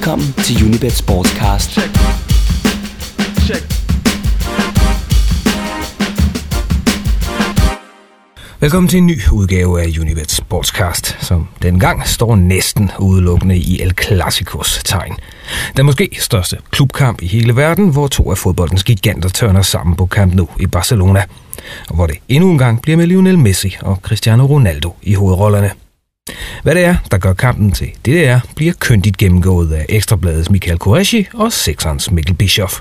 Velkommen 0.00 0.32
til 0.32 0.64
Unibet 0.64 0.92
Sportscast. 0.92 1.70
Check. 1.70 1.90
Check. 3.40 3.64
Velkommen 8.60 8.88
til 8.88 8.96
en 8.96 9.06
ny 9.06 9.18
udgave 9.32 9.82
af 9.82 9.86
Unibet 10.00 10.30
Sportscast, 10.30 11.16
som 11.20 11.48
dengang 11.62 12.06
står 12.06 12.36
næsten 12.36 12.90
udelukkende 12.98 13.56
i 13.56 13.80
El 13.82 13.92
Clasicos 14.02 14.80
tegn. 14.84 15.12
Den 15.76 15.86
måske 15.86 16.16
største 16.20 16.56
klubkamp 16.70 17.22
i 17.22 17.26
hele 17.26 17.56
verden, 17.56 17.88
hvor 17.88 18.06
to 18.06 18.30
af 18.30 18.38
fodboldens 18.38 18.84
giganter 18.84 19.28
tørner 19.28 19.62
sammen 19.62 19.96
på 19.96 20.06
Camp 20.06 20.34
Nou 20.34 20.48
i 20.60 20.66
Barcelona. 20.66 21.24
Og 21.88 21.94
hvor 21.94 22.06
det 22.06 22.16
endnu 22.28 22.50
en 22.50 22.58
gang 22.58 22.82
bliver 22.82 22.96
med 22.96 23.06
Lionel 23.06 23.38
Messi 23.38 23.76
og 23.80 23.96
Cristiano 24.02 24.46
Ronaldo 24.46 24.94
i 25.02 25.14
hovedrollerne. 25.14 25.70
Hvad 26.62 26.74
det 26.74 26.84
er, 26.84 26.96
der 27.10 27.18
gør 27.18 27.32
kampen 27.32 27.72
til 27.72 27.86
det, 27.86 28.04
det 28.04 28.28
er, 28.28 28.40
bliver 28.56 28.72
kyndigt 28.80 29.16
gennemgået 29.16 29.72
af 29.72 29.86
Ekstrabladets 29.88 30.50
Michael 30.50 30.78
Qureshi 30.78 31.26
og 31.34 31.52
Sexerens 31.52 32.10
Mikkel 32.10 32.34
Bischoff. 32.34 32.80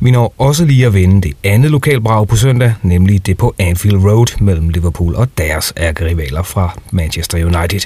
Vi 0.00 0.10
når 0.10 0.34
også 0.38 0.64
lige 0.64 0.86
at 0.86 0.94
vende 0.94 1.22
det 1.22 1.36
andet 1.44 1.70
lokalbrag 1.70 2.28
på 2.28 2.36
søndag, 2.36 2.74
nemlig 2.82 3.26
det 3.26 3.36
på 3.36 3.54
Anfield 3.58 3.96
Road 3.96 4.40
mellem 4.40 4.68
Liverpool 4.68 5.14
og 5.14 5.28
deres 5.38 5.72
ærkerivaler 5.76 6.42
fra 6.42 6.78
Manchester 6.90 7.44
United. 7.44 7.80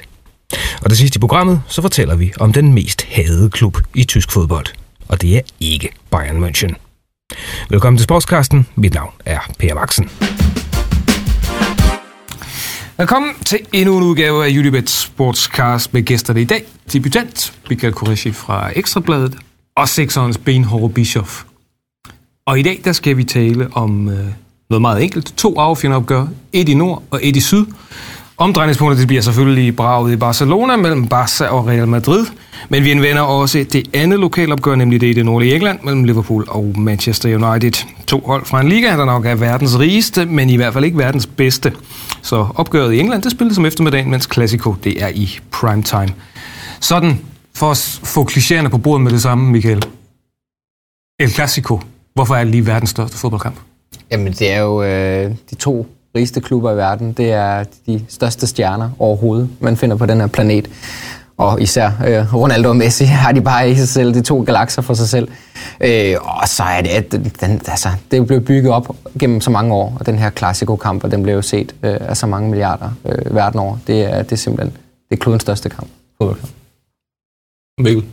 Og 0.83 0.91
det 0.91 0.99
sidste 0.99 1.17
i 1.17 1.21
programmet, 1.21 1.63
så 1.69 1.83
fortæller 1.83 2.17
vi 2.17 2.33
om 2.41 2.53
den 2.53 2.73
mest 2.73 3.03
hadede 3.03 3.51
klub 3.51 3.79
i 3.95 4.05
tysk 4.05 4.33
fodbold. 4.33 4.67
Og 5.09 5.23
det 5.23 5.37
er 5.37 5.41
ikke 5.61 5.89
Bayern 6.11 6.45
München. 6.45 6.75
Velkommen 7.71 7.99
til 7.99 8.05
Sportskasten. 8.05 8.67
Mit 8.77 8.95
navn 8.95 9.13
er 9.25 9.39
Per 9.59 9.75
Waxen. 9.75 10.11
Velkommen 13.01 13.35
til 13.45 13.59
endnu 13.73 13.97
en 13.97 14.03
udgave 14.03 14.45
af 14.45 14.59
Unibet 14.59 14.91
Sportscast 14.91 15.95
med 15.95 16.03
gæsterne 16.03 16.43
i 16.43 16.45
dag. 16.45 16.65
Debutant 16.93 17.55
Michael 17.71 17.93
Koreshi 17.93 18.33
fra 18.33 18.71
Ekstrabladet 18.77 19.37
og 19.77 19.89
sekserens 19.89 20.39
benhårde 20.39 20.95
Bischof. 20.95 21.45
Og 22.47 22.59
i 22.59 22.63
dag 22.63 22.81
der 22.85 22.93
skal 22.93 23.17
vi 23.17 23.25
tale 23.25 23.69
om 23.73 24.09
øh, 24.09 24.27
noget 24.71 24.81
meget 24.81 25.03
enkelt. 25.03 25.35
To 25.37 25.59
affjenderopgør. 25.59 26.27
Et 26.53 26.69
i 26.69 26.75
nord 26.75 27.03
og 27.11 27.21
et 27.23 27.37
i 27.37 27.41
syd. 27.41 27.67
Omdrejningspunktet 28.41 28.99
det 28.99 29.07
bliver 29.07 29.23
selvfølgelig 29.23 29.77
braget 29.77 30.13
i 30.13 30.17
Barcelona 30.17 30.77
mellem 30.77 31.09
Barca 31.09 31.47
og 31.47 31.67
Real 31.67 31.89
Madrid. 31.89 32.27
Men 32.69 32.85
vi 32.85 32.91
anvender 32.91 33.23
også 33.23 33.67
det 33.73 33.89
andet 33.95 34.21
lokalopgør, 34.21 34.75
nemlig 34.75 35.01
det 35.01 35.07
i 35.07 35.13
det 35.13 35.25
nordlige 35.25 35.55
England 35.55 35.79
mellem 35.83 36.05
Liverpool 36.05 36.45
og 36.49 36.75
Manchester 36.77 37.29
United. 37.37 37.87
To 38.07 38.23
hold 38.27 38.45
fra 38.45 38.61
en 38.61 38.69
liga, 38.69 38.97
der 38.97 39.05
nok 39.05 39.27
er 39.27 39.35
verdens 39.35 39.79
rigeste, 39.79 40.27
men 40.27 40.51
i 40.51 40.57
hvert 40.57 40.73
fald 40.73 40.85
ikke 40.85 40.99
verdens 40.99 41.27
bedste. 41.27 41.73
Så 42.23 42.47
opgøret 42.55 42.93
i 42.93 43.01
England, 43.01 43.23
det 43.23 43.33
spilles 43.33 43.55
som 43.55 43.67
eftermiddagen, 43.67 44.11
mens 44.11 44.29
Classico, 44.33 44.75
det 44.85 45.03
er 45.03 45.09
i 45.09 45.39
prime 45.51 45.83
time. 45.83 46.09
Sådan, 46.81 47.21
for 47.55 47.71
at 47.71 48.01
få 48.05 48.25
klichéerne 48.31 48.69
på 48.69 48.79
bordet 48.79 49.03
med 49.03 49.13
det 49.13 49.23
samme, 49.23 49.53
Michael. 49.53 49.85
El 51.21 51.31
Clasico. 51.31 51.81
Hvorfor 52.15 52.35
er 52.35 52.45
det 52.45 52.51
lige 52.51 52.67
verdens 52.67 52.91
største 52.91 53.17
fodboldkamp? 53.17 53.57
Jamen, 54.11 54.33
det 54.33 54.53
er 54.53 54.61
jo 54.61 54.83
øh, 54.83 55.31
de 55.51 55.55
to 55.55 55.87
rigeste 56.17 56.41
klubber 56.41 56.73
i 56.73 56.77
verden. 56.77 57.13
Det 57.13 57.33
er 57.33 57.65
de 57.87 58.05
største 58.09 58.47
stjerner 58.47 58.91
overhovedet, 58.99 59.49
man 59.61 59.77
finder 59.77 59.97
på 59.97 60.07
den 60.07 60.21
her 60.21 60.27
planet. 60.27 60.71
Og 61.37 61.63
især 61.63 61.91
øh, 62.07 62.35
Ronaldo 62.35 62.69
og 62.69 62.77
Messi 62.77 63.05
har 63.25 63.33
de 63.33 63.41
bare 63.41 63.71
i 63.71 63.75
sig 63.75 63.89
selv, 63.89 64.15
de 64.15 64.23
to 64.23 64.43
galakser 64.43 64.83
for 64.83 64.95
sig 64.95 65.09
selv. 65.09 65.29
Øh, 65.81 66.15
og 66.21 66.49
så 66.49 66.63
er 66.63 66.81
det, 66.81 66.89
at 66.89 67.13
den, 67.41 67.61
altså, 67.67 67.89
det 68.11 68.27
blev 68.27 68.41
bygget 68.41 68.73
op 68.73 68.97
gennem 69.19 69.41
så 69.41 69.51
mange 69.51 69.75
år, 69.75 69.97
og 70.01 70.07
den 70.07 70.19
her 70.19 70.31
Clasico-kamp, 70.31 71.05
og 71.05 71.11
den 71.11 71.23
blev 71.23 71.35
jo 71.35 71.43
set 71.43 71.75
øh, 71.83 71.97
af 72.01 72.17
så 72.17 72.27
mange 72.27 72.51
milliarder 72.51 72.91
øh, 73.05 73.35
verden 73.35 73.61
over. 73.61 73.77
Det 73.87 74.03
er, 74.03 74.23
det 74.23 74.33
er 74.33 74.37
simpelthen 74.37 74.77
det 75.11 75.17
er 75.17 75.21
klodens 75.21 75.43
største 75.43 75.69
kamp, 75.69 75.89
fodboldkamp. 76.19 76.53
Mikkel? 77.81 78.05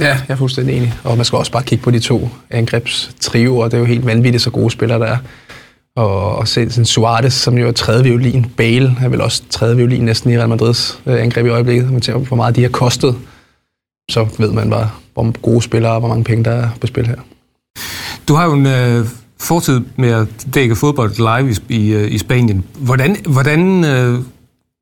Ja, 0.00 0.06
jeg 0.06 0.34
er 0.34 0.36
fuldstændig 0.36 0.76
enig. 0.76 0.94
Og 1.04 1.16
man 1.16 1.24
skal 1.24 1.36
også 1.36 1.52
bare 1.52 1.62
kigge 1.62 1.84
på 1.84 1.90
de 1.90 1.98
to 1.98 2.28
angrebstrioer. 2.50 3.64
Det 3.64 3.74
er 3.74 3.78
jo 3.78 3.84
helt 3.84 4.06
vanvittigt, 4.06 4.42
så 4.42 4.50
gode 4.50 4.70
spillere 4.70 4.98
der 4.98 5.06
er. 5.06 5.18
Og, 5.96 6.36
og 6.36 6.48
se 6.48 6.70
sådan 6.70 6.84
Suarez, 6.84 7.32
som 7.32 7.58
jo 7.58 7.68
er 7.68 7.72
tredje 7.72 8.04
violin. 8.04 8.46
Bale 8.56 8.96
er 9.00 9.08
vel 9.08 9.20
også 9.20 9.42
tredje 9.50 9.76
violin 9.76 10.04
næsten 10.04 10.30
i 10.30 10.38
Real 10.38 10.48
Madrids 10.48 11.00
øh, 11.06 11.22
angreb 11.22 11.46
i 11.46 11.48
øjeblikket. 11.48 11.92
Man 11.92 12.00
tænker, 12.00 12.20
hvor 12.20 12.36
meget 12.36 12.56
de 12.56 12.62
har 12.62 12.68
kostet. 12.68 13.14
Så 14.10 14.26
ved 14.38 14.52
man 14.52 14.70
bare, 14.70 14.90
hvor 15.14 15.40
gode 15.40 15.62
spillere 15.62 15.92
og 15.92 16.00
hvor 16.00 16.08
mange 16.08 16.24
penge 16.24 16.44
der 16.44 16.50
er 16.50 16.68
på 16.80 16.86
spil 16.86 17.06
her. 17.06 17.16
Du 18.28 18.34
har 18.34 18.44
jo 18.44 18.52
en 18.52 18.66
øh, 18.66 19.06
fortid 19.40 19.80
med 19.96 20.10
at 20.10 20.26
dække 20.54 20.76
fodbold 20.76 21.12
live 21.16 21.56
i, 21.68 21.76
i, 21.76 21.92
øh, 21.92 22.12
i 22.12 22.18
Spanien. 22.18 22.64
Hvordan, 22.78 23.16
hvordan 23.28 23.84
øh, 23.84 24.20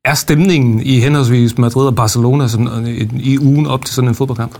er 0.05 0.13
stemningen 0.13 0.81
i 0.81 0.99
henholdsvis 0.99 1.57
Madrid 1.57 1.87
og 1.87 1.95
Barcelona 1.95 2.47
sådan, 2.47 2.87
i, 2.87 3.09
i 3.33 3.39
ugen 3.39 3.67
op 3.67 3.85
til 3.85 3.95
sådan 3.95 4.07
en 4.07 4.15
fodboldkamp? 4.15 4.55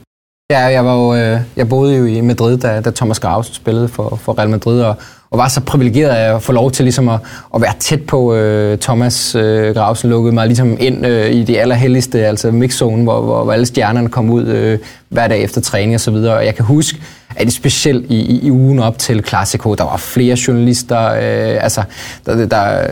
Ja, 0.52 0.60
jeg, 0.60 0.86
var 0.86 0.96
jo, 0.96 1.16
øh, 1.16 1.42
jeg 1.56 1.70
boede 1.70 1.98
jo 1.98 2.06
i 2.06 2.22
Madrid, 2.22 2.58
da, 2.58 2.82
da 2.82 2.92
Thomas 2.92 3.20
Grausen 3.20 3.54
spillede 3.54 3.88
for, 3.88 4.16
for 4.16 4.38
Real 4.38 4.50
Madrid, 4.50 4.82
og, 4.82 4.96
og 5.36 5.40
var 5.40 5.48
så 5.48 5.62
privilegeret 5.62 6.16
at 6.16 6.44
få 6.44 6.52
lov 6.52 6.72
til 6.72 6.86
ligesom 6.86 7.10
at, 7.10 7.20
at 7.56 7.62
være 7.62 7.74
tæt 7.80 8.02
på 8.02 8.36
øh, 8.36 8.78
Thomas 8.78 9.36
øh, 9.36 9.76
Grausen, 9.76 10.10
lukkede 10.10 10.34
mig 10.34 10.48
ligesom 10.48 10.78
ind 10.80 11.06
øh, 11.06 11.32
i 11.32 11.44
det 11.44 11.58
allerhelligste, 11.58 12.26
altså 12.26 12.52
mixzone, 12.52 13.04
hvor, 13.04 13.22
hvor, 13.22 13.44
hvor 13.44 13.54
alle 13.54 13.66
stjernerne 13.66 14.10
kom 14.10 14.30
ud 14.30 14.46
øh, 14.46 14.80
hver 15.10 15.28
dag 15.28 15.44
efter 15.44 15.62
træning 15.62 15.96
og 15.96 16.00
så 16.00 16.12
videre. 16.12 16.36
Og 16.36 16.46
jeg 16.46 16.56
kan 16.56 16.66
huske, 16.66 17.02
at 17.36 17.46
det 17.46 17.54
specielt 17.54 18.06
i, 18.12 18.16
i, 18.16 18.40
i 18.48 18.52
ugen 18.52 18.80
op 18.80 18.98
til 18.98 19.24
Classico, 19.28 19.74
der 19.74 19.84
var 19.84 19.98
flere 19.98 20.38
journalister, 20.48 21.06
øh, 21.06 21.64
altså 21.64 21.84
der, 22.26 22.46
der, 22.46 22.88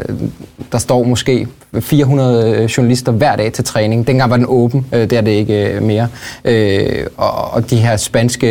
der 0.71 0.77
står 0.77 1.03
måske 1.03 1.47
400 1.79 2.51
øh, 2.51 2.65
journalister 2.65 3.11
hver 3.11 3.35
dag 3.35 3.53
til 3.53 3.63
træning. 3.63 4.07
Dengang 4.07 4.31
var 4.31 4.37
den 4.37 4.45
åben, 4.49 4.85
øh, 4.93 5.01
det 5.01 5.13
er 5.13 5.21
det 5.21 5.31
ikke 5.31 5.71
øh, 5.71 5.83
mere. 5.83 6.07
Øh, 6.45 7.05
og, 7.17 7.53
og 7.53 7.69
de 7.69 7.75
her 7.75 7.97
spanske 7.97 8.47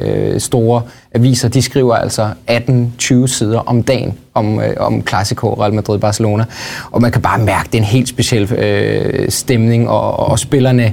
øh, 0.00 0.40
store 0.40 0.82
aviser, 1.14 1.48
de 1.48 1.62
skriver 1.62 1.94
altså 1.94 2.30
18-20 2.50 3.26
sider 3.26 3.58
om 3.58 3.82
dagen 3.82 4.18
om, 4.34 4.60
øh, 4.60 4.74
om 4.76 5.06
Clasico, 5.08 5.54
Real 5.54 5.74
Madrid, 5.74 5.98
Barcelona. 5.98 6.44
Og 6.90 7.02
man 7.02 7.12
kan 7.12 7.22
bare 7.22 7.38
mærke, 7.38 7.66
det 7.66 7.74
er 7.74 7.78
en 7.78 7.84
helt 7.84 8.08
speciel 8.08 8.52
øh, 8.52 9.30
stemning, 9.30 9.88
og, 9.88 10.18
og 10.18 10.38
spillerne 10.38 10.92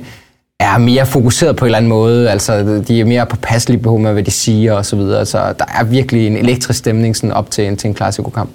er 0.59 0.77
mere 0.77 1.05
fokuseret 1.05 1.55
på 1.55 1.65
en 1.65 1.67
eller 1.67 1.77
anden 1.77 1.89
måde. 1.89 2.29
Altså, 2.29 2.83
de 2.87 3.01
er 3.01 3.05
mere 3.05 3.25
påpasselige 3.25 3.81
på, 3.81 3.97
med, 3.97 4.13
hvad 4.13 4.23
de 4.23 4.31
siger 4.31 4.73
og 4.73 4.85
så 4.85 4.95
videre. 4.95 5.25
Så 5.25 5.37
der 5.37 5.65
er 5.79 5.83
virkelig 5.83 6.27
en 6.27 6.37
elektrisk 6.37 6.79
stemning 6.79 7.15
sådan 7.15 7.31
op 7.31 7.51
til 7.51 7.67
en, 7.67 7.77
til 7.77 7.87
en 7.87 7.95
Clasico-kamp. 7.95 8.49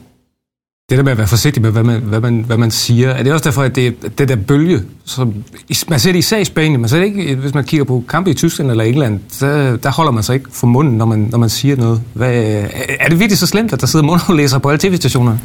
Det 0.91 0.99
der 0.99 1.05
med 1.05 1.13
at 1.13 1.19
være 1.19 1.27
forsigtig 1.27 1.63
med, 1.63 1.71
hvad 1.71 1.83
man, 1.83 2.01
hvad 2.01 2.21
man, 2.21 2.45
hvad 2.47 2.57
man 2.57 2.71
siger, 2.71 3.11
er 3.11 3.23
det 3.23 3.33
også 3.33 3.45
derfor, 3.45 3.63
at 3.63 3.77
det, 3.77 4.19
det 4.19 4.29
der 4.29 4.37
bølge, 4.37 4.83
som, 5.05 5.35
man 5.89 6.01
ser 6.01 6.13
det 6.13 6.19
især 6.19 6.39
i 6.39 6.45
Spanien, 6.45 6.81
man 6.81 6.89
ser 6.89 6.99
det 6.99 7.05
ikke, 7.05 7.35
hvis 7.35 7.55
man 7.55 7.65
kigger 7.65 7.85
på 7.85 8.05
kampe 8.09 8.31
i 8.31 8.35
Tyskland 8.35 8.71
eller 8.71 8.85
England, 8.85 9.21
der, 9.41 9.77
der 9.77 9.91
holder 9.91 10.13
man 10.13 10.23
sig 10.23 10.35
ikke 10.35 10.49
for 10.53 10.67
munden, 10.67 10.97
når 10.99 11.05
man, 11.05 11.19
når 11.19 11.39
man 11.39 11.49
siger 11.49 11.77
noget. 11.77 12.03
Hvad, 12.15 12.33
er 13.01 13.09
det 13.09 13.19
virkelig 13.19 13.39
så 13.39 13.47
slemt, 13.47 13.73
at 13.73 13.81
der 13.81 13.87
sidder 13.87 14.07
mundaflæsere 14.07 14.61
på 14.61 14.69
alle 14.69 14.79
tv-stationerne? 14.79 15.41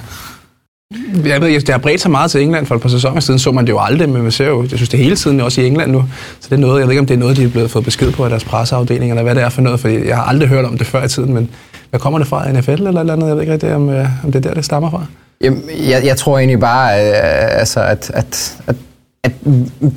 Jeg 1.25 1.41
ved, 1.41 1.59
det 1.59 1.69
har 1.69 1.77
bredt 1.77 2.01
sig 2.01 2.11
meget 2.11 2.31
til 2.31 2.41
England, 2.41 2.65
for 2.65 2.75
et 2.75 2.81
par 2.81 2.89
sæsoner 2.89 3.19
siden 3.19 3.39
så 3.39 3.51
man 3.51 3.65
det 3.65 3.71
jo 3.71 3.79
aldrig, 3.79 4.09
men 4.09 4.21
man 4.21 4.31
ser 4.31 4.47
jo, 4.47 4.61
jeg 4.61 4.69
synes 4.69 4.89
det 4.89 4.99
hele 4.99 5.15
tiden 5.15 5.39
også 5.39 5.61
i 5.61 5.67
England 5.67 5.91
nu. 5.91 6.05
Så 6.39 6.47
det 6.49 6.55
er 6.55 6.59
noget, 6.59 6.79
jeg 6.79 6.87
ved 6.87 6.91
ikke, 6.91 6.99
om 6.99 7.05
det 7.05 7.13
er 7.13 7.19
noget, 7.19 7.37
de 7.37 7.43
er 7.43 7.49
blevet 7.49 7.71
fået 7.71 7.85
besked 7.85 8.11
på 8.11 8.23
af 8.23 8.29
deres 8.29 8.43
presseafdeling, 8.43 9.11
eller 9.11 9.23
hvad 9.23 9.35
det 9.35 9.43
er 9.43 9.49
for 9.49 9.61
noget, 9.61 9.79
for 9.79 9.87
jeg 9.87 10.15
har 10.15 10.23
aldrig 10.23 10.49
hørt 10.49 10.65
om 10.65 10.77
det 10.77 10.87
før 10.87 11.05
i 11.05 11.07
tiden, 11.07 11.33
men 11.33 11.49
hvad 11.89 11.99
kommer 11.99 12.19
det 12.19 12.27
fra, 12.27 12.51
NFL 12.51 12.71
eller 12.71 12.99
eller 12.99 13.13
andet? 13.13 13.27
Jeg 13.27 13.35
ved 13.35 13.41
ikke 13.41 13.53
rigtig, 13.53 13.75
om, 13.75 13.89
øh, 13.89 14.07
om 14.23 14.31
det 14.31 14.45
er 14.45 14.49
der, 14.49 14.53
det 14.53 14.65
stammer 14.65 14.89
fra. 14.89 15.05
Jamen, 15.41 15.61
jeg, 15.89 16.05
jeg 16.05 16.17
tror 16.17 16.37
egentlig 16.37 16.59
bare, 16.59 17.07
øh, 17.07 17.59
altså, 17.59 17.79
at, 17.79 18.11
at, 18.13 18.57
at 18.67 18.75
at 19.25 19.31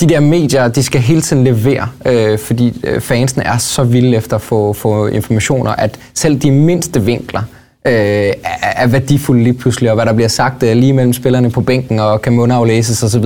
de 0.01 0.07
der 0.09 0.21
medier, 0.21 0.69
de 0.69 0.83
skal 0.83 1.01
hele 1.01 1.21
tiden 1.21 1.45
levere, 1.45 1.89
øh, 2.07 2.39
fordi 2.39 2.81
øh, 2.85 3.01
fansene 3.01 3.45
er 3.45 3.59
så 3.59 3.85
vilde 3.85 4.17
efter 4.17 4.37
at 4.37 4.43
få, 4.43 4.73
få 4.73 5.07
informationer, 5.07 5.71
at 5.71 5.99
selv 6.15 6.39
de 6.39 6.51
mindste 6.51 7.03
vinkler 7.03 7.43
øh, 7.87 8.33
er, 8.63 8.87
værdifulde 8.87 9.43
lige 9.43 9.55
pludselig, 9.55 9.91
og 9.91 9.95
hvad 9.95 10.07
der 10.07 10.13
bliver 10.13 10.29
sagt 10.29 10.63
øh, 10.63 10.77
lige 10.77 10.93
mellem 10.93 11.13
spillerne 11.13 11.51
på 11.51 11.61
bænken, 11.61 11.99
og 12.01 12.23
kan 12.23 12.33
mundaflæses 12.33 13.03
osv., 13.03 13.25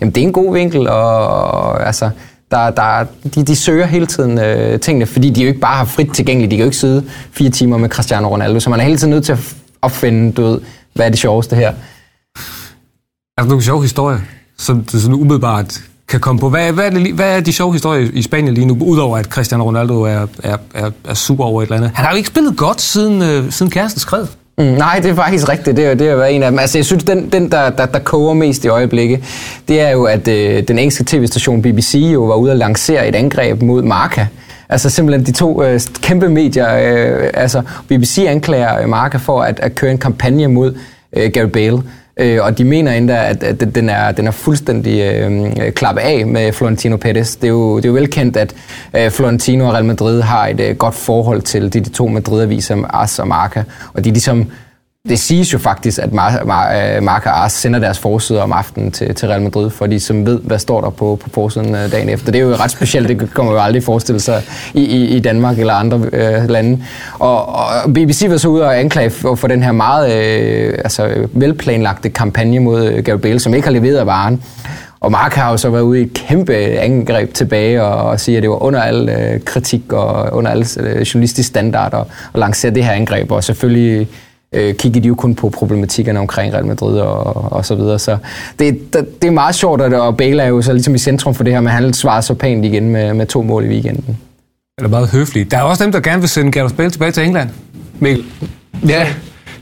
jamen 0.00 0.14
det 0.14 0.16
er 0.16 0.26
en 0.26 0.32
god 0.32 0.52
vinkel, 0.54 0.88
og, 0.88 1.26
og 1.50 1.86
altså, 1.86 2.10
der, 2.50 2.70
der, 2.70 3.04
de, 3.34 3.42
de 3.44 3.56
søger 3.56 3.86
hele 3.86 4.06
tiden 4.06 4.38
øh, 4.38 4.80
tingene, 4.80 5.06
fordi 5.06 5.30
de 5.30 5.42
jo 5.42 5.48
ikke 5.48 5.60
bare 5.60 5.76
har 5.76 5.84
frit 5.84 6.14
tilgængeligt, 6.14 6.50
de 6.50 6.56
kan 6.56 6.62
jo 6.62 6.66
ikke 6.66 6.76
sidde 6.76 7.04
fire 7.32 7.50
timer 7.50 7.76
med 7.76 7.88
Cristiano 7.88 8.28
Ronaldo, 8.28 8.60
så 8.60 8.70
man 8.70 8.80
er 8.80 8.84
hele 8.84 8.96
tiden 8.96 9.10
nødt 9.10 9.24
til 9.24 9.32
at 9.32 9.54
opfinde, 9.82 10.32
du 10.32 10.42
ved, 10.42 10.60
hvad 10.94 11.06
er 11.06 11.10
det 11.10 11.18
sjoveste 11.18 11.56
her? 11.56 11.72
Er 13.38 13.42
der 13.42 13.48
nogle 13.48 13.62
sjove 13.62 13.82
historier, 13.82 14.18
som 14.58 14.84
du 14.84 15.00
sådan 15.00 15.14
umiddelbart 15.14 15.80
kan 16.12 16.20
komme 16.20 16.38
på? 16.38 16.48
Hvad, 16.48 16.72
hvad, 16.72 16.84
er 16.84 16.90
det, 16.90 17.14
hvad 17.14 17.36
er 17.36 17.40
de 17.40 17.52
sjove 17.52 17.72
historier 17.72 18.08
i 18.12 18.22
Spanien 18.22 18.54
lige 18.54 18.66
nu, 18.66 18.76
udover 18.80 19.18
at 19.18 19.24
Cristiano 19.24 19.64
Ronaldo 19.64 20.02
er, 20.02 20.26
er, 20.42 20.56
er, 20.74 20.90
er 21.08 21.14
super 21.14 21.44
over 21.44 21.62
et 21.62 21.66
eller 21.66 21.76
andet? 21.76 21.90
Han 21.94 22.04
har 22.04 22.12
jo 22.12 22.16
ikke 22.16 22.28
spillet 22.28 22.56
godt 22.56 22.80
siden, 22.80 23.22
øh, 23.22 23.52
siden 23.52 23.72
kæresten 23.72 24.00
skred. 24.00 24.26
Mm, 24.58 24.64
nej, 24.64 25.00
det 25.02 25.10
er 25.10 25.14
faktisk 25.14 25.48
rigtigt. 25.48 25.76
Det 25.76 25.86
er, 25.86 25.94
det 25.94 26.08
er 26.08 26.16
været 26.16 26.34
en 26.34 26.42
af 26.42 26.50
dem. 26.50 26.58
Altså, 26.58 26.78
jeg 26.78 26.84
synes, 26.84 27.04
den, 27.04 27.32
den 27.32 27.50
der, 27.50 27.70
der, 27.70 27.86
der 27.86 27.98
koger 27.98 28.34
mest 28.34 28.64
i 28.64 28.68
øjeblikket, 28.68 29.20
det 29.68 29.80
er 29.80 29.90
jo, 29.90 30.04
at 30.04 30.28
øh, 30.28 30.62
den 30.68 30.78
engelske 30.78 31.04
tv-station 31.04 31.62
BBC 31.62 31.94
jo 31.94 32.24
var 32.24 32.34
ude 32.34 32.50
at 32.50 32.58
lancere 32.58 33.08
et 33.08 33.14
angreb 33.14 33.62
mod 33.62 33.82
Marca. 33.82 34.26
Altså 34.68 34.90
simpelthen 34.90 35.26
de 35.26 35.32
to 35.32 35.62
øh, 35.62 35.80
kæmpe 36.02 36.28
medier. 36.28 36.76
Øh, 36.76 37.30
altså 37.34 37.62
BBC 37.88 38.24
anklager 38.28 38.86
Marca 38.86 39.16
for 39.16 39.42
at, 39.42 39.60
at 39.60 39.74
køre 39.74 39.90
en 39.90 39.98
kampagne 39.98 40.48
mod 40.48 40.74
øh, 41.16 41.32
Gary 41.32 41.48
Bale. 41.48 41.82
Øh, 42.16 42.38
og 42.42 42.58
de 42.58 42.64
mener 42.64 42.92
endda, 42.92 43.28
at, 43.28 43.42
at 43.42 43.74
den, 43.74 43.88
er, 43.88 44.12
den 44.12 44.26
er 44.26 44.30
fuldstændig 44.30 45.00
øh, 45.00 45.72
klappet 45.72 46.02
af 46.02 46.26
med 46.26 46.52
Florentino 46.52 46.96
Pérez. 46.96 47.36
Det 47.40 47.44
er 47.44 47.48
jo, 47.48 47.76
det 47.76 47.84
er 47.84 47.88
jo 47.88 47.94
velkendt, 47.94 48.36
at 48.36 48.54
øh, 48.96 49.10
Florentino 49.10 49.66
og 49.66 49.74
Real 49.74 49.84
Madrid 49.84 50.20
har 50.20 50.46
et 50.46 50.60
øh, 50.60 50.76
godt 50.76 50.94
forhold 50.94 51.42
til 51.42 51.72
de, 51.72 51.80
de 51.80 51.90
to 51.90 52.08
Madrid-aviser, 52.08 53.02
AS 53.02 53.18
og 53.18 53.28
Marca. 53.28 53.64
Og 53.94 54.04
de 54.04 54.10
ligesom 54.10 54.50
det 55.08 55.18
siges 55.18 55.52
jo 55.52 55.58
faktisk, 55.58 55.98
at 55.98 56.08
øh, 56.08 56.14
Mark 56.14 56.40
Mar- 56.40 57.00
Marca 57.00 57.28
Ars 57.28 57.52
sender 57.52 57.78
deres 57.78 57.98
forsider 57.98 58.42
om 58.42 58.52
aftenen 58.52 58.90
til, 58.90 59.14
til 59.14 59.28
Real 59.28 59.42
Madrid, 59.42 59.70
fordi 59.70 59.98
som 59.98 60.26
ved, 60.26 60.40
hvad 60.40 60.58
står 60.58 60.80
der 60.80 60.90
på, 60.90 61.18
på 61.22 61.30
forsiden 61.30 61.74
øh, 61.74 61.92
dagen 61.92 62.08
efter. 62.08 62.32
Det 62.32 62.38
er 62.38 62.42
jo 62.42 62.54
ret 62.54 62.70
specielt, 62.70 63.08
det 63.08 63.34
kommer 63.34 63.52
jo 63.52 63.58
aldrig 63.58 63.82
forestille 63.82 64.20
sig 64.20 64.42
i, 64.74 64.80
i, 64.84 65.06
i 65.16 65.20
Danmark 65.20 65.58
eller 65.58 65.74
andre 65.74 66.00
øh, 66.12 66.48
lande. 66.48 66.84
Og, 67.18 67.48
og 67.48 67.64
BBC 67.94 68.26
var 68.28 68.36
så 68.36 68.48
ude 68.48 68.64
og 68.64 68.78
anklage 68.78 69.10
for, 69.10 69.34
for 69.34 69.48
den 69.48 69.62
her 69.62 69.72
meget 69.72 70.12
øh, 70.12 70.74
altså, 70.78 71.28
velplanlagte 71.32 72.08
kampagne 72.08 72.60
mod 72.60 72.80
øh, 72.80 72.84
Gabriel, 72.84 73.04
Gareth 73.04 73.22
Bale, 73.22 73.40
som 73.40 73.54
ikke 73.54 73.66
har 73.66 73.72
leveret 73.72 74.06
varen. 74.06 74.42
Og 75.00 75.12
Mark 75.12 75.34
har 75.34 75.50
jo 75.50 75.56
så 75.56 75.70
været 75.70 75.82
ude 75.82 76.00
i 76.00 76.02
et 76.02 76.14
kæmpe 76.14 76.54
angreb 76.56 77.34
tilbage 77.34 77.82
og, 77.82 78.10
og 78.10 78.20
siger, 78.20 78.38
at 78.38 78.42
det 78.42 78.50
var 78.50 78.62
under 78.62 78.80
al 78.80 79.08
øh, 79.08 79.40
kritik 79.44 79.92
og 79.92 80.36
under 80.36 80.50
alle 80.50 80.66
øh, 80.80 81.00
journalistiske 81.00 81.48
standarder 81.48 82.00
at 82.34 82.40
lancere 82.40 82.74
det 82.74 82.84
her 82.84 82.92
angreb. 82.92 83.30
Og 83.32 83.44
selvfølgelig 83.44 84.08
øh, 84.52 84.74
kiggede 84.74 85.02
de 85.02 85.08
jo 85.08 85.14
kun 85.14 85.34
på 85.34 85.50
problematikkerne 85.50 86.18
omkring 86.18 86.54
Real 86.54 86.66
Madrid 86.66 86.98
og, 86.98 87.52
og 87.52 87.64
så 87.64 87.74
videre. 87.74 87.98
Så 87.98 88.16
det, 88.58 88.94
det, 88.94 89.22
det 89.22 89.28
er 89.28 89.32
meget 89.32 89.54
sjovt, 89.54 89.80
at, 89.80 89.92
og 89.92 90.16
Bale 90.16 90.42
er 90.42 90.48
jo 90.48 90.62
så 90.62 90.72
ligesom 90.72 90.94
i 90.94 90.98
centrum 90.98 91.34
for 91.34 91.44
det 91.44 91.52
her, 91.52 91.60
men 91.60 91.72
han 91.72 91.92
svarer 91.92 92.20
så 92.20 92.34
pænt 92.34 92.64
igen 92.64 92.88
med, 92.88 93.14
med 93.14 93.26
to 93.26 93.42
mål 93.42 93.64
i 93.64 93.68
weekenden. 93.68 94.16
Eller 94.78 94.90
meget 94.90 95.08
høfligt. 95.08 95.50
Der 95.50 95.58
er 95.58 95.62
også 95.62 95.84
dem, 95.84 95.92
der 95.92 96.00
gerne 96.00 96.20
vil 96.20 96.28
sende 96.28 96.52
Gareth 96.52 96.74
Bale 96.74 96.90
tilbage 96.90 97.12
til 97.12 97.22
England. 97.22 97.48
Mikkel? 97.98 98.24
Ja, 98.88 99.06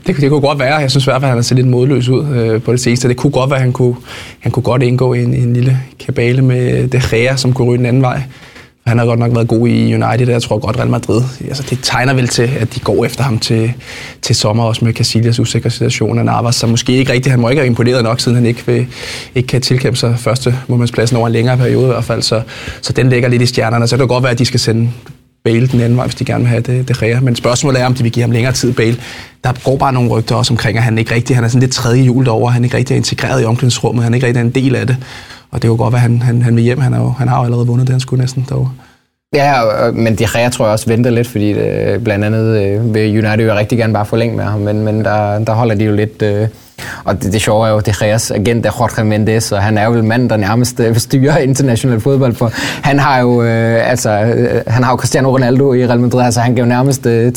det, 0.07 0.17
det 0.17 0.29
kunne 0.29 0.41
godt 0.41 0.59
være. 0.59 0.75
Jeg 0.75 0.91
synes 0.91 1.05
i 1.05 1.09
hvert 1.09 1.21
fald, 1.21 1.23
at 1.23 1.29
han 1.29 1.37
har 1.37 1.41
set 1.43 1.55
lidt 1.55 1.67
modløs 1.67 2.09
ud 2.09 2.35
øh, 2.35 2.61
på 2.61 2.71
det 2.71 2.79
seneste. 2.79 3.07
Det 3.07 3.17
kunne 3.17 3.31
godt 3.31 3.49
være, 3.49 3.57
at 3.57 3.63
han 3.63 3.73
kunne, 3.73 3.95
han 4.39 4.51
kunne 4.51 4.63
godt 4.63 4.83
indgå 4.83 5.13
i 5.13 5.23
en, 5.23 5.33
en 5.33 5.53
lille 5.53 5.79
kabale 5.99 6.41
med 6.41 6.87
De 6.87 7.01
Gea, 7.11 7.35
som 7.35 7.53
kunne 7.53 7.67
ryge 7.67 7.77
den 7.77 7.85
anden 7.85 8.01
vej. 8.01 8.21
Han 8.87 8.97
har 8.97 9.05
godt 9.05 9.19
nok 9.19 9.35
været 9.35 9.47
god 9.47 9.67
i 9.67 9.93
United, 9.93 10.27
og 10.27 10.33
jeg 10.33 10.41
tror 10.41 10.57
godt 10.57 10.77
Real 10.77 10.89
Madrid. 10.89 11.21
Altså, 11.47 11.63
det 11.69 11.79
tegner 11.81 12.13
vel 12.13 12.27
til, 12.27 12.49
at 12.59 12.75
de 12.75 12.79
går 12.79 13.05
efter 13.05 13.23
ham 13.23 13.39
til, 13.39 13.73
til 14.21 14.35
sommer, 14.35 14.63
også 14.63 14.85
med 14.85 14.93
Casillas 14.93 15.39
usikre 15.39 15.69
situation 15.69 16.19
og 16.19 16.25
Navas, 16.25 16.55
så 16.55 16.67
måske 16.67 16.93
ikke 16.93 17.13
rigtigt, 17.13 17.31
han 17.31 17.39
må 17.39 17.49
ikke 17.49 17.59
have 17.59 17.67
imponeret 17.67 18.03
nok, 18.03 18.19
siden 18.19 18.35
han 18.35 18.45
ikke, 18.45 18.65
vil, 18.65 18.87
ikke 19.35 19.47
kan 19.47 19.61
tilkæmpe 19.61 19.99
sig 19.99 20.15
første 20.19 20.55
målmandspladsen 20.67 21.17
over 21.17 21.27
en 21.27 21.33
længere 21.33 21.57
periode 21.57 21.83
i 21.83 21.87
hvert 21.87 22.03
fald, 22.03 22.21
så, 22.21 22.41
så 22.81 22.93
den 22.93 23.09
ligger 23.09 23.29
lidt 23.29 23.41
i 23.41 23.45
stjernerne. 23.45 23.87
Så 23.87 23.95
det 23.95 24.01
kan 24.01 24.07
godt 24.07 24.23
være, 24.23 24.31
at 24.31 24.39
de 24.39 24.45
skal 24.45 24.59
sende 24.59 24.89
Bale 25.43 25.67
den 25.67 25.81
anden 25.81 25.97
vej, 25.97 26.05
hvis 26.05 26.15
de 26.15 26.25
gerne 26.25 26.43
vil 26.43 26.49
have 26.49 26.61
det, 26.61 26.87
det 26.87 27.01
rea. 27.01 27.19
Men 27.19 27.35
spørgsmålet 27.35 27.81
er, 27.81 27.85
om 27.85 27.93
de 27.93 28.03
vil 28.03 28.11
give 28.11 28.23
ham 28.23 28.31
længere 28.31 28.53
tid, 28.53 28.73
Bale. 28.73 28.97
Der 29.43 29.53
går 29.63 29.77
bare 29.77 29.93
nogle 29.93 30.09
rygter 30.09 30.35
også 30.35 30.53
omkring, 30.53 30.77
at 30.77 30.83
han 30.83 30.97
ikke 30.97 31.15
rigtig, 31.15 31.35
han 31.35 31.43
er 31.43 31.47
sådan 31.47 31.59
lidt 31.59 31.71
tredje 31.71 32.01
hjul 32.01 32.25
derovre, 32.25 32.51
han 32.51 32.63
ikke 32.63 32.77
rigtig 32.77 32.93
er 32.93 32.97
integreret 32.97 33.41
i 33.41 33.45
omklædningsrummet, 33.45 34.03
han 34.03 34.13
er 34.13 34.15
ikke 34.15 34.27
rigtig 34.27 34.39
er 34.39 34.45
en 34.45 34.51
del 34.51 34.75
af 34.75 34.87
det. 34.87 34.97
Og 35.51 35.61
det 35.61 35.67
er 35.67 35.71
jo 35.71 35.77
godt, 35.77 35.93
at 35.93 35.99
han, 35.99 36.21
han, 36.21 36.41
han 36.41 36.55
vil 36.55 36.63
hjem. 36.63 36.79
Han, 36.79 36.93
er 36.93 36.99
jo, 36.99 37.09
han 37.09 37.27
har 37.27 37.37
jo 37.37 37.45
allerede 37.45 37.67
vundet 37.67 37.87
det, 37.87 37.93
han 37.93 37.99
skulle 37.99 38.21
næsten 38.21 38.45
derovre. 38.49 38.71
Ja, 39.35 39.61
men 39.91 40.15
de 40.15 40.25
Gea 40.33 40.49
tror 40.49 40.65
jeg 40.65 40.71
også 40.71 40.87
venter 40.87 41.09
lidt, 41.09 41.27
fordi 41.27 41.53
det, 41.53 42.03
blandt 42.03 42.25
andet 42.25 42.61
øh, 42.61 42.93
vil 42.93 43.25
United 43.25 43.47
jo 43.47 43.55
rigtig 43.55 43.77
gerne 43.77 43.93
bare 43.93 44.05
forlænge 44.05 44.35
med 44.35 44.43
ham, 44.43 44.59
men, 44.59 44.83
men 44.83 45.05
der, 45.05 45.39
der 45.39 45.53
holder 45.53 45.75
de 45.75 45.85
jo 45.85 45.95
lidt, 45.95 46.21
øh, 46.21 46.47
og 47.03 47.23
det, 47.23 47.33
det 47.33 47.41
sjove 47.41 47.67
er 47.67 47.71
jo, 47.71 47.79
det 47.79 47.99
Geas 47.99 48.31
agent 48.31 48.65
er 48.65 48.71
Jorge 48.79 49.03
Mendes, 49.03 49.51
og 49.51 49.61
han 49.61 49.77
er 49.77 49.85
jo 49.85 50.01
manden, 50.01 50.29
der 50.29 50.37
nærmest 50.37 50.79
øh, 50.79 50.95
styrer 50.95 51.37
international 51.49 51.99
fodbold. 51.99 52.35
For 52.35 52.51
han 52.83 52.99
har 52.99 53.19
jo, 53.19 53.43
øh, 53.43 53.89
altså, 53.89 54.09
øh, 54.09 54.61
han 54.67 54.83
har 54.83 54.91
jo 54.91 54.97
Cristiano 54.97 55.33
Ronaldo 55.33 55.73
i 55.73 55.87
Real 55.87 55.99
Madrid, 55.99 56.21
altså 56.21 56.39
han 56.39 56.55
kan 56.55 56.63
jo 56.63 56.69
nærmest 56.69 57.05
øh, 57.05 57.31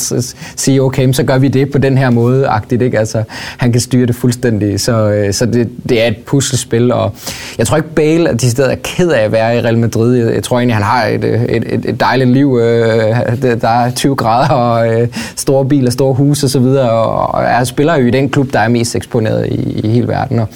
sige, 0.55 0.81
okay, 0.81 1.13
så 1.13 1.23
gør 1.23 1.37
vi 1.37 1.47
det 1.47 1.71
på 1.71 1.77
den 1.77 1.97
her 1.97 2.09
måde, 2.09 2.47
agtigt, 2.47 2.81
ikke? 2.81 2.99
Altså, 2.99 3.23
han 3.57 3.71
kan 3.71 3.81
styre 3.81 4.05
det 4.05 4.15
fuldstændig, 4.15 4.79
så, 4.79 5.09
øh, 5.09 5.33
så 5.33 5.45
det, 5.45 5.69
det 5.89 6.03
er 6.03 6.07
et 6.07 6.17
puslespil, 6.17 6.91
og 6.91 7.15
jeg 7.57 7.67
tror 7.67 7.77
ikke 7.77 7.89
Bale 7.89 8.29
er 8.29 8.33
de 8.33 8.51
steder 8.51 8.69
er 8.69 8.75
ked 8.83 9.09
af 9.09 9.23
at 9.23 9.31
være 9.31 9.57
i 9.57 9.61
Real 9.61 9.77
Madrid. 9.77 10.15
Jeg, 10.15 10.35
jeg 10.35 10.43
tror 10.43 10.57
egentlig, 10.57 10.75
han 10.75 10.83
har 10.83 11.05
et, 11.05 11.23
øh, 11.23 11.43
et, 11.43 11.73
et, 11.73 11.85
et 11.85 11.99
dejligt 11.99 12.29
liv. 12.29 12.59
Øh, 12.61 13.15
der 13.61 13.67
er 13.67 13.91
20 13.91 14.15
grader 14.15 14.53
og 14.53 14.93
øh, 14.93 15.07
store 15.35 15.65
biler, 15.65 15.91
store 15.91 16.13
huse 16.13 16.45
osv., 16.45 16.65
og, 16.65 17.35
og 17.35 17.43
er 17.43 17.63
spiller 17.63 17.95
jo 17.95 18.07
i 18.07 18.11
den 18.11 18.29
klub, 18.29 18.53
der 18.53 18.59
er 18.59 18.67
mest 18.67 18.95
eksponeret 18.95 19.34
i, 19.43 19.79
i 19.83 19.89
hele 19.89 20.07
verden. 20.07 20.39
Og, 20.39 20.47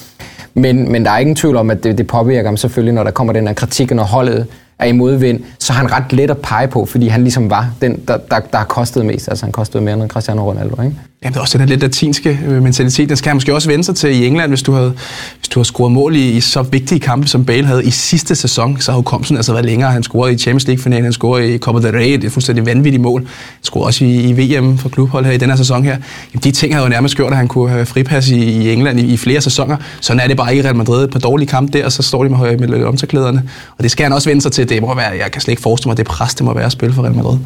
men, 0.54 0.92
men 0.92 1.06
der 1.06 1.12
er 1.12 1.18
ingen 1.18 1.36
tvivl 1.36 1.56
om, 1.56 1.70
at 1.70 1.84
det, 1.84 1.98
det 1.98 2.08
påvirker 2.08 2.50
ham 2.50 2.58
selvfølgelig, 2.58 2.94
når 2.94 3.04
der 3.04 3.12
kommer 3.12 3.34
den 3.34 3.48
her 3.48 3.54
kritik, 3.54 3.92
og 3.92 3.96
når 3.96 4.04
holdet 4.04 4.48
er 4.80 4.86
i 4.86 4.92
modvind, 4.92 5.44
så 5.60 5.74
er 5.74 5.78
han 5.78 5.92
ret 5.92 6.14
let 6.14 6.32
at 6.32 6.38
pege 6.38 6.68
på, 6.68 6.86
fordi 6.86 7.08
han 7.08 7.22
ligesom 7.22 7.50
var 7.50 7.72
den, 7.82 8.00
der, 8.08 8.18
der, 8.18 8.40
der 8.40 8.58
har 8.58 8.66
kostet 8.66 9.06
mest. 9.06 9.30
Altså 9.30 9.46
han 9.46 9.52
kostede 9.52 9.84
mere 9.84 9.94
end 9.94 10.10
Cristiano 10.10 10.50
Ronaldo, 10.50 10.82
ikke? 10.82 10.96
Jamen, 11.24 11.34
det 11.34 11.38
er 11.38 11.42
også 11.42 11.58
den 11.58 11.68
der 11.68 11.74
lidt 11.74 11.82
latinske 11.82 12.40
øh, 12.48 12.64
mentalitet. 12.64 13.10
Den 13.10 13.18
skal 13.18 13.30
han 13.30 13.36
måske 13.36 13.54
også 13.54 13.70
vende 13.70 13.84
sig 13.84 13.96
til 13.96 14.10
i 14.10 14.28
England, 14.28 14.52
hvis 14.52 14.64
du 14.64 14.72
havde, 14.72 14.94
hvis 15.38 15.50
du 15.50 15.60
havde 15.60 15.68
scoret 15.68 15.92
mål 15.92 16.16
i, 16.16 16.32
i 16.32 16.42
så 16.42 16.62
vigtige 16.62 17.00
kampe, 17.00 17.28
som 17.28 17.46
Bale 17.46 17.66
havde 17.66 17.86
i 17.86 17.90
sidste 17.90 18.36
sæson. 18.36 18.82
Så 18.82 18.92
har 18.92 18.98
hukommelsen 18.98 19.38
altså 19.38 19.54
været 19.54 19.66
længere. 19.66 19.92
Han 19.92 20.04
scorede 20.04 20.34
i 20.34 20.38
Champions 20.38 20.68
League-finalen, 20.68 21.04
han 21.04 21.14
scorede 21.14 21.56
i 21.56 21.58
Copa 21.58 21.88
del 21.88 21.96
Rey, 21.96 22.14
det 22.14 22.24
er 22.24 22.30
fuldstændig 22.30 22.66
vanvittigt 22.66 23.02
mål. 23.02 23.22
Han 23.22 23.64
scorede 23.64 23.88
også 23.88 24.06
i, 24.06 24.30
i 24.30 24.58
VM 24.58 24.78
for 24.78 24.90
klubhold 24.90 25.26
her 25.26 25.32
i 25.32 25.38
den 25.38 25.50
her 25.50 25.58
sæson 25.58 25.84
her. 25.84 25.98
Jamen, 26.34 26.44
de 26.44 26.52
ting 26.52 26.74
havde 26.74 26.84
jo 26.84 26.90
nærmest 26.90 27.16
gjort, 27.16 27.32
at 27.32 27.38
han 27.38 27.48
kunne 27.48 27.70
have 27.70 27.86
fripas 27.86 28.30
i, 28.30 28.40
i 28.40 28.74
England 28.74 29.00
i, 29.00 29.04
i, 29.04 29.18
flere 29.18 29.42
sæsoner. 29.42 29.78
Sådan 30.02 30.20
er 30.20 30.28
det 30.28 30.38
bare 30.38 30.52
ikke 30.52 30.64
i 30.64 30.66
Real 30.66 30.76
Madrid. 30.76 31.08
På 31.08 31.20
dårlige 31.20 31.48
kampe 31.48 31.78
der, 31.78 31.86
og 31.86 31.92
så 31.92 32.04
står 32.04 32.24
de 32.24 32.30
med, 32.30 32.58
med, 32.58 32.68
med 32.68 32.84
omtaklæderne. 32.84 33.50
Og 33.78 33.84
det 33.84 33.92
skal 33.92 34.04
han 34.04 34.14
også 34.14 34.30
vende 34.30 34.42
sig 34.42 34.52
til. 34.52 34.70
Det 34.70 34.82
må 34.82 34.96
være, 34.96 35.10
jeg 35.10 35.32
kan 35.32 35.42
slet 35.42 35.52
ikke 35.52 35.62
forestille 35.62 35.90
mig, 35.90 35.98
det 35.98 36.06
pres, 36.06 36.36
det 36.36 36.46
må 36.46 36.54
være 36.54 36.66
at 36.66 36.72
spille 36.72 36.96
for 36.96 37.04
Real 37.04 37.16
Madrid. 37.16 37.38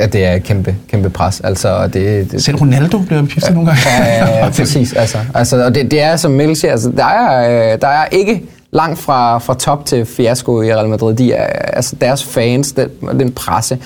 Ja, 0.00 0.06
det 0.06 0.24
er 0.24 0.34
et 0.34 0.42
kæmpe, 0.42 0.76
kæmpe 0.88 1.10
pres. 1.10 1.40
Altså, 1.40 1.86
det, 1.86 2.32
det, 2.32 2.44
Selv 2.44 2.56
Ronaldo 2.56 2.98
bliver 2.98 3.22
piftet 3.22 3.48
ja, 3.48 3.54
nogle 3.54 3.68
gange. 3.68 3.82
Ja, 4.04 4.38
ja, 4.44 4.50
præcis. 4.50 4.92
Altså, 4.92 5.18
altså, 5.34 5.64
og 5.64 5.74
det, 5.74 5.90
det 5.90 6.00
er, 6.00 6.16
som 6.16 6.30
Mikkel 6.30 6.56
siger, 6.56 6.72
altså, 6.72 6.90
der, 6.96 7.04
er, 7.04 7.76
der 7.76 7.88
er 7.88 8.06
ikke 8.06 8.42
langt 8.72 8.98
fra, 8.98 9.38
fra 9.38 9.54
top 9.54 9.84
til 9.86 10.06
fiasko 10.06 10.62
i 10.62 10.74
Real 10.74 10.88
Madrid. 10.88 11.14
De 11.14 11.32
er, 11.32 11.44
altså, 11.46 11.96
deres 12.00 12.24
fans, 12.24 12.72
den, 12.72 12.88
den 13.20 13.32
presse, 13.32 13.78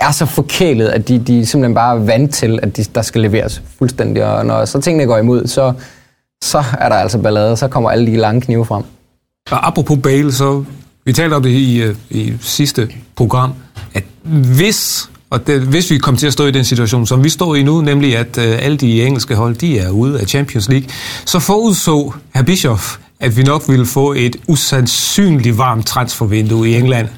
er 0.00 0.10
så 0.10 0.26
forkælet, 0.26 0.88
at 0.88 1.08
de, 1.08 1.18
de 1.18 1.46
simpelthen 1.46 1.74
bare 1.74 1.96
er 1.96 2.00
vant 2.00 2.34
til, 2.34 2.58
at 2.62 2.76
de, 2.76 2.84
der 2.94 3.02
skal 3.02 3.20
leveres 3.20 3.62
fuldstændig. 3.78 4.24
Og 4.24 4.46
når 4.46 4.64
så 4.64 4.80
tingene 4.80 5.06
går 5.06 5.18
imod, 5.18 5.46
så, 5.46 5.72
så 6.44 6.64
er 6.78 6.88
der 6.88 6.96
altså 6.96 7.18
ballade, 7.18 7.56
så 7.56 7.68
kommer 7.68 7.90
alle 7.90 8.06
de 8.06 8.16
lange 8.16 8.40
knive 8.40 8.64
frem. 8.66 8.82
Og 9.50 9.66
apropos 9.66 9.98
Bale, 10.02 10.32
så 10.32 10.64
vi 11.04 11.12
talte 11.12 11.34
om 11.34 11.42
det 11.42 11.50
i, 11.50 11.82
øh, 11.82 11.96
i 12.10 12.32
sidste 12.40 12.88
program, 13.16 13.54
at 13.94 14.04
hvis 14.56 15.09
og 15.30 15.46
det, 15.46 15.60
hvis 15.60 15.90
vi 15.90 15.98
kommer 15.98 16.18
til 16.18 16.26
at 16.26 16.32
stå 16.32 16.46
i 16.46 16.50
den 16.50 16.64
situation, 16.64 17.06
som 17.06 17.24
vi 17.24 17.28
står 17.28 17.54
i 17.54 17.62
nu, 17.62 17.80
nemlig 17.80 18.16
at 18.16 18.38
øh, 18.38 18.58
alle 18.60 18.76
de 18.76 19.02
engelske 19.02 19.34
hold, 19.34 19.54
de 19.56 19.78
er 19.78 19.90
ude 19.90 20.20
af 20.20 20.26
Champions 20.26 20.68
League, 20.68 20.88
så 21.24 21.38
forudså 21.38 22.12
herr 22.34 22.44
Bischoff, 22.44 22.96
at 23.20 23.36
vi 23.36 23.42
nok 23.42 23.68
ville 23.68 23.86
få 23.86 24.12
et 24.12 24.36
usandsynligt 24.48 25.58
varmt 25.58 25.86
transfervindue 25.86 26.68
i 26.68 26.74
England. 26.74 27.08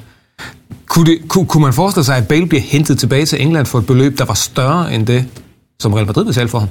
Kunne, 0.87 1.07
det, 1.07 1.19
kunne, 1.29 1.47
kunne 1.47 1.63
man 1.63 1.73
forestille 1.73 2.05
sig, 2.05 2.17
at 2.17 2.29
Bale 2.29 2.47
bliver 2.47 2.63
hentet 2.63 2.99
tilbage 2.99 3.27
til 3.27 3.43
England 3.43 3.67
for 3.67 3.79
et 3.79 3.87
beløb, 3.87 4.19
der 4.19 4.25
var 4.25 4.35
større 4.35 4.95
end 4.95 5.07
det, 5.07 5.25
som 5.81 5.93
Real 5.93 6.07
Madrid 6.07 6.25
betalte 6.25 6.51
for 6.51 6.59
ham? 6.59 6.69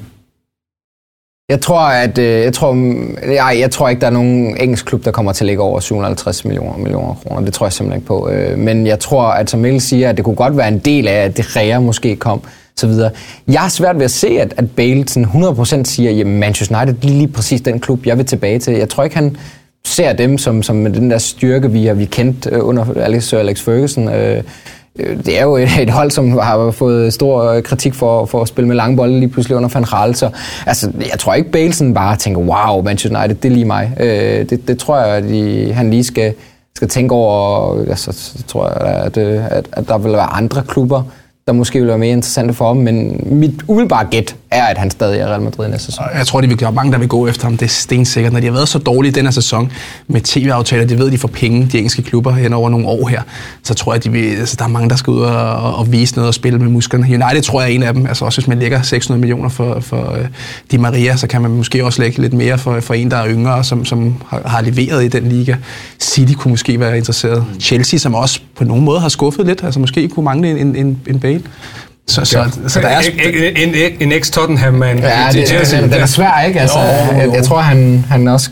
Jeg 1.51 1.61
tror, 1.61 1.79
at 1.79 2.17
øh, 2.17 2.41
jeg 2.43 2.53
tror, 2.53 2.71
mm, 2.71 3.17
jeg, 3.27 3.57
jeg 3.59 3.71
tror 3.71 3.89
ikke, 3.89 3.99
der 3.99 4.07
er 4.07 4.11
nogen 4.11 4.57
engelsk 4.57 4.85
klub, 4.85 5.05
der 5.05 5.11
kommer 5.11 5.31
til 5.31 5.43
at 5.43 5.47
ligge 5.47 5.63
over 5.63 5.79
750 5.79 6.45
millioner, 6.45 6.77
millioner 6.77 7.13
kroner. 7.13 7.41
Det 7.41 7.53
tror 7.53 7.65
jeg 7.65 7.73
simpelthen 7.73 7.99
ikke 7.99 8.07
på. 8.07 8.29
Øh, 8.29 8.57
men 8.57 8.87
jeg 8.87 8.99
tror, 8.99 9.23
at 9.23 9.49
som 9.49 9.59
Mikkel 9.59 9.81
siger, 9.81 10.09
at 10.09 10.17
det 10.17 10.25
kunne 10.25 10.35
godt 10.35 10.57
være 10.57 10.67
en 10.67 10.79
del 10.79 11.07
af, 11.07 11.13
at 11.13 11.37
det 11.37 11.55
rea 11.55 11.79
måske 11.79 12.15
kom. 12.15 12.41
Så 12.75 12.87
videre. 12.87 13.11
Jeg 13.47 13.61
har 13.61 13.69
svært 13.69 13.95
ved 13.95 14.05
at 14.05 14.11
se, 14.11 14.27
at, 14.27 14.53
at 14.57 14.71
Bale 14.71 15.07
sådan 15.07 15.25
100% 15.25 15.83
siger, 15.83 16.19
at 16.19 16.27
Manchester 16.27 16.81
United 16.81 17.03
er 17.03 17.07
lige 17.07 17.27
præcis 17.27 17.61
den 17.61 17.79
klub, 17.79 18.05
jeg 18.05 18.17
vil 18.17 18.25
tilbage 18.25 18.59
til. 18.59 18.73
Jeg 18.73 18.89
tror 18.89 19.03
ikke, 19.03 19.15
han 19.15 19.37
ser 19.85 20.13
dem 20.13 20.37
som, 20.37 20.63
som 20.63 20.93
den 20.93 21.11
der 21.11 21.17
styrke, 21.17 21.71
vi 21.71 21.85
har 21.85 21.93
vi 21.93 22.05
kendt 22.05 22.47
øh, 22.51 22.67
under 22.67 22.85
Alex, 22.95 23.23
Sir 23.23 23.39
Alex 23.39 23.61
Ferguson. 23.61 24.09
Øh, 24.09 24.43
det 24.97 25.39
er 25.39 25.43
jo 25.43 25.55
et, 25.55 25.89
hold, 25.89 26.11
som 26.11 26.31
har 26.31 26.71
fået 26.71 27.13
stor 27.13 27.61
kritik 27.61 27.93
for, 27.93 28.25
for 28.25 28.41
at 28.41 28.47
spille 28.47 28.67
med 28.67 28.75
lange 28.75 28.97
bolde 28.97 29.19
lige 29.19 29.29
pludselig 29.29 29.57
under 29.57 29.69
Van 29.73 29.83
Gaal. 29.83 30.15
Så 30.15 30.29
altså, 30.65 30.91
jeg 31.11 31.19
tror 31.19 31.33
ikke, 31.33 31.51
Bale 31.51 31.93
bare 31.93 32.15
tænker, 32.15 32.41
wow, 32.41 32.83
Manchester 32.83 33.19
United, 33.19 33.35
det 33.35 33.51
er 33.51 33.53
lige 33.53 33.65
mig. 33.65 33.93
Øh, 33.99 34.49
det, 34.49 34.67
det 34.67 34.79
tror 34.79 34.97
jeg, 34.97 35.07
at 35.07 35.23
de, 35.23 35.73
han 35.73 35.89
lige 35.89 36.03
skal, 36.03 36.33
skal 36.75 36.87
tænke 36.87 37.15
over. 37.15 37.79
Altså, 37.89 38.11
så 38.11 38.43
tror 38.47 38.67
jeg, 38.67 39.03
at, 39.05 39.17
øh, 39.17 39.45
at, 39.51 39.65
at 39.71 39.87
der 39.87 39.97
vil 39.97 40.11
være 40.11 40.33
andre 40.33 40.63
klubber, 40.67 41.03
der 41.47 41.53
måske 41.53 41.79
vil 41.79 41.87
være 41.87 41.97
mere 41.97 42.09
interessante 42.09 42.53
for 42.53 42.67
ham, 42.67 42.77
men 42.77 43.23
mit 43.25 43.51
umiddelbare 43.67 44.07
gæt 44.11 44.35
er, 44.51 44.63
at 44.63 44.77
han 44.77 44.91
stadig 44.91 45.19
er 45.19 45.27
Real 45.27 45.41
Madrid 45.41 45.67
næste 45.67 45.85
sæson. 45.85 46.05
Jeg 46.15 46.27
tror, 46.27 46.41
de 46.41 46.47
vil 46.47 46.57
gøre 46.57 46.71
mange, 46.71 46.91
der 46.91 46.97
vil 46.97 47.07
gå 47.07 47.27
efter 47.27 47.43
ham. 47.43 47.57
Det 47.57 47.65
er 47.65 47.69
stensikkert. 47.69 48.33
Når 48.33 48.39
de 48.39 48.45
har 48.45 48.53
været 48.53 48.67
så 48.67 48.79
dårlige 48.79 49.11
den 49.11 49.25
her 49.25 49.31
sæson 49.31 49.71
med 50.07 50.21
tv-aftaler, 50.21 50.85
de 50.85 50.97
ved, 50.97 51.05
at 51.05 51.11
de 51.11 51.17
får 51.17 51.27
penge, 51.27 51.67
de 51.71 51.77
engelske 51.77 52.01
klubber, 52.01 52.31
hen 52.31 52.53
over 52.53 52.69
nogle 52.69 52.87
år 52.87 53.07
her, 53.07 53.21
så 53.63 53.73
tror 53.73 53.93
jeg, 53.93 53.97
at 53.97 54.03
de 54.03 54.11
vil, 54.11 54.35
altså, 54.35 54.55
der 54.59 54.65
er 54.65 54.69
mange, 54.69 54.89
der 54.89 54.95
skal 54.95 55.11
ud 55.11 55.21
og, 55.21 55.75
og 55.75 55.91
vise 55.91 56.15
noget 56.15 56.27
og 56.27 56.33
spille 56.33 56.59
med 56.59 56.67
musklerne. 56.67 57.05
United 57.05 57.41
tror 57.41 57.61
jeg 57.61 57.71
er 57.71 57.75
en 57.75 57.83
af 57.83 57.93
dem. 57.93 58.05
Altså 58.05 58.25
også 58.25 58.41
hvis 58.41 58.47
man 58.47 58.59
lægger 58.59 58.81
600 58.81 59.19
millioner 59.19 59.49
for, 59.49 59.79
for 59.79 60.11
uh, 60.11 60.25
Di 60.71 60.77
Maria, 60.77 61.15
så 61.15 61.27
kan 61.27 61.41
man 61.41 61.51
måske 61.51 61.85
også 61.85 62.01
lægge 62.01 62.21
lidt 62.21 62.33
mere 62.33 62.57
for, 62.57 62.79
for 62.79 62.93
en, 62.93 63.11
der 63.11 63.17
er 63.17 63.27
yngre, 63.27 63.63
som, 63.63 63.85
som 63.85 64.15
har, 64.27 64.41
har 64.45 64.61
leveret 64.61 65.03
i 65.03 65.07
den 65.07 65.29
liga. 65.29 65.55
City 65.99 66.33
kunne 66.33 66.49
måske 66.49 66.79
være 66.79 66.97
interesseret. 66.97 67.45
Chelsea, 67.59 67.99
som 67.99 68.15
også 68.15 68.39
på 68.55 68.63
nogen 68.63 68.85
måde 68.85 68.99
har 68.99 69.09
skuffet 69.09 69.45
lidt, 69.45 69.63
altså 69.63 69.79
måske 69.79 70.07
kunne 70.07 70.23
mangle 70.23 70.49
en, 70.49 70.57
en, 70.57 70.75
en, 70.75 71.01
en 71.07 71.19
Bale. 71.33 71.43
Så, 72.07 72.25
så, 72.25 72.25
så, 72.65 72.69
så 72.69 72.79
der 72.79 72.87
er... 72.87 72.99
En, 72.99 73.55
en, 73.55 73.75
en, 73.75 73.91
en 73.99 74.11
ex-Tottenham-mand 74.11 74.99
Ja, 74.99 75.27
til 75.31 75.39
det, 75.41 75.49
Chelsea. 75.49 75.81
den, 75.81 75.91
den 75.91 76.01
er 76.01 76.05
svær, 76.05 76.41
ikke? 76.47 76.59
Altså, 76.59 76.79
Jo, 76.79 76.85
jo. 76.85 77.19
jeg, 77.21 77.35
jeg, 77.35 77.43
tror, 77.43 77.59
han, 77.59 78.05
han 78.09 78.27
også... 78.27 78.49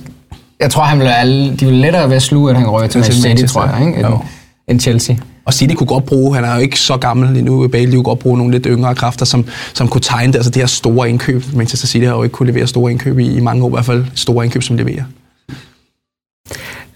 Jeg 0.59 0.71
tror, 0.71 0.83
han 0.83 0.99
vil 0.99 1.05
alle, 1.07 1.55
de 1.57 1.65
vil 1.65 1.73
lettere 1.73 2.09
ved 2.09 2.15
at 2.15 2.21
sluge, 2.21 2.49
at 2.51 2.57
han 2.57 2.67
rører 2.67 2.87
til 2.87 2.91
Til 2.91 2.99
Manchester 2.99 3.29
City, 3.37 3.53
tror 3.53 3.65
jeg, 3.65 3.87
ikke? 3.87 3.99
End, 3.99 4.07
jo. 4.07 4.19
end 4.67 4.79
Chelsea. 4.79 5.15
Og 5.45 5.53
City 5.53 5.73
kunne 5.75 5.87
godt 5.87 6.05
bruge, 6.05 6.35
han 6.35 6.43
er 6.43 6.53
jo 6.55 6.59
ikke 6.61 6.79
så 6.79 6.97
gammel 6.97 7.29
lige 7.33 7.43
nu, 7.45 7.67
Bale, 7.67 7.85
de 7.87 7.91
kunne 7.91 8.03
godt 8.03 8.19
bruge 8.19 8.37
nogle 8.37 8.51
lidt 8.53 8.65
yngre 8.69 8.95
kræfter, 8.95 9.25
som, 9.25 9.45
som 9.73 9.87
kunne 9.87 10.01
tegne 10.01 10.33
det, 10.33 10.37
altså 10.39 10.51
det 10.51 10.61
her 10.61 10.67
store 10.67 11.09
indkøb. 11.09 11.43
Manchester 11.53 11.87
City 11.87 12.05
har 12.05 12.15
jo 12.15 12.23
ikke 12.23 12.33
kunne 12.33 12.51
levere 12.51 12.67
store 12.67 12.91
indkøb 12.91 13.19
i, 13.19 13.35
i 13.37 13.39
mange 13.39 13.63
år, 13.63 13.67
i 13.69 13.71
hvert 13.71 13.85
fald 13.85 14.05
store 14.15 14.45
indkøb, 14.45 14.63
som 14.63 14.77
leverer. 14.77 15.03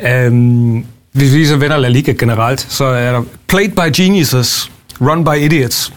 Øhm, 0.02 0.86
hvis 1.12 1.34
vi 1.36 1.46
så 1.46 1.56
vender 1.58 1.78
La 1.78 1.88
Liga 1.88 2.12
generelt, 2.12 2.68
så 2.70 2.86
er 2.86 3.12
der 3.12 3.24
Played 3.48 3.70
by 3.70 4.02
Geniuses, 4.02 4.72
Run 5.02 5.24
by 5.24 5.36
Idiots. 5.46 5.94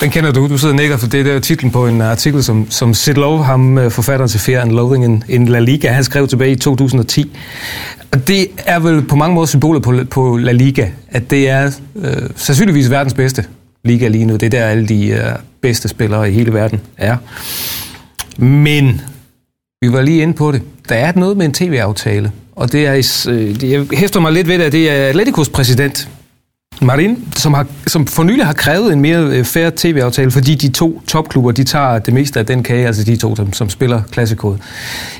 Den 0.00 0.10
kender 0.10 0.32
du, 0.32 0.48
du 0.48 0.58
sidder 0.58 0.74
og 0.74 0.76
nikker, 0.80 0.96
for 0.96 1.06
det 1.06 1.20
er 1.20 1.24
der 1.24 1.40
titlen 1.40 1.70
på 1.70 1.86
en 1.86 2.00
øh, 2.00 2.10
artikel, 2.10 2.44
som, 2.44 2.70
som 2.70 2.94
Sid 2.94 3.14
Lowe, 3.14 3.44
ham 3.44 3.78
øh, 3.78 3.90
forfatteren 3.90 4.28
til 4.28 4.40
Fear 4.40 4.60
and 4.62 4.70
Loathing 4.72 5.04
in, 5.04 5.24
in 5.28 5.48
La 5.48 5.58
Liga, 5.58 5.90
han 5.90 6.04
skrev 6.04 6.28
tilbage 6.28 6.52
i 6.52 6.56
2010. 6.56 7.36
Og 8.12 8.28
det 8.28 8.46
er 8.66 8.78
vel 8.78 9.02
på 9.02 9.16
mange 9.16 9.34
måder 9.34 9.46
symbolet 9.46 9.82
på, 9.82 9.94
på 10.10 10.36
La 10.36 10.52
Liga, 10.52 10.88
at 11.10 11.30
det 11.30 11.48
er 11.48 11.70
øh, 11.96 12.12
sandsynligvis 12.36 12.90
verdens 12.90 13.14
bedste 13.14 13.44
liga 13.84 14.08
lige 14.08 14.24
nu. 14.24 14.32
Det 14.32 14.42
er 14.42 14.50
der 14.50 14.64
alle 14.64 14.88
de 14.88 15.06
øh, 15.08 15.22
bedste 15.62 15.88
spillere 15.88 16.30
i 16.30 16.32
hele 16.34 16.52
verden 16.52 16.80
er. 16.96 17.16
Men 18.42 19.00
vi 19.82 19.92
var 19.92 20.02
lige 20.02 20.22
inde 20.22 20.32
på 20.34 20.52
det. 20.52 20.62
Der 20.88 20.94
er 20.94 21.12
noget 21.16 21.36
med 21.36 21.46
en 21.46 21.52
tv-aftale, 21.54 22.32
og 22.56 22.72
det 22.72 22.86
er, 22.86 22.92
øh, 23.28 23.60
det- 23.60 23.70
jeg 23.72 23.86
hæfter 23.98 24.20
mig 24.20 24.32
lidt 24.32 24.48
ved 24.48 24.58
det, 24.58 24.64
at 24.64 24.72
det 24.72 24.90
er 24.90 25.08
Atleticos 25.08 25.48
præsident, 25.48 26.08
Marin, 26.82 27.32
som, 27.36 27.54
har, 27.54 27.66
som 27.86 28.06
for 28.06 28.22
nylig 28.22 28.46
har 28.46 28.52
krævet 28.52 28.92
en 28.92 29.00
mere 29.00 29.18
øh, 29.18 29.44
fair 29.44 29.70
tv-aftale, 29.76 30.30
fordi 30.30 30.54
de 30.54 30.68
to 30.68 31.02
topklubber, 31.06 31.52
de 31.52 31.64
tager 31.64 31.98
det 31.98 32.14
meste 32.14 32.38
af 32.38 32.46
den 32.46 32.62
kage, 32.62 32.86
altså 32.86 33.04
de 33.04 33.16
to, 33.16 33.36
som, 33.36 33.52
som 33.52 33.70
spiller 33.70 34.02
klassikode. 34.10 34.58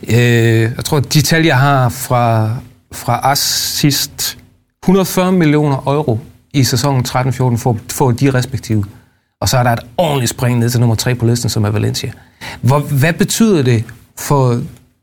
Øh, 0.08 0.16
jeg 0.16 0.84
tror, 0.84 1.00
de 1.00 1.22
tal, 1.22 1.44
jeg 1.44 1.58
har 1.58 1.88
fra, 1.88 2.50
fra 2.92 3.20
AS 3.22 3.38
sidst, 3.78 4.38
140 4.82 5.32
millioner 5.32 5.76
euro 5.86 6.20
i 6.54 6.64
sæsonen 6.64 7.04
13-14 7.08 7.56
får, 7.56 7.78
får 7.90 8.10
de 8.10 8.30
respektive. 8.30 8.84
Og 9.40 9.48
så 9.48 9.56
er 9.58 9.62
der 9.62 9.70
et 9.70 9.80
ordentligt 9.96 10.30
spring 10.30 10.58
ned 10.58 10.70
til 10.70 10.80
nummer 10.80 10.96
tre 10.96 11.14
på 11.14 11.26
listen, 11.26 11.50
som 11.50 11.64
er 11.64 11.70
Valencia. 11.70 12.12
Hvor, 12.60 12.78
hvad 12.78 13.12
betyder 13.12 13.62
det 13.62 13.84
for 14.18 14.60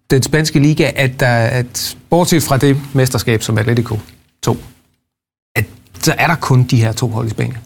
den 0.09 0.23
spanske 0.23 0.59
liga, 0.59 0.91
at 0.95 1.19
der, 1.19 1.35
at 1.35 1.97
bortset 2.09 2.43
fra 2.43 2.57
det 2.57 2.77
mesterskab, 2.93 3.43
som 3.43 3.57
Atletico 3.57 3.99
tog, 4.43 4.57
så 6.05 6.13
er 6.17 6.27
der 6.27 6.35
kun 6.35 6.63
de 6.63 6.77
her 6.77 6.91
to 6.91 7.07
hold 7.07 7.27
i 7.27 7.29
Spanien? 7.29 7.57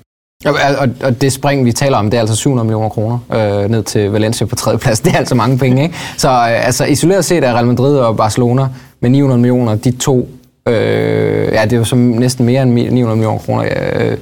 Og, 0.46 0.54
og, 0.80 0.90
og 1.04 1.22
det 1.22 1.34
spring, 1.34 1.66
vi 1.66 1.72
taler 1.72 1.98
om, 1.98 2.10
det 2.10 2.18
er 2.18 2.22
altså 2.22 2.36
700 2.36 2.66
millioner 2.66 2.90
kroner 2.90 3.20
øh, 3.34 3.70
ned 3.70 3.84
til 3.84 4.12
Valencia 4.12 4.48
på 4.48 4.56
tredje 4.56 4.80
plads. 4.80 5.00
Det 5.06 5.14
er 5.14 5.18
altså 5.18 5.36
mange 5.36 5.58
penge, 5.58 5.84
ikke? 5.84 5.96
Så 6.18 6.30
øh, 6.30 6.66
altså, 6.66 6.86
isoleret 6.86 7.26
set 7.26 7.44
er 7.44 7.54
Real 7.54 7.66
Madrid 7.66 7.98
og 7.98 8.18
Barcelona 8.18 8.68
med 9.00 9.10
900 9.10 9.42
millioner, 9.42 9.76
de 9.76 9.92
to, 9.92 10.30
øh, 10.68 10.74
ja, 11.54 11.64
det 11.64 11.74
er 11.74 11.78
jo 11.78 11.84
som 11.84 11.98
næsten 11.98 12.46
mere 12.46 12.64
end 12.64 12.72
900 12.72 13.16
millioner 13.16 13.40
kroner. 13.40 13.64
Øh, 13.64 14.12
øh 14.12 14.18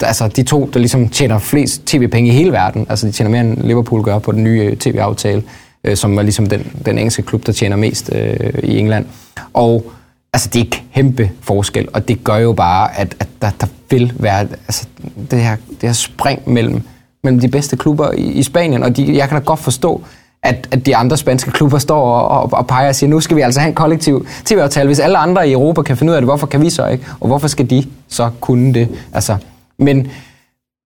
altså, 0.00 0.28
de 0.28 0.42
to, 0.42 0.70
der 0.72 0.78
ligesom 0.78 1.08
tjener 1.08 1.38
flest 1.38 1.86
tv-penge 1.86 2.30
i 2.30 2.32
hele 2.32 2.52
verden. 2.52 2.86
Altså, 2.88 3.06
de 3.06 3.12
tjener 3.12 3.30
mere 3.30 3.40
end 3.40 3.58
Liverpool 3.58 4.02
gør 4.02 4.18
på 4.18 4.32
den 4.32 4.44
nye 4.44 4.60
øh, 4.60 4.76
tv-aftale, 4.76 5.42
øh, 5.84 5.96
som 5.96 6.18
er 6.18 6.22
ligesom 6.22 6.46
den, 6.46 6.72
den 6.86 6.98
engelske 6.98 7.22
klub, 7.22 7.46
der 7.46 7.52
tjener 7.52 7.76
mest 7.76 8.10
øh, 8.14 8.52
i 8.62 8.78
England. 8.78 9.06
Og 9.54 9.92
altså, 10.34 10.48
det 10.52 10.60
er 10.60 10.78
kæmpe 10.94 11.30
forskel, 11.40 11.88
og 11.92 12.08
det 12.08 12.24
gør 12.24 12.36
jo 12.36 12.52
bare, 12.52 12.98
at, 12.98 13.16
at 13.20 13.28
der, 13.42 13.50
der 13.60 13.66
vil 13.90 14.12
være 14.16 14.40
altså, 14.40 14.86
det, 15.30 15.40
her, 15.40 15.56
det 15.70 15.88
her 15.88 15.92
spring 15.92 16.50
mellem, 16.50 16.82
mellem 17.24 17.40
de 17.40 17.48
bedste 17.48 17.76
klubber 17.76 18.12
i, 18.12 18.22
i 18.22 18.42
Spanien, 18.42 18.82
og 18.82 18.96
de, 18.96 19.16
jeg 19.16 19.28
kan 19.28 19.38
da 19.38 19.44
godt 19.44 19.60
forstå, 19.60 20.02
at, 20.42 20.68
at 20.70 20.86
de 20.86 20.96
andre 20.96 21.16
spanske 21.16 21.50
klubber 21.50 21.78
står 21.78 22.12
og, 22.12 22.42
og, 22.42 22.52
og 22.52 22.66
peger 22.66 22.88
og 22.88 22.94
siger, 22.94 23.10
nu 23.10 23.20
skal 23.20 23.36
vi 23.36 23.42
altså 23.42 23.60
have 23.60 23.68
en 23.68 23.74
kollektiv 23.74 24.26
tv-aftale. 24.44 24.86
Hvis 24.86 24.98
alle 24.98 25.18
andre 25.18 25.48
i 25.48 25.52
Europa 25.52 25.82
kan 25.82 25.96
finde 25.96 26.10
ud 26.10 26.14
af 26.14 26.20
det, 26.20 26.26
hvorfor 26.26 26.46
kan 26.46 26.60
vi 26.60 26.70
så 26.70 26.86
ikke? 26.86 27.06
Og 27.20 27.26
hvorfor 27.26 27.48
skal 27.48 27.70
de 27.70 27.84
så 28.08 28.30
kunne 28.40 28.74
det? 28.74 28.88
Altså, 29.12 29.36
men, 29.78 30.10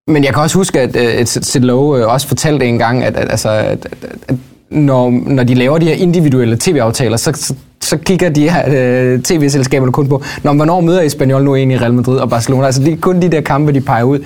men 0.07 0.25
jeg 0.25 0.35
kan 0.35 0.43
også 0.43 0.59
huske, 0.59 0.81
at, 0.81 0.97
at 0.97 1.29
Sid 1.29 1.61
Lowe 1.61 2.07
også 2.09 2.29
fortalte 2.29 2.67
en 2.67 2.79
gang, 2.79 3.05
at, 3.05 3.17
at, 3.17 3.31
altså, 3.31 3.51
at, 3.51 3.89
at, 4.03 4.09
at 4.29 4.35
når, 4.71 5.11
når 5.11 5.43
de 5.43 5.55
laver 5.55 5.79
de 5.79 5.87
her 5.87 5.95
individuelle 5.95 6.57
tv-aftaler, 6.61 7.17
så, 7.17 7.33
så, 7.35 7.55
så 7.81 7.97
kigger 7.97 8.29
de 8.29 8.51
her 8.51 8.65
øh, 8.69 9.23
tv-selskaberne 9.23 9.93
kun 9.93 10.09
på, 10.09 10.23
når 10.43 10.55
hvornår 10.55 10.81
møder 10.81 11.03
Espanyol 11.03 11.45
nu 11.45 11.57
egentlig 11.57 11.81
Real 11.81 11.95
Madrid 11.95 12.19
og 12.19 12.31
Barcelona. 12.31 12.67
Altså 12.67 12.83
det 12.83 12.93
er 12.93 12.97
kun 12.97 13.23
de 13.23 13.29
der 13.29 13.41
kampe, 13.41 13.73
de 13.73 13.81
peger 13.81 14.05
ud. 14.05 14.19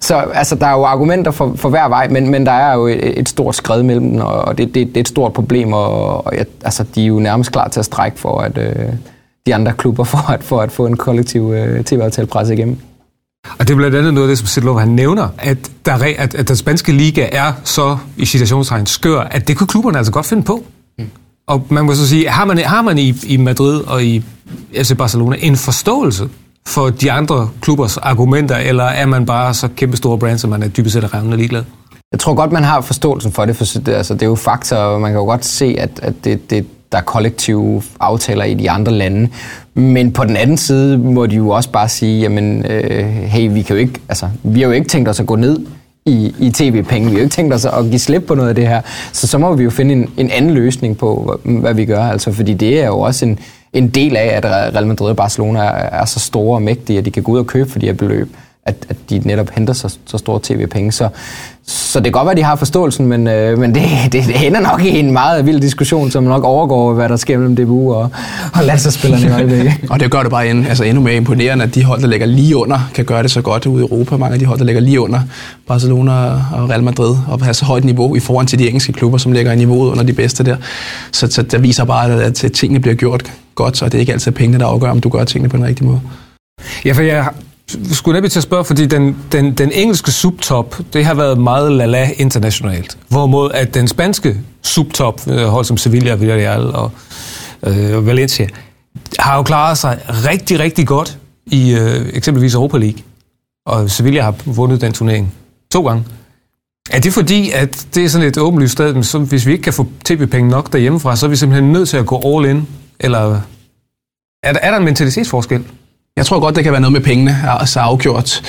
Så 0.00 0.14
altså, 0.16 0.54
der 0.54 0.66
er 0.66 0.72
jo 0.72 0.84
argumenter 0.84 1.30
for, 1.30 1.52
for 1.56 1.68
hver 1.68 1.88
vej, 1.88 2.08
men, 2.08 2.30
men 2.30 2.46
der 2.46 2.52
er 2.52 2.74
jo 2.74 2.86
et, 2.86 3.18
et 3.18 3.28
stort 3.28 3.56
skred 3.56 3.82
mellem 3.82 4.10
dem, 4.10 4.20
og 4.20 4.58
det, 4.58 4.74
det, 4.74 4.88
det 4.88 4.96
er 4.96 5.00
et 5.00 5.08
stort 5.08 5.32
problem, 5.32 5.72
og, 5.72 6.26
og 6.26 6.36
jeg, 6.36 6.46
altså, 6.64 6.84
de 6.94 7.02
er 7.02 7.06
jo 7.06 7.18
nærmest 7.18 7.52
klar 7.52 7.68
til 7.68 7.80
at 7.80 7.84
strække 7.84 8.18
for, 8.18 8.38
at 8.38 8.58
øh, 8.58 8.92
de 9.46 9.54
andre 9.54 9.72
klubber 9.72 10.04
for 10.04 10.30
at, 10.30 10.42
for 10.44 10.60
at 10.60 10.72
få 10.72 10.86
en 10.86 10.96
kollektiv 10.96 11.52
øh, 11.52 11.84
tv-aftale 11.84 12.26
presset 12.26 12.54
igennem. 12.54 12.78
Og 13.58 13.68
det 13.68 13.70
er 13.70 13.76
blandt 13.76 13.96
andet 13.96 14.14
noget 14.14 14.28
af 14.28 14.30
det, 14.30 14.38
som 14.38 14.46
Sidlov 14.46 14.80
han 14.80 14.88
nævner, 14.88 15.28
at, 15.38 15.58
der, 15.86 15.92
er 15.92 16.14
at, 16.18 16.34
at 16.34 16.48
den 16.48 16.56
spanske 16.56 16.92
liga 16.92 17.28
er 17.32 17.52
så, 17.64 17.96
i 18.16 18.26
citationstegn, 18.26 18.86
skør, 18.86 19.20
at 19.20 19.48
det 19.48 19.56
kunne 19.56 19.66
klubberne 19.66 19.98
altså 19.98 20.12
godt 20.12 20.26
finde 20.26 20.42
på. 20.42 20.64
Mm. 20.98 21.10
Og 21.46 21.66
man 21.70 21.84
må 21.84 21.94
så 21.94 22.08
sige, 22.08 22.28
har 22.28 22.44
man, 22.44 22.58
har 22.58 22.82
man 22.82 22.98
i, 22.98 23.14
i 23.26 23.36
Madrid 23.36 23.80
og 23.80 24.04
i 24.04 24.24
FC 24.74 24.96
Barcelona 24.96 25.36
en 25.40 25.56
forståelse 25.56 26.28
for 26.66 26.90
de 26.90 27.12
andre 27.12 27.48
klubbers 27.60 27.96
argumenter, 27.96 28.56
eller 28.56 28.84
er 28.84 29.06
man 29.06 29.26
bare 29.26 29.54
så 29.54 29.68
kæmpe 29.76 29.96
store 29.96 30.18
brand, 30.18 30.38
som 30.38 30.50
man 30.50 30.62
er 30.62 30.68
dybest 30.68 30.92
set 30.92 31.14
revnende 31.14 31.36
ligeglad? 31.36 31.62
Jeg 32.12 32.20
tror 32.20 32.34
godt, 32.34 32.52
man 32.52 32.64
har 32.64 32.80
forståelsen 32.80 33.32
for 33.32 33.44
det, 33.44 33.56
for 33.56 33.64
det, 33.64 33.88
altså, 33.88 34.14
det 34.14 34.22
er 34.22 34.26
jo 34.26 34.34
fakta, 34.34 34.76
og 34.76 35.00
man 35.00 35.10
kan 35.10 35.18
jo 35.18 35.24
godt 35.24 35.44
se, 35.44 35.76
at, 35.78 35.90
at 36.02 36.14
det, 36.24 36.50
det, 36.50 36.66
der 36.92 36.98
er 36.98 37.02
kollektive 37.02 37.82
aftaler 38.00 38.44
i 38.44 38.54
de 38.54 38.70
andre 38.70 38.92
lande. 38.92 39.28
Men 39.74 40.12
på 40.12 40.24
den 40.24 40.36
anden 40.36 40.56
side 40.56 40.98
må 40.98 41.26
de 41.26 41.36
jo 41.36 41.48
også 41.48 41.70
bare 41.70 41.88
sige, 41.88 42.20
jamen, 42.20 42.66
øh, 42.66 43.04
hey, 43.06 43.52
vi, 43.52 43.62
kan 43.62 43.76
jo 43.76 43.80
ikke, 43.80 44.00
altså, 44.08 44.28
vi 44.42 44.60
har 44.60 44.66
jo 44.66 44.72
ikke 44.72 44.88
tænkt 44.88 45.08
os 45.08 45.20
at 45.20 45.26
gå 45.26 45.36
ned 45.36 45.58
i, 46.06 46.34
i 46.38 46.50
tv-penge. 46.50 47.08
Vi 47.08 47.12
har 47.12 47.18
jo 47.18 47.24
ikke 47.24 47.34
tænkt 47.34 47.54
os 47.54 47.64
at 47.64 47.84
give 47.84 47.98
slip 47.98 48.22
på 48.26 48.34
noget 48.34 48.48
af 48.48 48.54
det 48.54 48.68
her. 48.68 48.80
Så 49.12 49.26
så 49.26 49.38
må 49.38 49.54
vi 49.54 49.64
jo 49.64 49.70
finde 49.70 49.94
en, 49.94 50.10
en 50.16 50.30
anden 50.30 50.50
løsning 50.50 50.98
på, 50.98 51.38
hvad, 51.44 51.60
hvad 51.60 51.74
vi 51.74 51.84
gør. 51.84 52.02
Altså, 52.02 52.32
fordi 52.32 52.54
det 52.54 52.80
er 52.82 52.86
jo 52.86 53.00
også 53.00 53.24
en, 53.24 53.38
en 53.72 53.88
del 53.88 54.16
af, 54.16 54.26
at 54.36 54.44
Real 54.44 54.86
Madrid 54.86 55.10
og 55.10 55.16
Barcelona 55.16 55.58
er, 55.60 56.00
er 56.00 56.04
så 56.04 56.20
store 56.20 56.56
og 56.56 56.62
mægtige, 56.62 56.98
at 56.98 57.04
de 57.04 57.10
kan 57.10 57.22
gå 57.22 57.32
ud 57.32 57.38
og 57.38 57.46
købe 57.46 57.70
for 57.70 57.78
de 57.78 57.86
her 57.86 57.92
beløb 57.92 58.28
at, 58.66 58.86
at 58.88 58.96
de 59.10 59.18
netop 59.24 59.50
henter 59.50 59.72
så, 59.72 59.96
så 60.06 60.18
store 60.18 60.40
tv-penge. 60.42 60.92
Så, 60.92 61.08
så 61.66 61.98
det 61.98 62.04
kan 62.04 62.12
godt 62.12 62.24
være, 62.24 62.30
at 62.30 62.36
de 62.36 62.42
har 62.42 62.56
forståelsen, 62.56 63.06
men, 63.06 63.26
øh, 63.26 63.58
men 63.58 63.74
det, 63.74 63.82
det, 64.12 64.24
det 64.26 64.46
ender 64.46 64.60
nok 64.60 64.84
i 64.84 64.98
en 64.98 65.10
meget 65.10 65.46
vild 65.46 65.60
diskussion, 65.60 66.10
som 66.10 66.24
nok 66.24 66.44
overgår, 66.44 66.92
hvad 66.92 67.08
der 67.08 67.16
sker 67.16 67.38
mellem 67.38 67.56
DBU 67.56 67.94
og, 67.94 68.10
og 68.54 68.64
landsholdsspillerne 68.64 69.26
i 69.26 69.30
øjeblikket. 69.30 69.74
Og 69.90 70.00
det 70.00 70.10
gør 70.10 70.22
det 70.22 70.30
bare 70.30 70.48
end, 70.48 70.68
altså 70.68 70.84
endnu 70.84 71.02
mere 71.02 71.16
imponerende, 71.16 71.64
at 71.64 71.74
de 71.74 71.84
hold, 71.84 72.00
der 72.00 72.08
ligger 72.08 72.26
lige 72.26 72.56
under, 72.56 72.90
kan 72.94 73.04
gøre 73.04 73.22
det 73.22 73.30
så 73.30 73.42
godt 73.42 73.66
ude 73.66 73.82
i 73.82 73.86
Europa. 73.86 74.16
Mange 74.16 74.34
af 74.34 74.38
de 74.38 74.46
hold, 74.46 74.58
der 74.58 74.64
ligger 74.64 74.80
lige 74.80 75.00
under 75.00 75.20
Barcelona 75.66 76.12
og 76.52 76.70
Real 76.70 76.82
Madrid, 76.82 77.16
og 77.28 77.44
have 77.44 77.54
så 77.54 77.64
højt 77.64 77.84
niveau 77.84 78.16
i 78.16 78.20
forhold 78.20 78.46
til 78.46 78.58
de 78.58 78.66
engelske 78.66 78.92
klubber, 78.92 79.18
som 79.18 79.32
ligger 79.32 79.52
i 79.52 79.56
niveauet 79.56 79.90
under 79.90 80.04
de 80.04 80.12
bedste 80.12 80.44
der. 80.44 80.56
Så, 81.12 81.26
så 81.30 81.42
det 81.42 81.62
viser 81.62 81.84
bare, 81.84 82.22
at, 82.22 82.44
at 82.44 82.52
tingene 82.52 82.80
bliver 82.80 82.94
gjort 82.94 83.32
godt, 83.54 83.82
og 83.82 83.92
det 83.92 83.98
er 83.98 84.00
ikke 84.00 84.12
altid 84.12 84.32
pengene, 84.32 84.58
der 84.58 84.66
afgør, 84.66 84.90
om 84.90 85.00
du 85.00 85.08
gør 85.08 85.24
tingene 85.24 85.48
på 85.48 85.56
den 85.56 85.64
rigtige 85.64 85.86
måde. 85.86 86.00
Ja, 86.84 86.92
for 86.92 87.02
jeg 87.02 87.26
skulle 87.68 88.16
nemlig 88.16 88.32
til 88.32 88.38
at 88.38 88.42
spørge, 88.42 88.64
fordi 88.64 88.86
den, 88.86 89.16
den, 89.32 89.54
den 89.54 89.72
engelske 89.72 90.12
subtop, 90.12 90.80
det 90.92 91.04
har 91.04 91.14
været 91.14 91.38
meget 91.38 91.72
lala 91.72 92.10
internationalt. 92.16 92.98
Hvorimod 93.08 93.50
at 93.50 93.74
den 93.74 93.88
spanske 93.88 94.40
subtop, 94.62 95.20
øh, 95.28 95.46
hold 95.46 95.64
som 95.64 95.76
Sevilla, 95.76 96.14
Villarreal 96.14 96.74
og 96.74 96.90
øh, 97.66 98.06
Valencia, 98.06 98.48
har 99.18 99.36
jo 99.36 99.42
klaret 99.42 99.78
sig 99.78 100.00
rigtig, 100.08 100.60
rigtig 100.60 100.86
godt 100.86 101.18
i 101.46 101.74
øh, 101.74 102.08
eksempelvis 102.12 102.54
Europa 102.54 102.78
League. 102.78 102.98
Og 103.66 103.90
Sevilla 103.90 104.22
har 104.22 104.34
vundet 104.44 104.80
den 104.80 104.92
turnering 104.92 105.34
to 105.72 105.86
gange. 105.86 106.04
Er 106.90 107.00
det 107.00 107.12
fordi, 107.12 107.50
at 107.50 107.86
det 107.94 108.04
er 108.04 108.08
sådan 108.08 108.28
et 108.28 108.38
åbenlyst 108.38 108.72
sted, 108.72 108.94
men 108.94 109.04
så, 109.04 109.18
hvis 109.18 109.46
vi 109.46 109.52
ikke 109.52 109.62
kan 109.62 109.72
få 109.72 109.86
tv-penge 110.04 110.50
nok 110.50 110.72
derhjemmefra, 110.72 111.16
så 111.16 111.26
er 111.26 111.30
vi 111.30 111.36
simpelthen 111.36 111.72
nødt 111.72 111.88
til 111.88 111.96
at 111.96 112.06
gå 112.06 112.36
all 112.36 112.50
in? 112.50 112.68
Eller 113.00 113.40
er 114.42 114.52
der, 114.52 114.60
er 114.60 114.70
der 114.70 114.78
en 114.78 114.84
mentalitetsforskel? 114.84 115.64
Jeg 116.18 116.26
tror 116.26 116.40
godt, 116.40 116.56
det 116.56 116.64
kan 116.64 116.72
være 116.72 116.80
noget 116.80 116.92
med 116.92 117.00
pengene, 117.00 117.36
altså 117.60 117.80
afgjort. 117.80 118.42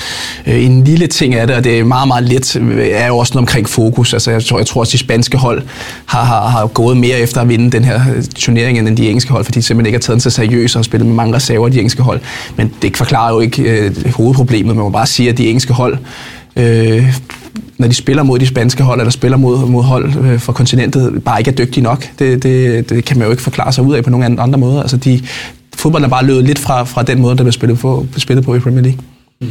Øh, 0.46 0.64
en 0.64 0.84
lille 0.84 1.06
ting 1.06 1.34
af 1.34 1.46
det, 1.46 1.56
og 1.56 1.64
det 1.64 1.78
er 1.78 1.84
meget, 1.84 2.08
meget 2.08 2.24
let, 2.24 2.56
er 2.92 3.06
jo 3.06 3.18
også 3.18 3.34
noget 3.34 3.42
omkring 3.42 3.68
fokus. 3.68 4.12
Altså, 4.12 4.30
jeg, 4.30 4.44
tror, 4.44 4.58
jeg 4.58 4.66
tror 4.66 4.80
også, 4.80 4.92
de 4.92 4.98
spanske 4.98 5.38
hold 5.38 5.62
har, 6.06 6.24
har, 6.24 6.48
har 6.48 6.66
gået 6.66 6.96
mere 6.96 7.18
efter 7.18 7.40
at 7.40 7.48
vinde 7.48 7.70
den 7.70 7.84
her 7.84 8.00
øh, 8.16 8.22
turnering, 8.22 8.78
end 8.78 8.96
de 8.96 9.08
engelske 9.08 9.32
hold, 9.32 9.44
fordi 9.44 9.58
de 9.58 9.62
simpelthen 9.64 9.86
ikke 9.86 9.96
har 9.96 10.00
taget 10.00 10.14
den 10.14 10.20
så 10.20 10.30
seriøst 10.30 10.76
og 10.76 10.78
har 10.78 10.82
spillet 10.82 11.06
med 11.06 11.14
mange 11.14 11.34
reserver, 11.34 11.68
de 11.68 11.78
engelske 11.78 12.02
hold. 12.02 12.20
Men 12.56 12.72
det 12.82 12.96
forklarer 12.96 13.32
jo 13.32 13.40
ikke 13.40 13.62
øh, 13.62 14.12
hovedproblemet. 14.12 14.76
Man 14.76 14.84
må 14.84 14.90
bare 14.90 15.06
sige, 15.06 15.28
at 15.28 15.38
de 15.38 15.46
engelske 15.48 15.72
hold, 15.72 15.98
øh, 16.56 17.16
når 17.78 17.88
de 17.88 17.94
spiller 17.94 18.22
mod 18.22 18.38
de 18.38 18.46
spanske 18.46 18.82
hold, 18.82 19.00
eller 19.00 19.10
spiller 19.10 19.36
mod, 19.36 19.66
mod 19.66 19.82
hold 19.82 20.16
øh, 20.24 20.40
fra 20.40 20.52
kontinentet, 20.52 21.22
bare 21.24 21.40
ikke 21.40 21.50
er 21.50 21.54
dygtige 21.54 21.84
nok. 21.84 22.08
Det, 22.18 22.42
det, 22.42 22.90
det 22.90 23.04
kan 23.04 23.18
man 23.18 23.26
jo 23.26 23.30
ikke 23.30 23.42
forklare 23.42 23.72
sig 23.72 23.84
ud 23.84 23.94
af 23.94 24.04
på 24.04 24.10
nogen 24.10 24.38
andre 24.38 24.58
måder. 24.58 24.80
Altså, 24.80 24.96
de, 24.96 25.22
fodbolden 25.78 26.04
er 26.04 26.08
bare 26.08 26.24
løbet 26.24 26.44
lidt 26.44 26.58
fra, 26.58 26.84
fra 26.84 27.02
den 27.02 27.20
måde, 27.20 27.36
der 27.36 27.42
bliver 27.42 27.52
spillet 27.52 27.78
på, 27.78 28.06
spillet 28.16 28.44
på 28.44 28.54
i 28.54 28.58
Premier 28.58 28.82
League. 28.82 29.00
Mm. 29.40 29.48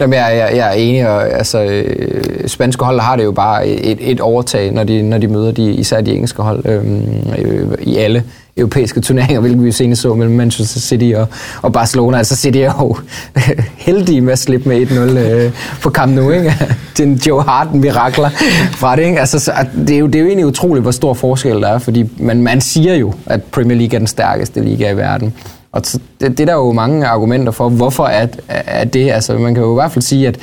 Jamen, 0.00 0.14
jeg, 0.14 0.36
jeg, 0.36 0.56
jeg 0.56 0.68
er 0.68 0.72
enig, 0.72 1.08
og 1.08 1.30
altså, 1.30 1.64
øh, 1.64 2.48
spanske 2.48 2.84
hold 2.84 3.00
har 3.00 3.16
det 3.16 3.24
jo 3.24 3.32
bare 3.32 3.66
et, 3.68 3.98
et 4.10 4.20
overtag, 4.20 4.72
når 4.72 4.84
de, 4.84 5.02
når 5.02 5.18
de 5.18 5.28
møder 5.28 5.52
de, 5.52 5.74
især 5.74 6.00
de 6.00 6.12
engelske 6.12 6.42
hold 6.42 6.66
øhm, 6.66 7.02
øh, 7.38 7.78
i 7.82 7.96
alle 7.96 8.24
europæiske 8.56 9.00
turneringer, 9.00 9.40
hvilket 9.40 9.62
vi 9.62 9.66
jo 9.66 9.72
senest 9.72 10.02
så 10.02 10.14
mellem 10.14 10.36
Manchester 10.36 10.80
City 10.80 11.12
og, 11.16 11.28
og 11.62 11.72
Barcelona. 11.72 12.18
Altså 12.18 12.36
City 12.36 12.58
er 12.58 12.72
jo 12.80 12.96
heldige 13.86 14.20
med 14.20 14.32
at 14.32 14.38
slippe 14.38 14.68
med 14.68 14.86
1-0 14.86 15.18
øh, 15.18 15.52
på 15.82 15.90
kamp 15.90 16.12
nu, 16.12 16.30
ikke? 16.30 16.54
Den 16.98 17.14
Joe 17.14 17.42
Harden 17.42 17.80
mirakler 17.80 18.28
fra 18.70 18.96
det, 18.96 19.02
ikke? 19.02 19.20
Altså, 19.20 19.38
så, 19.38 19.52
det, 19.88 19.90
er 19.90 19.98
jo, 19.98 20.06
det 20.06 20.14
er 20.14 20.20
jo 20.20 20.26
egentlig 20.26 20.46
utroligt, 20.46 20.82
hvor 20.82 20.90
stor 20.90 21.14
forskel 21.14 21.60
der 21.60 21.68
er, 21.68 21.78
fordi 21.78 22.10
man, 22.18 22.42
man 22.42 22.60
siger 22.60 22.94
jo, 22.94 23.12
at 23.26 23.42
Premier 23.42 23.78
League 23.78 23.94
er 23.94 23.98
den 23.98 24.06
stærkeste 24.06 24.60
liga 24.60 24.90
i 24.90 24.96
verden. 24.96 25.34
Og 25.72 25.82
det, 25.84 26.00
det 26.20 26.40
er 26.40 26.44
der 26.44 26.54
jo 26.54 26.72
mange 26.72 27.06
argumenter 27.06 27.52
for, 27.52 27.68
hvorfor 27.68 28.04
er, 28.04 28.26
er 28.48 28.84
det. 28.84 29.10
Altså, 29.10 29.38
man 29.38 29.54
kan 29.54 29.62
jo 29.62 29.72
i 29.72 29.74
hvert 29.74 29.92
fald 29.92 30.02
sige, 30.02 30.28
at 30.28 30.38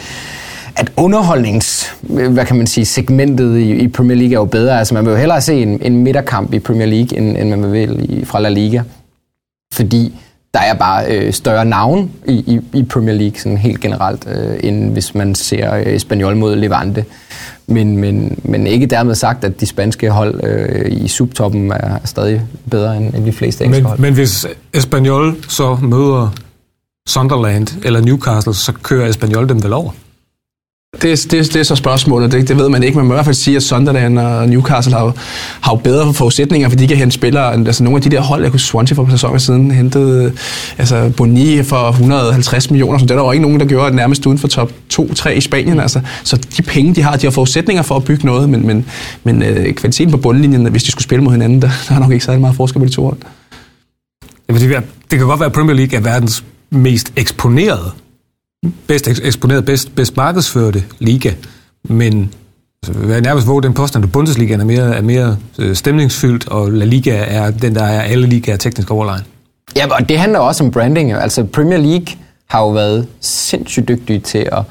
at 0.75 0.91
underholdnings, 0.97 1.95
hvad 2.01 2.45
kan 2.45 2.57
man 2.57 2.67
sige, 2.67 2.85
segmentet 2.85 3.57
i, 3.57 3.71
i 3.71 3.87
Premier 3.87 4.17
League 4.17 4.33
er 4.33 4.39
jo 4.39 4.45
bedre. 4.45 4.79
Altså 4.79 4.93
man 4.93 5.05
vil 5.05 5.11
jo 5.11 5.17
hellere 5.17 5.41
se 5.41 5.61
en, 5.61 5.79
en 5.81 5.97
midterkamp 5.97 6.53
i 6.53 6.59
Premier 6.59 6.87
League, 6.87 7.17
end, 7.17 7.37
end 7.37 7.49
man 7.49 7.71
vil 7.71 8.05
i, 8.09 8.25
fra 8.25 8.39
La 8.39 8.49
Liga. 8.49 8.81
Fordi 9.73 10.13
der 10.53 10.59
er 10.59 10.73
bare 10.73 11.05
øh, 11.05 11.33
større 11.33 11.65
navn 11.65 12.11
i, 12.27 12.33
i, 12.33 12.59
i 12.79 12.83
Premier 12.83 13.15
League, 13.15 13.39
sådan 13.39 13.57
helt 13.57 13.79
generelt, 13.79 14.27
øh, 14.27 14.59
end 14.63 14.91
hvis 14.91 15.15
man 15.15 15.35
ser 15.35 15.75
øh, 15.75 15.83
Espanyol 15.85 16.35
mod 16.35 16.55
Levante. 16.55 17.05
Men, 17.67 17.97
men, 17.97 18.39
men 18.43 18.67
ikke 18.67 18.85
dermed 18.85 19.15
sagt, 19.15 19.43
at 19.43 19.59
de 19.59 19.65
spanske 19.65 20.09
hold 20.09 20.43
øh, 20.43 20.91
i 20.91 21.07
subtoppen 21.07 21.71
er 21.71 21.97
stadig 22.05 22.41
bedre 22.71 22.97
end, 22.97 23.13
end 23.15 23.25
de 23.25 23.31
fleste 23.31 23.63
engelske 23.63 23.81
men, 23.81 23.87
hold. 23.87 23.99
Men 23.99 24.13
hvis 24.13 24.45
Espanyol 24.73 25.35
så 25.47 25.75
møder 25.75 26.35
Sunderland 27.07 27.67
eller 27.85 28.01
Newcastle, 28.01 28.53
så 28.53 28.71
kører 28.71 29.09
Espanyol 29.09 29.49
dem 29.49 29.63
vel 29.63 29.73
over? 29.73 29.91
Det, 31.01 31.31
det, 31.31 31.53
det 31.53 31.55
er 31.55 31.63
så 31.63 31.75
spørgsmålet, 31.75 32.31
det, 32.31 32.47
det 32.47 32.57
ved 32.57 32.69
man 32.69 32.83
ikke. 32.83 32.97
Man 32.97 33.05
må 33.05 33.13
i 33.13 33.15
hvert 33.15 33.25
fald 33.25 33.35
sige, 33.35 33.55
at 33.55 33.63
Sunderland 33.63 34.19
og 34.19 34.49
Newcastle 34.49 34.93
har, 34.93 35.13
har 35.61 35.71
jo 35.71 35.75
bedre 35.75 36.13
forudsætninger, 36.13 36.69
fordi 36.69 36.83
de 36.83 36.87
kan 36.87 36.97
hente 36.97 37.13
spillere. 37.13 37.53
Altså 37.53 37.83
nogle 37.83 37.97
af 37.97 38.01
de 38.01 38.09
der 38.09 38.21
hold, 38.21 38.41
jeg 38.41 38.51
kunne 38.51 38.59
Swansea 38.59 38.95
for 38.95 39.07
sæsoner 39.09 39.37
siden, 39.37 39.71
hentede 39.71 40.33
altså 40.77 41.11
Boni 41.17 41.63
for 41.63 41.89
150 41.89 42.71
millioner, 42.71 42.99
så 42.99 43.05
det 43.05 43.11
er 43.11 43.15
der 43.15 43.23
jo 43.23 43.31
ikke 43.31 43.41
nogen, 43.41 43.59
der 43.59 43.65
gjorde 43.65 43.95
nærmest 43.95 44.25
uden 44.25 44.37
for 44.37 44.47
top 44.47 44.71
2-3 44.93 45.29
i 45.29 45.41
Spanien. 45.41 45.79
Altså. 45.79 46.01
Så 46.23 46.37
de 46.57 46.61
penge, 46.61 46.95
de 46.95 47.01
har, 47.01 47.15
de 47.15 47.25
har 47.25 47.31
forudsætninger 47.31 47.83
for 47.83 47.95
at 47.95 48.03
bygge 48.03 48.25
noget, 48.25 48.49
men, 48.49 48.67
men, 48.67 48.85
men 49.23 49.43
øh, 49.43 49.73
kvaliteten 49.73 50.11
på 50.11 50.17
bundlinjen, 50.17 50.65
hvis 50.65 50.83
de 50.83 50.91
skulle 50.91 51.03
spille 51.03 51.23
mod 51.23 51.31
hinanden, 51.31 51.61
der, 51.61 51.69
der 51.89 51.95
er 51.95 51.99
nok 51.99 52.11
ikke 52.11 52.25
særlig 52.25 52.41
meget 52.41 52.55
forskel 52.55 52.79
på 52.79 52.85
de 52.85 52.91
to 52.91 53.03
hold. 53.03 53.17
Det 55.11 55.19
kan 55.19 55.27
godt 55.27 55.39
være, 55.39 55.47
at 55.47 55.53
Premier 55.53 55.75
League 55.75 55.97
er 55.97 56.01
verdens 56.01 56.43
mest 56.69 57.13
eksponerede 57.15 57.91
bedst 58.87 59.07
eksponeret, 59.07 59.65
bedst, 59.65 59.95
bedst 59.95 60.17
markedsførte 60.17 60.83
liga, 60.99 61.31
men 61.83 62.33
altså, 62.87 63.07
jeg 63.07 63.21
nærmest 63.21 63.47
våge 63.47 63.63
den 63.63 63.73
påstand, 63.73 64.05
at 64.05 64.11
Bundesliga 64.11 64.53
er 64.53 64.63
mere, 64.63 64.95
er 64.95 65.01
mere 65.01 65.37
øh, 65.59 65.75
stemningsfyldt, 65.75 66.47
og 66.47 66.71
La 66.71 66.85
Liga 66.85 67.25
er 67.27 67.51
den, 67.51 67.75
der 67.75 67.83
er 67.83 68.01
alle 68.01 68.27
ligaer 68.27 68.57
teknisk 68.57 68.91
overlegen. 68.91 69.23
Ja, 69.75 69.87
og 69.87 70.09
det 70.09 70.19
handler 70.19 70.39
også 70.39 70.63
om 70.63 70.71
branding. 70.71 71.13
Altså 71.13 71.43
Premier 71.43 71.77
League 71.77 72.07
har 72.49 72.59
jo 72.59 72.69
været 72.69 73.07
sindssygt 73.21 73.87
dygtige 73.87 74.19
til 74.19 74.49
at 74.51 74.63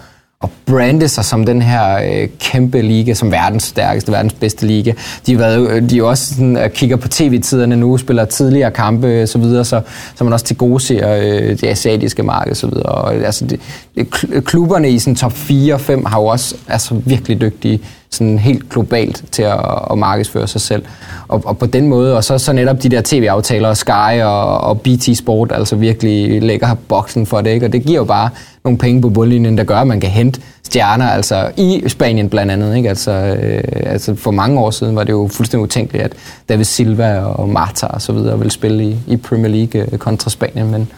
at 0.42 0.49
brande 0.66 1.08
sig 1.08 1.25
som 1.25 1.46
den 1.46 1.62
her 1.62 1.96
øh, 1.96 2.28
kæmpe 2.40 2.82
liga, 2.82 3.14
som 3.14 3.30
verdens 3.32 3.62
stærkeste, 3.62 4.12
verdens 4.12 4.32
bedste 4.32 4.66
liga. 4.66 4.92
De 5.26 5.32
har 5.32 5.38
været, 5.38 5.70
øh, 5.70 5.90
de 5.90 5.99
er 5.99 6.02
også 6.02 6.34
sådan, 6.34 6.56
at 6.56 6.72
kigger 6.72 6.96
på 6.96 7.08
tv-tiderne 7.08 7.76
nu, 7.76 7.96
spiller 7.96 8.25
tidligere 8.25 8.70
kampe 8.70 9.22
og 9.22 9.28
så 9.28 9.38
videre, 9.38 9.64
så, 9.64 9.80
så 10.14 10.25
man 10.25 10.32
også 10.32 10.46
til 10.46 10.56
gode 10.56 10.80
ser 10.80 11.14
øh, 11.14 11.61
det 11.61 11.64
asiatiske 11.64 12.22
marked 12.22 12.50
og 12.50 12.56
så 12.56 12.66
videre. 12.66 12.87
Og, 12.87 13.14
altså, 13.14 13.46
det, 13.46 13.61
det, 13.94 14.11
klubberne 14.44 14.90
i 14.90 14.99
sådan 14.99 15.16
top 15.16 15.32
4 15.32 15.75
og 15.75 15.80
5 15.80 16.04
har 16.04 16.20
jo 16.20 16.26
også 16.26 16.54
altså, 16.68 16.94
virkelig 16.94 17.40
dygtige 17.40 17.80
sådan 18.12 18.38
helt 18.38 18.71
globalt 18.71 19.25
til 19.31 19.42
at, 19.42 19.61
at 19.90 19.99
markedsføre 19.99 20.47
sig 20.47 20.61
selv. 20.61 20.85
Og, 21.28 21.42
og 21.45 21.59
på 21.59 21.66
den 21.66 21.88
måde, 21.88 22.16
og 22.16 22.25
så, 22.25 22.38
så 22.38 22.52
netop 22.52 22.83
de 22.83 22.88
der 22.88 23.00
tv-aftaler, 23.04 23.75
Sky 23.75 24.23
og, 24.23 24.61
og 24.61 24.81
BT 24.81 25.16
Sport, 25.16 25.52
altså 25.52 25.76
virkelig 25.76 26.42
lægger 26.42 26.75
boksen 26.88 27.26
for 27.26 27.40
det, 27.40 27.50
ikke? 27.50 27.66
og 27.66 27.73
det 27.73 27.83
giver 27.83 27.99
jo 27.99 28.04
bare 28.04 28.31
nogle 28.64 28.78
penge 28.78 29.02
på 29.02 29.09
bundlinjen, 29.09 29.59
der 29.59 29.64
gør, 29.64 29.76
at 29.76 29.87
man 29.87 30.00
kan 30.00 30.11
hente 30.11 30.40
stjerner, 30.62 31.07
altså 31.07 31.50
i 31.57 31.83
Spanien 31.88 32.29
blandt 32.29 32.53
andet. 32.53 32.77
Ikke? 32.77 32.88
Altså, 32.88 33.11
øh, 33.11 33.62
altså 33.87 34.14
for 34.14 34.31
mange 34.31 34.61
år 34.61 34.70
siden 34.70 34.96
var 34.96 35.05
det 35.05 35.12
jo 35.12 35.29
fuldstændig 35.33 35.64
utænkeligt, 35.64 36.05
at 36.05 36.12
David 36.48 36.64
Silva 36.64 37.18
og 37.18 37.48
Marta 37.48 37.87
og 37.87 38.03
så 38.03 38.12
videre 38.12 38.38
ville 38.38 38.51
spille 38.51 38.85
i, 38.85 38.96
i 39.07 39.16
Premier 39.16 39.48
League 39.48 39.87
øh, 39.92 39.98
kontra 39.98 40.31
Spanien, 40.31 40.70
men, 40.70 40.88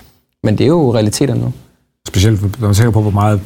men 0.44 0.58
det 0.58 0.64
er 0.64 0.68
jo 0.68 0.94
realiteter 0.94 1.34
nu. 1.34 1.52
Specielt 2.08 2.60
når 2.60 2.68
man 2.68 2.74
tænker 2.74 2.90
på, 2.90 3.02
hvor 3.02 3.10
meget 3.10 3.40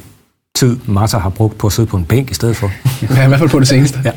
tid 0.59 0.77
Marta 0.85 1.17
har 1.17 1.29
brugt 1.29 1.57
på 1.57 1.67
at 1.67 1.73
sidde 1.73 1.87
på 1.87 1.97
en 1.97 2.05
bænk 2.05 2.31
i 2.31 2.33
stedet 2.33 2.55
for. 2.55 2.71
ja, 3.15 3.25
i 3.25 3.27
hvert 3.27 3.39
fald 3.39 3.49
på 3.49 3.59
det 3.59 3.67
seneste. 3.67 3.99
ja. 4.05 4.11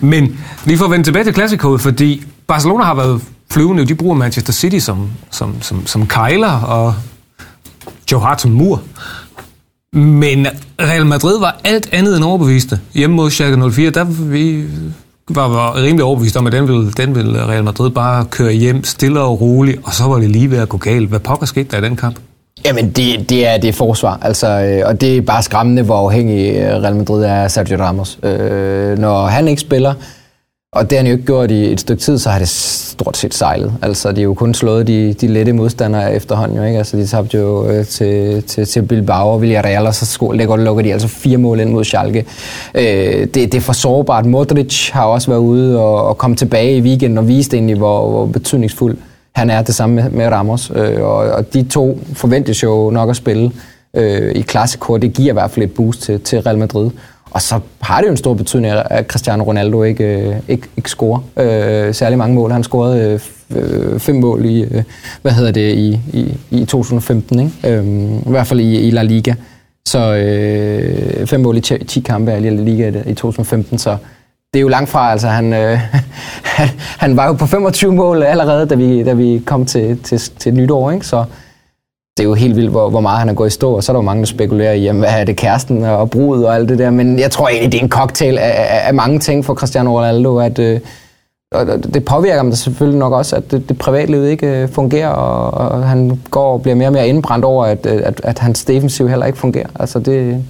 Men 0.00 0.38
lige 0.64 0.78
for 0.78 0.84
at 0.84 0.90
vende 0.90 1.04
tilbage 1.04 1.24
til 1.24 1.34
Classicoet, 1.34 1.80
fordi 1.80 2.24
Barcelona 2.46 2.84
har 2.84 2.94
været 2.94 3.22
flyvende, 3.50 3.86
de 3.86 3.94
bruger 3.94 4.14
Manchester 4.14 4.52
City 4.52 4.78
som, 4.78 5.10
som, 5.30 5.62
som, 5.62 5.86
som 5.86 6.06
kejler, 6.06 6.52
og 6.52 6.94
Joe 8.12 8.20
Hart 8.20 8.40
som 8.40 8.50
mur. 8.50 8.82
Men 9.92 10.46
Real 10.80 11.06
Madrid 11.06 11.38
var 11.40 11.60
alt 11.64 11.88
andet 11.92 12.16
end 12.16 12.24
overbeviste. 12.24 12.80
Hjemme 12.94 13.16
mod 13.16 13.30
Schalke 13.30 13.70
04, 13.70 13.90
der 13.90 14.04
vi 14.04 14.64
var, 15.28 15.48
var 15.48 15.76
rimelig 15.76 16.04
overbevist 16.04 16.36
om, 16.36 16.46
at 16.46 16.52
den 16.52 16.68
ville, 16.68 16.92
den 16.92 17.14
ville 17.14 17.46
Real 17.46 17.64
Madrid 17.64 17.90
bare 17.90 18.24
køre 18.24 18.52
hjem 18.52 18.84
stille 18.84 19.20
og 19.20 19.40
roligt, 19.40 19.80
og 19.84 19.94
så 19.94 20.04
var 20.04 20.18
det 20.18 20.30
lige 20.30 20.50
ved 20.50 20.58
at 20.58 20.68
gå 20.68 20.76
galt. 20.76 21.08
Hvad 21.08 21.20
pokker 21.20 21.46
skete 21.46 21.68
der 21.70 21.78
i 21.78 21.80
den 21.80 21.96
kamp? 21.96 22.16
Jamen, 22.66 22.90
det, 22.90 23.30
det 23.30 23.46
er 23.46 23.58
det 23.58 23.68
er 23.68 23.72
forsvar, 23.72 24.18
altså, 24.22 24.48
øh, 24.48 24.82
og 24.88 25.00
det 25.00 25.16
er 25.16 25.20
bare 25.20 25.42
skræmmende, 25.42 25.82
hvor 25.82 25.96
afhængig 25.96 26.56
øh, 26.56 26.82
Real 26.82 26.96
Madrid 26.96 27.24
er 27.24 27.34
af 27.34 27.50
Sergio 27.50 27.76
Ramos. 27.76 28.18
Øh, 28.22 28.98
når 28.98 29.26
han 29.26 29.48
ikke 29.48 29.60
spiller, 29.60 29.94
og 30.72 30.90
det 30.90 30.92
har 30.92 30.96
han 30.98 31.06
jo 31.06 31.12
ikke 31.12 31.26
gjort 31.26 31.50
i 31.50 31.72
et 31.72 31.80
stykke 31.80 32.02
tid, 32.02 32.18
så 32.18 32.30
har 32.30 32.38
det 32.38 32.48
stort 32.48 33.16
set 33.16 33.34
sejlet. 33.34 33.72
Altså, 33.82 34.12
de 34.12 34.16
har 34.16 34.22
jo 34.22 34.34
kun 34.34 34.54
slået 34.54 34.86
de, 34.86 35.14
de 35.20 35.26
lette 35.26 35.52
modstandere 35.52 36.14
efterhånden, 36.14 36.56
jo, 36.56 36.64
ikke? 36.64 36.78
Altså, 36.78 36.96
de 36.96 37.06
tabte 37.06 37.38
jo 37.38 37.66
øh, 37.68 37.86
til, 37.86 38.42
til, 38.42 38.66
til 38.66 38.82
Bilbao 38.82 39.28
og 39.32 39.42
Villarreal, 39.42 39.86
og 39.86 39.94
så 39.94 40.06
sko- 40.06 40.32
lægger, 40.32 40.56
lukker 40.56 40.82
de 40.82 40.92
altså 40.92 41.08
fire 41.08 41.36
mål 41.36 41.60
ind 41.60 41.70
mod 41.70 41.84
Schalke. 41.84 42.24
Øh, 42.74 42.84
det, 42.84 43.34
det 43.34 43.54
er 43.54 43.60
for 43.60 43.72
sårbart. 43.72 44.26
Modric 44.26 44.90
har 44.90 45.04
også 45.04 45.30
været 45.30 45.40
ude 45.40 45.80
og, 45.80 46.04
og 46.08 46.18
komme 46.18 46.36
tilbage 46.36 46.76
i 46.76 46.80
weekenden 46.80 47.18
og 47.18 47.28
viste 47.28 47.56
egentlig, 47.56 47.76
hvor, 47.76 48.10
hvor 48.10 48.26
betydningsfuld 48.26 48.96
han 49.36 49.50
er 49.50 49.62
det 49.62 49.74
samme 49.74 49.94
med, 49.94 50.10
med 50.10 50.26
Ramos. 50.26 50.72
Øh, 50.74 51.02
og, 51.02 51.16
og 51.16 51.54
de 51.54 51.62
to 51.62 52.00
forventes 52.12 52.62
jo 52.62 52.90
nok 52.90 53.10
at 53.10 53.16
spille 53.16 53.52
øh, 53.94 54.32
i 54.34 54.42
Clasico, 54.42 54.96
det 54.96 55.12
giver 55.12 55.32
i 55.32 55.32
hvert 55.32 55.50
fald 55.50 55.64
et 55.64 55.74
boost 55.74 56.02
til, 56.02 56.20
til 56.20 56.40
Real 56.40 56.58
Madrid. 56.58 56.90
Og 57.30 57.42
så 57.42 57.60
har 57.80 58.00
det 58.00 58.06
jo 58.06 58.10
en 58.10 58.16
stor 58.16 58.34
betydning, 58.34 58.74
at 58.90 59.06
Cristiano 59.06 59.44
Ronaldo 59.44 59.82
ikke, 59.82 60.04
øh, 60.04 60.36
ikke, 60.48 60.68
ikke 60.76 60.90
scorer 60.90 61.20
øh, 61.36 61.94
særlig 61.94 62.18
mange 62.18 62.34
mål. 62.34 62.50
Han 62.52 62.62
scorede 62.62 63.20
øh, 63.52 63.58
øh 63.58 64.00
fem 64.00 64.16
mål 64.16 64.44
i, 64.44 64.62
øh, 64.62 64.82
hvad 65.22 65.32
hedder 65.32 65.52
det, 65.52 65.74
i, 65.74 66.00
i, 66.12 66.36
i 66.50 66.64
2015, 66.64 67.38
ikke? 67.38 67.78
Øh, 67.78 67.86
i 68.26 68.30
hvert 68.30 68.46
fald 68.46 68.60
i, 68.60 68.88
i 68.88 68.90
La 68.90 69.02
Liga. 69.02 69.34
Så 69.88 70.14
øh, 70.14 71.26
fem 71.26 71.40
mål 71.40 71.56
i 71.56 71.60
10 71.60 72.00
kampe 72.00 72.36
i 72.36 72.40
La 72.40 72.50
Liga 72.50 72.88
i 73.06 73.14
2015, 73.14 73.78
så 73.78 73.96
det 74.56 74.60
er 74.60 74.62
jo 74.62 74.68
langt 74.68 74.90
fra, 74.90 75.10
altså 75.10 75.28
han, 75.28 75.52
øh, 75.52 75.78
han, 76.56 76.68
han 76.78 77.16
var 77.16 77.26
jo 77.26 77.32
på 77.32 77.46
25 77.46 77.92
mål 77.92 78.22
allerede, 78.22 78.66
da 78.66 78.74
vi, 78.74 79.02
da 79.02 79.12
vi 79.12 79.42
kom 79.46 79.66
til, 79.66 79.98
til, 80.02 80.18
til 80.18 80.54
nytår, 80.54 80.90
ikke? 80.90 81.06
så 81.06 81.24
det 82.16 82.24
er 82.24 82.28
jo 82.28 82.34
helt 82.34 82.56
vildt, 82.56 82.70
hvor, 82.70 82.90
hvor 82.90 83.00
meget 83.00 83.18
han 83.18 83.28
er 83.28 83.34
gået 83.34 83.48
i 83.48 83.50
stå, 83.50 83.72
og 83.72 83.84
så 83.84 83.92
er 83.92 83.94
der 83.94 83.98
jo 83.98 84.04
mange, 84.04 84.20
der 84.20 84.26
spekulerer 84.26 84.72
i, 84.72 84.82
jamen, 84.82 85.00
hvad 85.00 85.10
er 85.20 85.24
det 85.24 85.36
kæresten 85.36 85.84
og 85.84 86.10
brudet 86.10 86.46
og 86.46 86.54
alt 86.54 86.68
det 86.68 86.78
der, 86.78 86.90
men 86.90 87.18
jeg 87.18 87.30
tror 87.30 87.48
egentlig, 87.48 87.72
det 87.72 87.78
er 87.78 87.82
en 87.82 87.90
cocktail 87.90 88.38
af, 88.38 88.48
af, 88.48 88.88
af 88.88 88.94
mange 88.94 89.18
ting 89.18 89.44
for 89.44 89.54
Cristiano 89.54 89.98
Ronaldo, 89.98 90.38
at 90.38 90.58
øh, 90.58 90.80
og 91.54 91.94
det 91.94 92.04
påvirker 92.04 92.36
ham 92.36 92.52
selvfølgelig 92.52 92.98
nok 92.98 93.12
også, 93.12 93.36
at 93.36 93.50
det, 93.50 93.68
det 93.68 93.78
privatlivet 93.78 94.28
ikke 94.28 94.46
øh, 94.46 94.68
fungerer, 94.68 95.08
og, 95.08 95.70
og 95.70 95.88
han 95.88 96.20
går 96.30 96.52
og 96.52 96.62
bliver 96.62 96.74
mere 96.74 96.88
og 96.88 96.92
mere 96.92 97.08
indbrændt 97.08 97.44
over, 97.44 97.64
at, 97.64 97.86
øh, 97.86 98.02
at, 98.04 98.20
at 98.24 98.38
hans 98.38 98.64
defensiv 98.64 99.08
heller 99.08 99.26
ikke 99.26 99.38
fungerer. 99.38 99.68
Altså 99.80 99.98
det, 99.98 100.44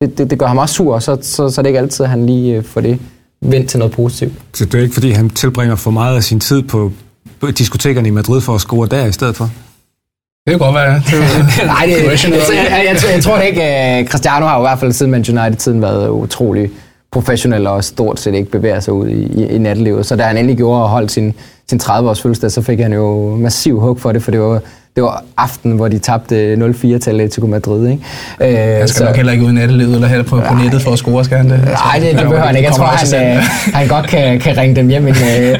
det, 0.00 0.18
det, 0.18 0.30
det 0.30 0.38
gør 0.38 0.46
ham 0.46 0.58
også 0.58 0.74
sur, 0.74 0.98
så, 0.98 1.18
så, 1.22 1.50
så 1.50 1.50
det 1.50 1.58
er 1.58 1.62
det 1.62 1.68
ikke 1.68 1.78
altid, 1.78 2.04
at 2.04 2.10
han 2.10 2.26
lige 2.26 2.56
øh, 2.56 2.64
får 2.64 2.80
det 2.80 2.98
vendt 3.40 3.70
til 3.70 3.78
noget 3.78 3.94
positivt. 3.94 4.32
Så 4.52 4.64
det 4.64 4.74
er 4.74 4.82
ikke, 4.82 4.94
fordi 4.94 5.10
han 5.10 5.30
tilbringer 5.30 5.76
for 5.76 5.90
meget 5.90 6.16
af 6.16 6.22
sin 6.22 6.40
tid 6.40 6.62
på 6.62 6.92
diskotekerne 7.58 8.08
i 8.08 8.10
Madrid 8.10 8.40
for 8.40 8.54
at 8.54 8.60
score 8.60 8.88
der 8.88 9.06
i 9.06 9.12
stedet 9.12 9.36
for? 9.36 9.50
Det 10.46 10.52
kan 10.52 10.58
godt 10.58 10.74
være. 10.74 10.92
Nej, 11.66 11.86
det, 11.86 11.92
jeg, 11.92 12.04
jeg, 12.04 12.30
jeg, 12.50 12.86
jeg, 12.86 13.14
jeg 13.14 13.22
tror 13.22 13.36
det 13.36 13.44
ikke. 13.44 13.60
Uh, 13.60 14.08
Cristiano 14.08 14.46
har 14.46 14.56
jo 14.56 14.62
i 14.62 14.68
hvert 14.68 14.78
fald 14.78 14.92
siden 14.92 15.12
Man 15.12 15.24
United-tiden 15.28 15.82
været 15.82 16.08
utrolig 16.08 16.70
professionel 17.12 17.66
og 17.66 17.84
stort 17.84 18.20
set 18.20 18.34
ikke 18.34 18.50
bevæger 18.50 18.80
sig 18.80 18.92
ud 18.92 19.08
i, 19.08 19.42
i, 19.42 19.46
i 19.46 19.58
nattelivet. 19.58 20.06
Så 20.06 20.16
da 20.16 20.22
han 20.22 20.36
endelig 20.36 20.56
gjorde 20.56 20.82
og 20.82 20.88
holdt 20.88 21.10
sin, 21.10 21.34
sin 21.70 21.80
30-års 21.82 22.22
fødselsdag, 22.22 22.50
så 22.50 22.62
fik 22.62 22.80
han 22.80 22.92
jo 22.92 23.36
massiv 23.36 23.80
hug 23.80 24.00
for 24.00 24.12
det, 24.12 24.22
for 24.22 24.30
det 24.30 24.40
var 24.40 24.60
det 24.96 25.04
var 25.04 25.24
aften, 25.36 25.72
hvor 25.72 25.88
de 25.88 25.98
tabte 25.98 26.54
0-4 26.54 26.98
til 26.98 27.10
Atletico 27.10 27.46
Madrid. 27.46 27.88
Ikke? 27.88 28.02
Øh, 28.40 28.78
han 28.78 28.88
skal 28.88 28.98
så, 28.98 29.04
nok 29.04 29.16
heller 29.16 29.32
ikke 29.32 29.44
ud 29.44 29.50
i 29.50 29.54
nattelivet 29.54 29.94
eller 29.94 30.08
heller 30.08 30.24
på, 30.24 30.40
på 30.48 30.54
nettet 30.54 30.82
for 30.82 30.92
at 30.92 30.98
score, 30.98 31.24
skal 31.24 31.36
han 31.36 31.50
det? 31.50 31.60
Nej, 31.64 31.98
det, 32.00 32.12
det 32.12 32.20
behøver 32.20 32.40
han 32.40 32.56
ikke. 32.56 32.68
Jeg 32.68 32.76
tror, 32.76 32.84
han, 32.84 33.36
øh, 33.36 33.42
han 33.74 33.88
godt 33.88 34.06
kan, 34.06 34.40
kan 34.40 34.56
ringe 34.56 34.76
dem 34.76 34.88
hjem. 34.88 35.02
Men, 35.02 35.14
øh, 35.14 35.58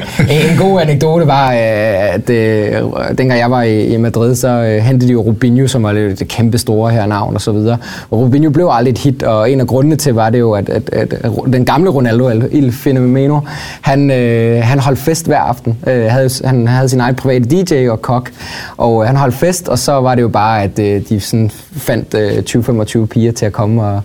en 0.51 0.57
god 0.57 0.81
anekdote 0.81 1.27
var, 1.27 1.51
øh, 1.51 2.13
at 2.13 2.29
øh, 2.29 2.81
dengang 3.17 3.39
jeg 3.39 3.51
var 3.51 3.61
i, 3.61 3.85
i 3.85 3.97
Madrid, 3.97 4.35
så 4.35 4.47
øh, 4.47 4.83
hentede 4.83 5.07
de 5.07 5.13
jo 5.13 5.21
Rubinho, 5.21 5.67
som 5.67 5.83
var 5.83 5.93
det, 5.93 6.19
det 6.19 6.27
kæmpe 6.27 6.57
store 6.57 6.91
her 6.91 7.05
navn 7.05 7.35
og 7.35 7.41
så 7.41 7.51
videre. 7.51 7.77
Og 8.11 8.19
Rubinho 8.19 8.49
blev 8.49 8.69
aldrig 8.71 8.91
et 8.91 8.97
hit, 8.97 9.23
og 9.23 9.51
en 9.51 9.61
af 9.61 9.67
grundene 9.67 9.95
til 9.95 10.13
var 10.13 10.29
det 10.29 10.39
jo, 10.39 10.51
at, 10.51 10.69
at, 10.69 10.89
at, 10.93 11.13
at 11.13 11.31
den 11.53 11.65
gamle 11.65 11.89
Ronaldo, 11.89 12.29
Il 12.51 12.71
Fenomeno, 12.71 13.39
han, 13.81 14.11
øh, 14.11 14.63
han 14.63 14.79
holdt 14.79 14.99
fest 14.99 15.25
hver 15.27 15.39
aften. 15.39 15.77
Øh, 15.87 16.05
havde, 16.05 16.29
han 16.45 16.67
havde 16.67 16.89
sin 16.89 16.99
egen 16.99 17.15
private 17.15 17.45
DJ 17.45 17.89
og 17.89 18.01
kok, 18.01 18.29
og 18.77 19.03
øh, 19.03 19.07
han 19.07 19.15
holdt 19.15 19.26
fest, 19.31 19.69
og 19.69 19.79
så 19.79 19.91
var 19.91 20.15
det 20.15 20.21
jo 20.21 20.27
bare, 20.27 20.63
at 20.63 20.79
øh, 20.79 21.09
de 21.09 21.19
sådan 21.19 21.49
fandt 21.71 22.13
øh, 22.13 23.01
20-25 23.01 23.05
piger 23.05 23.31
til 23.31 23.45
at 23.45 23.53
komme 23.53 23.83
og, 23.83 24.01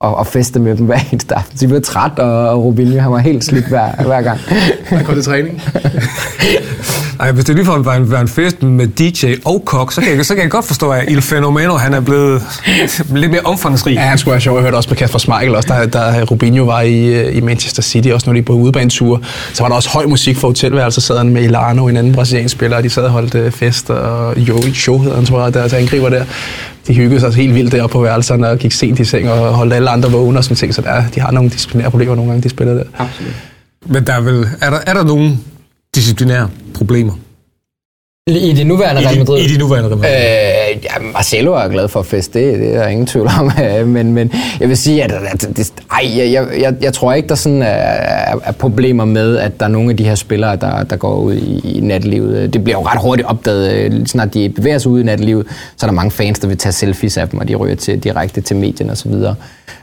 og, 0.00 0.16
og 0.16 0.26
feste 0.26 0.60
med 0.60 0.76
dem 0.76 0.86
hver 0.86 0.98
eneste 1.12 1.34
aften. 1.34 1.58
De 1.58 1.68
blev 1.68 1.82
træt, 1.82 2.18
og, 2.18 2.48
og 2.48 2.64
Rubinho 2.64 3.00
han 3.00 3.12
var 3.12 3.18
helt 3.18 3.44
slidt 3.44 3.66
hver, 3.66 4.02
hver 4.02 4.22
gang. 4.22 4.40
Han 4.84 5.04
går 5.04 5.14
til 5.14 5.24
træning. 5.24 5.62
Ej, 7.20 7.32
hvis 7.32 7.44
det 7.44 7.54
lige 7.54 7.64
for 7.64 7.78
var 7.78 7.94
en, 7.94 8.10
var 8.10 8.20
en 8.20 8.28
fest 8.28 8.62
med 8.62 8.86
DJ 8.86 9.34
og 9.44 9.62
kok, 9.64 9.92
så 9.92 10.00
kan 10.00 10.16
jeg, 10.16 10.26
så 10.26 10.34
kan 10.34 10.42
jeg 10.42 10.50
godt 10.50 10.64
forstå, 10.64 10.90
at 10.90 11.04
Il 11.08 11.22
Fenomeno 11.22 11.76
han 11.76 11.94
er 11.94 12.00
blevet 12.00 12.42
lidt 13.14 13.30
mere 13.30 13.40
omfangsrig. 13.40 13.94
Ja, 13.94 14.00
han 14.00 14.18
skulle 14.18 14.32
være 14.32 14.40
sjov. 14.40 14.56
Jeg 14.56 14.62
hørte 14.62 14.74
også 14.74 14.88
på 14.88 14.94
Kasper 14.94 15.18
Schmeichel, 15.18 15.54
også, 15.56 15.68
da, 15.68 15.86
da 15.86 16.24
Rubinho 16.24 16.64
var 16.64 16.80
i, 16.80 17.30
i 17.30 17.40
Manchester 17.40 17.82
City, 17.82 18.08
også 18.08 18.30
når 18.30 18.34
de 18.34 18.42
på 18.42 18.52
udebaneture. 18.52 19.20
Så 19.52 19.62
var 19.62 19.68
der 19.68 19.76
også 19.76 19.88
høj 19.88 20.06
musik 20.06 20.36
for 20.36 20.48
hotelværelset, 20.48 21.02
sad 21.02 21.18
han 21.18 21.28
med 21.28 21.42
Ilano, 21.42 21.88
en 21.88 21.96
anden 21.96 22.12
brasiliansk 22.12 22.52
spiller, 22.52 22.76
og 22.76 22.82
de 22.82 22.90
sad 22.90 23.02
og 23.04 23.10
holdt 23.10 23.34
øh, 23.34 23.52
fest, 23.52 23.90
og 23.90 24.38
Jo 24.38 24.58
Show 24.74 24.98
hedder 24.98 25.16
han, 25.16 25.26
tror 25.26 25.44
jeg, 25.44 25.54
der, 25.54 25.68
der 25.68 25.76
angriber 25.76 26.08
der 26.08 26.24
de 26.86 26.94
hyggede 26.94 27.20
sig 27.20 27.32
helt 27.32 27.54
vildt 27.54 27.72
deroppe 27.72 27.92
på 27.92 28.00
værelserne 28.02 28.48
og 28.48 28.58
gik 28.58 28.72
sent 28.72 29.00
i 29.00 29.04
seng 29.04 29.30
og 29.30 29.54
holdt 29.54 29.72
alle 29.72 29.90
andre 29.90 30.10
vågne 30.10 30.38
og 30.38 30.44
sådan 30.44 30.56
ting. 30.56 30.74
Så 30.74 30.82
der, 30.82 31.04
de 31.14 31.20
har 31.20 31.30
nogle 31.30 31.50
disciplinære 31.50 31.90
problemer 31.90 32.14
nogle 32.14 32.30
gange, 32.30 32.42
de 32.42 32.48
spiller 32.48 32.74
der. 32.74 32.84
Absolut. 32.98 33.32
Men 33.86 34.06
der 34.06 34.12
er, 34.12 34.20
vel, 34.20 34.48
er, 34.60 34.70
der, 34.70 34.78
er 34.86 34.94
der 34.94 35.04
nogle 35.04 35.38
disciplinære 35.94 36.48
problemer? 36.74 37.12
I 38.26 38.52
det 38.56 38.66
nuværende 38.66 39.00
Real 39.08 39.18
Madrid? 39.18 39.38
I, 39.40 39.44
i 39.44 39.48
de 39.48 39.58
nuværende 39.58 39.88
Real 39.88 39.98
Madrid. 39.98 40.14
Øh, 40.14 40.63
ja, 40.84 41.02
Marcelo 41.12 41.52
er 41.52 41.68
glad 41.68 41.88
for 41.88 42.00
at 42.00 42.06
feste, 42.06 42.38
det, 42.38 42.60
det 42.60 42.74
er 42.74 42.78
der 42.78 42.88
ingen 42.88 43.06
tvivl 43.06 43.28
om. 43.40 43.50
Øh, 43.64 43.88
men, 43.88 44.12
men 44.12 44.32
jeg 44.60 44.68
vil 44.68 44.76
sige, 44.76 45.04
at, 45.04 45.12
at 45.12 45.48
det, 45.56 45.72
ej, 45.90 46.32
jeg, 46.32 46.48
jeg, 46.60 46.74
jeg 46.80 46.92
tror 46.92 47.12
ikke, 47.12 47.28
der 47.28 47.34
sådan 47.34 47.62
er, 47.62 47.66
er 48.44 48.52
problemer 48.58 49.04
med, 49.04 49.36
at 49.36 49.60
der 49.60 49.66
er 49.66 49.70
nogle 49.70 49.90
af 49.90 49.96
de 49.96 50.04
her 50.04 50.14
spillere, 50.14 50.56
der, 50.56 50.82
der 50.82 50.96
går 50.96 51.14
ud 51.14 51.34
i, 51.34 51.76
i 51.76 51.80
natlivet. 51.80 52.54
Det 52.54 52.64
bliver 52.64 52.78
jo 52.78 52.86
ret 52.86 53.00
hurtigt 53.02 53.28
opdaget, 53.28 53.72
øh, 53.72 54.06
snart 54.06 54.34
de 54.34 54.48
bevæger 54.48 54.78
sig 54.78 54.90
ud 54.90 55.00
i 55.00 55.02
natlivet, 55.02 55.46
så 55.76 55.86
er 55.86 55.90
der 55.90 55.94
mange 55.94 56.10
fans, 56.10 56.38
der 56.38 56.48
vil 56.48 56.58
tage 56.58 56.72
selfies 56.72 57.16
af 57.16 57.28
dem, 57.28 57.40
og 57.40 57.48
de 57.48 57.54
ryger 57.54 57.76
til, 57.76 57.98
direkte 57.98 58.40
til 58.40 58.56
medierne 58.56 58.92
osv. 58.92 59.12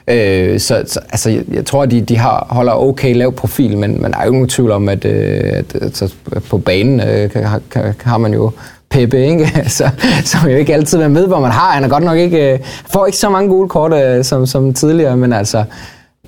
Øh, 0.07 0.59
så, 0.59 0.83
så 0.87 0.99
altså, 1.09 1.29
jeg, 1.29 1.43
jeg 1.53 1.65
tror, 1.65 1.83
at 1.83 1.91
de, 1.91 2.01
de 2.01 2.17
har, 2.17 2.47
holder 2.49 2.73
okay 2.73 3.15
lav 3.15 3.31
profil, 3.31 3.77
men 3.77 4.01
man 4.01 4.13
er 4.13 4.25
jo 4.25 4.31
ingen 4.31 4.49
tvivl 4.49 4.71
om, 4.71 4.89
at, 4.89 5.05
øh, 5.05 5.41
at 5.53 5.75
altså, 5.81 6.13
på 6.49 6.57
banen 6.57 6.99
øh, 6.99 7.29
kan, 7.29 7.43
kan, 7.71 7.93
har 8.03 8.17
man 8.17 8.33
jo 8.33 8.51
Pepe, 8.91 9.25
ikke? 9.27 9.47
så, 9.77 9.89
som 10.25 10.49
jo 10.49 10.57
ikke 10.57 10.73
altid 10.73 11.01
er 11.01 11.07
med, 11.07 11.27
hvor 11.27 11.39
man 11.39 11.51
har. 11.51 11.71
Han 11.71 11.83
er 11.83 11.87
godt 11.87 12.03
nok 12.03 12.17
ikke, 12.17 12.53
øh, 12.53 12.59
får 12.89 13.05
ikke 13.05 13.17
så 13.17 13.29
mange 13.29 13.49
gule 13.49 13.69
kort 13.69 13.93
øh, 13.93 14.23
som, 14.23 14.45
som 14.45 14.73
tidligere, 14.73 15.17
men 15.17 15.33
altså, 15.33 15.63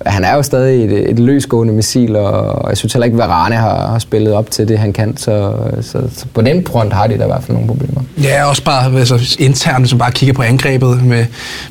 han 0.06 0.24
er 0.24 0.34
jo 0.34 0.42
stadig 0.42 0.84
et, 0.84 1.10
et 1.10 1.18
løsgående 1.18 1.72
missil, 1.72 2.16
og 2.16 2.68
jeg 2.68 2.76
synes 2.76 2.92
heller 2.92 3.04
ikke, 3.04 3.14
at 3.14 3.18
Varane 3.18 3.54
har, 3.54 3.86
har 3.86 3.98
spillet 3.98 4.32
op 4.32 4.50
til 4.50 4.68
det, 4.68 4.78
han 4.78 4.92
kan. 4.92 5.16
Så, 5.16 5.54
så, 5.80 6.02
så 6.16 6.26
på 6.34 6.40
den 6.40 6.66
front 6.66 6.92
har 6.92 7.06
de 7.06 7.18
da 7.18 7.24
i 7.24 7.26
hvert 7.26 7.42
fald 7.42 7.52
nogle 7.52 7.68
problemer. 7.68 8.00
Ja, 8.22 8.44
også 8.44 8.64
bare 8.64 8.98
altså, 8.98 9.36
internt, 9.38 9.88
som 9.88 9.98
bare 9.98 10.12
kigger 10.12 10.34
på 10.34 10.42
angrebet 10.42 11.04
med, 11.04 11.26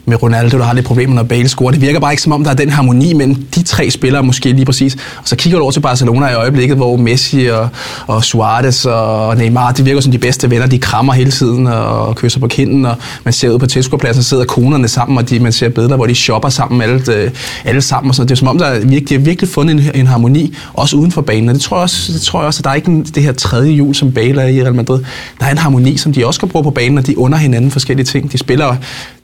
med 0.06 0.24
Ronaldo, 0.24 0.58
der 0.58 0.64
har 0.64 0.74
lidt 0.74 0.86
problemer, 0.86 1.16
når 1.16 1.24
Bale 1.24 1.50
scorer. 1.50 1.72
Det 1.72 1.82
virker 1.82 2.00
bare 2.00 2.14
ikke 2.14 2.22
som 2.22 2.32
om, 2.32 2.44
der 2.44 2.52
er 2.52 2.56
den 2.56 2.70
harmoni 2.70 3.14
mellem 3.14 3.36
de 3.56 3.64
tre 3.64 3.90
spillere, 3.90 4.24
måske 4.24 4.52
lige 4.52 4.66
præcis. 4.66 4.96
Og 5.18 5.28
så 5.28 5.36
kigger 5.36 5.60
du 5.60 5.64
over 5.64 5.72
til 5.72 5.80
Barcelona 5.80 6.28
i 6.28 6.34
øjeblikket, 6.34 6.78
hvor 6.78 6.98
Messi 6.98 7.46
og, 7.46 7.70
og 8.08 8.24
Suarez 8.24 8.86
og 8.86 9.38
Neymar, 9.38 9.72
de 9.72 9.84
virker 9.84 10.02
som 10.02 10.12
de 10.12 10.18
bedste 10.18 10.50
venner. 10.50 10.68
De 10.68 10.80
krammer 10.80 11.14
hele 11.14 11.32
tiden 11.32 11.68
og 11.68 12.16
kysser 12.16 12.40
på 12.40 12.48
kinden, 12.48 12.86
og 12.86 12.96
man 13.24 13.34
ser 13.34 13.50
ud 13.50 13.60
på 13.60 13.68
tilskuerpladsen, 13.68 14.24
sidder 14.24 14.46
konerne 14.46 14.88
sammen, 14.88 15.18
og 15.18 15.30
de, 15.30 15.40
man 15.40 15.52
ser 15.52 15.70
billeder, 15.70 15.96
hvor 15.96 16.06
de 16.06 16.16
shopper 16.16 16.50
sammen, 16.50 16.82
alle, 16.82 17.02
øh, 17.12 17.32
alle 17.66 17.82
sammen 17.82 18.12
og 18.13 18.15
sådan 18.15 18.28
Det 18.28 18.32
er 18.32 18.39
som 18.39 18.47
om, 18.47 18.58
der 18.58 18.65
er 18.65 18.80
virkelig, 18.80 19.10
de 19.10 19.13
har 19.13 19.21
virkelig 19.21 19.49
fundet 19.49 19.73
en, 19.73 20.02
en 20.02 20.08
harmoni, 20.08 20.56
også 20.73 20.97
uden 20.97 21.12
for 21.12 21.21
banen. 21.21 21.49
Og 21.49 21.56
det 21.56 21.62
tror 21.62 21.78
jeg 21.78 21.84
også, 21.84 22.13
det 22.13 22.21
tror 22.21 22.39
jeg 22.39 22.47
også 22.47 22.60
at 22.60 22.63
der 22.63 22.69
er 22.69 22.76
ikke 22.76 22.91
en, 22.91 23.04
det 23.04 23.23
her 23.23 23.32
tredje 23.32 23.71
hjul, 23.71 23.95
som 23.95 24.12
Bale 24.12 24.41
er 24.41 24.47
i 24.47 24.63
Real 24.63 24.76
Madrid. 24.76 24.99
Der 25.39 25.45
er 25.45 25.52
en 25.52 25.58
harmoni, 25.58 25.97
som 25.97 26.13
de 26.13 26.28
også 26.28 26.39
kan 26.39 26.49
bruge 26.49 26.63
på 26.63 26.69
banen, 26.69 26.97
og 26.97 27.08
de 27.08 27.17
under 27.17 27.38
hinanden 27.38 27.71
forskellige 27.71 28.06
ting. 28.06 28.32
De 28.32 28.38
spiller, 28.38 28.76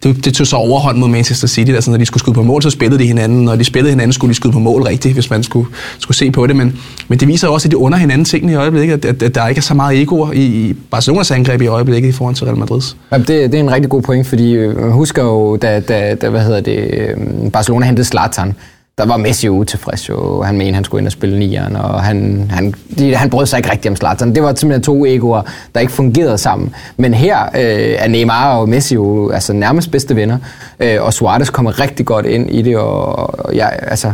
det, 0.04 0.26
det 0.26 0.34
tog 0.34 0.48
så 0.48 0.56
overhånd 0.56 0.98
mod 0.98 1.10
Manchester 1.10 1.48
City, 1.48 1.72
der, 1.72 1.82
sådan, 1.82 1.92
når 1.92 1.98
de 1.98 2.06
skulle 2.06 2.22
skyde 2.22 2.34
på 2.34 2.44
mål, 2.44 2.62
så 2.62 2.70
spillede 2.70 3.04
de 3.04 3.08
hinanden. 3.08 3.46
Når 3.46 3.56
de 3.56 3.64
spillede 3.64 3.92
hinanden, 3.92 4.14
skulle 4.14 4.30
de 4.30 4.36
skyde 4.36 4.54
på 4.54 4.60
mål 4.60 4.82
rigtigt, 4.82 5.14
hvis 5.14 5.30
man 5.30 5.44
skulle, 5.44 5.68
skulle 6.00 6.18
se 6.18 6.32
på 6.32 6.48
det. 6.48 6.56
Men, 6.56 6.78
men 7.08 7.20
det 7.20 7.28
viser 7.28 7.48
også, 7.48 7.68
at 7.68 7.72
de 7.72 7.78
under 7.78 7.98
hinanden 7.98 8.26
tingene 8.26 8.54
i 8.54 8.56
øjeblikket, 8.56 8.94
at, 8.94 9.06
at, 9.06 9.24
at 9.24 9.36
der 9.36 9.48
ikke 9.48 9.60
er 9.60 9.64
så 9.64 9.74
meget 9.74 10.02
egoer 10.02 10.32
i, 10.32 10.46
i 10.46 10.74
Barcelonas 10.92 11.32
angreb 11.32 11.62
i 11.62 11.68
øjeblikket 11.68 12.10
i 12.10 12.12
forhold 12.12 12.36
til 12.36 12.46
Real 12.46 12.58
Madrids. 12.58 12.98
Jamen, 13.12 13.28
det, 13.28 13.52
det 13.52 13.58
er 13.58 13.64
en 13.64 13.72
rigtig 13.72 13.90
god 13.90 14.02
point, 14.02 14.28
fordi 14.28 14.58
man 14.58 14.92
husker 14.92 15.24
jo, 15.24 15.56
da, 15.56 15.80
da, 15.80 16.16
da 16.16 16.30
hvad 16.30 16.42
hedder 16.42 16.62
det, 16.62 16.90
øh, 16.94 17.52
Barcelona 17.52 17.86
hentede 17.86 18.08
Zlatan, 18.08 18.56
der 19.00 19.06
var 19.06 19.18
Messi 19.18 19.46
jo 19.46 19.54
utilfreds. 19.54 20.10
Jo. 20.10 20.42
Han 20.42 20.58
mente, 20.58 20.74
han 20.74 20.84
skulle 20.84 21.02
ind 21.02 21.08
og 21.08 21.12
spille 21.12 21.40
nieren, 21.40 21.76
og 21.76 22.04
han, 22.04 22.52
han, 22.54 22.74
han 23.16 23.30
brød 23.30 23.46
sig 23.46 23.58
ikke 23.58 23.72
rigtig 23.72 23.92
om 23.92 23.96
Zlatan. 23.96 24.36
Det 24.36 24.44
var 24.44 24.54
simpelthen 24.56 24.84
to 24.84 25.06
egoer, 25.06 25.42
der 25.76 25.80
ikke 25.80 25.94
fungerede 25.94 26.38
sammen. 26.38 26.76
Men 26.98 27.14
her 27.14 27.44
øh, 27.44 27.96
er 27.98 28.08
Neymar 28.08 28.58
og 28.58 28.70
Messi 28.70 28.96
jo 28.96 29.30
altså, 29.30 29.54
nærmest 29.54 29.92
bedste 29.92 30.16
venner, 30.16 30.38
øh, 30.80 30.98
og 31.02 31.14
Suarez 31.14 31.50
kommer 31.50 31.80
rigtig 31.80 32.06
godt 32.06 32.26
ind 32.26 32.50
i 32.52 32.62
det. 32.62 32.78
Og, 32.78 33.46
og 33.46 33.56
jeg, 33.56 33.80
altså, 33.82 34.14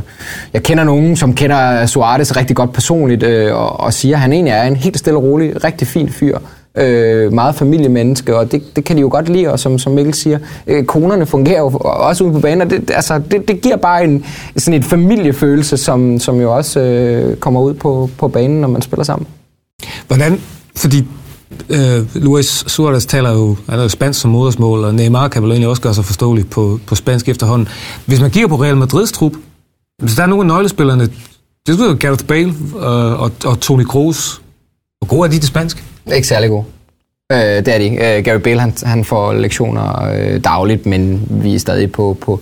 jeg 0.53 0.63
kender 0.63 0.83
nogen, 0.83 1.15
som 1.15 1.33
kender 1.33 1.85
Suarez 1.85 2.37
rigtig 2.37 2.55
godt 2.55 2.73
personligt, 2.73 3.23
øh, 3.23 3.55
og, 3.55 3.79
og 3.79 3.93
siger, 3.93 4.15
at 4.15 4.21
han 4.21 4.33
egentlig 4.33 4.51
er 4.51 4.63
en 4.63 4.75
helt 4.75 4.99
stille 4.99 5.17
og 5.17 5.23
rolig, 5.23 5.63
rigtig 5.63 5.87
fin 5.87 6.09
fyr, 6.09 6.37
øh, 6.77 7.33
meget 7.33 7.55
familiemenneske, 7.55 8.37
og 8.37 8.51
det, 8.51 8.75
det 8.75 8.83
kan 8.83 8.95
de 8.95 9.01
jo 9.01 9.09
godt 9.09 9.29
lide, 9.29 9.51
og 9.51 9.59
som, 9.59 9.79
som 9.79 9.93
Mikkel 9.93 10.13
siger, 10.13 10.39
øh, 10.67 10.85
konerne 10.85 11.25
fungerer 11.25 11.59
jo 11.59 11.69
også 11.79 12.23
ude 12.23 12.33
på 12.33 12.39
banen, 12.39 12.61
og 12.61 12.69
det, 12.69 12.91
altså, 12.93 13.21
det, 13.31 13.47
det 13.47 13.61
giver 13.61 13.77
bare 13.77 14.03
en, 14.03 14.25
sådan 14.57 14.79
et 14.79 14.85
familiefølelse, 14.85 15.77
som, 15.77 16.19
som 16.19 16.41
jo 16.41 16.55
også 16.55 16.79
øh, 16.79 17.37
kommer 17.37 17.61
ud 17.61 17.73
på, 17.73 18.09
på 18.17 18.27
banen, 18.27 18.61
når 18.61 18.67
man 18.67 18.81
spiller 18.81 19.03
sammen. 19.03 19.27
Hvordan, 20.07 20.41
fordi 20.75 21.07
øh, 21.69 22.15
Luis 22.15 22.63
Suarez 22.67 23.05
taler 23.05 23.31
jo, 23.31 23.55
han 23.69 23.79
er 23.79 23.83
jo 23.83 23.89
spansk 23.89 24.21
som 24.21 24.31
modersmål, 24.31 24.83
og 24.83 24.95
Neymar 24.95 25.27
kan 25.27 25.43
vel 25.43 25.51
egentlig 25.51 25.69
også 25.69 25.81
gøre 25.81 25.93
sig 25.93 26.05
forståelig 26.05 26.49
på, 26.49 26.79
på 26.87 26.95
spansk 26.95 27.29
efterhånden. 27.29 27.67
Hvis 28.05 28.21
man 28.21 28.31
kigger 28.31 28.47
på 28.47 28.55
Real 28.55 28.77
Madrids 28.77 29.11
trup, 29.11 29.33
hvis 30.01 30.15
der 30.15 30.23
er 30.23 30.27
nogle 30.27 30.43
af 30.43 30.47
nøglespillerne, 30.47 31.09
det 31.67 31.73
skulle 31.73 31.89
jo 31.91 31.97
Gareth 31.99 32.25
Bale 32.25 32.53
øh, 32.75 33.21
og, 33.21 33.31
og 33.45 33.59
Toni 33.59 33.83
Kroos. 33.83 34.41
Hvor 34.99 35.07
gode 35.07 35.27
er 35.27 35.31
de 35.31 35.39
til 35.39 35.47
spansk? 35.47 35.83
Ikke 36.13 36.27
særlig 36.27 36.49
god. 36.49 36.63
Øh, 37.31 37.37
det 37.37 37.67
er 37.67 37.77
de. 37.77 38.17
Øh, 38.17 38.23
Gary 38.23 38.39
Bale 38.39 38.59
han, 38.59 38.73
han 38.83 39.05
får 39.05 39.33
lektioner 39.33 40.09
øh, 40.13 40.43
dagligt, 40.43 40.85
men 40.85 41.27
vi 41.29 41.55
er 41.55 41.59
stadig 41.59 41.91
på, 41.91 42.17
på, 42.21 42.41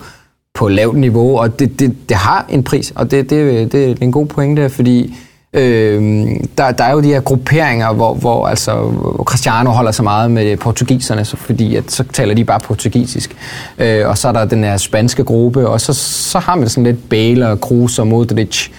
på 0.54 0.68
lavt 0.68 0.98
niveau, 0.98 1.38
og 1.38 1.60
det, 1.60 1.80
det, 1.80 2.10
det 2.10 2.18
har 2.18 2.46
en 2.50 2.64
pris, 2.64 2.94
og 2.96 3.12
det, 3.12 3.30
det, 3.30 3.72
det 3.72 3.92
er 3.92 3.96
en 4.02 4.12
god 4.12 4.26
pointe, 4.26 4.70
fordi 4.70 5.16
øh, 5.54 6.28
der, 6.58 6.72
der 6.72 6.84
er 6.84 6.92
jo 6.92 7.02
de 7.02 7.08
her 7.08 7.22
grupperinger, 7.22 7.94
hvor, 7.94 8.14
hvor, 8.14 8.48
altså, 8.48 8.74
hvor 8.82 9.24
Cristiano 9.24 9.70
holder 9.70 9.92
så 9.92 10.04
meget 10.04 10.32
med 10.32 10.58
portugiserne, 10.58 11.26
så, 11.26 11.38
fordi 11.38 11.76
at, 11.76 11.92
så 11.92 12.04
taler 12.14 12.34
de 12.34 12.46
bare 12.46 12.60
portugisisk. 12.60 13.36
Øh, 13.78 14.08
og 14.08 14.18
så 14.18 14.28
er 14.28 14.32
der 14.32 14.46
den 14.46 14.64
her 14.64 14.78
spanske 14.78 15.24
gruppe, 15.24 15.68
og 15.68 15.82
så, 15.82 15.94
så 15.94 16.40
har 16.40 16.56
man 16.56 16.70
sådan 16.70 16.84
lidt 16.84 17.10
Bale 17.10 17.48
og 17.48 17.62
Kroos 17.62 18.00
og 18.00 18.08
Modric, 18.08 18.70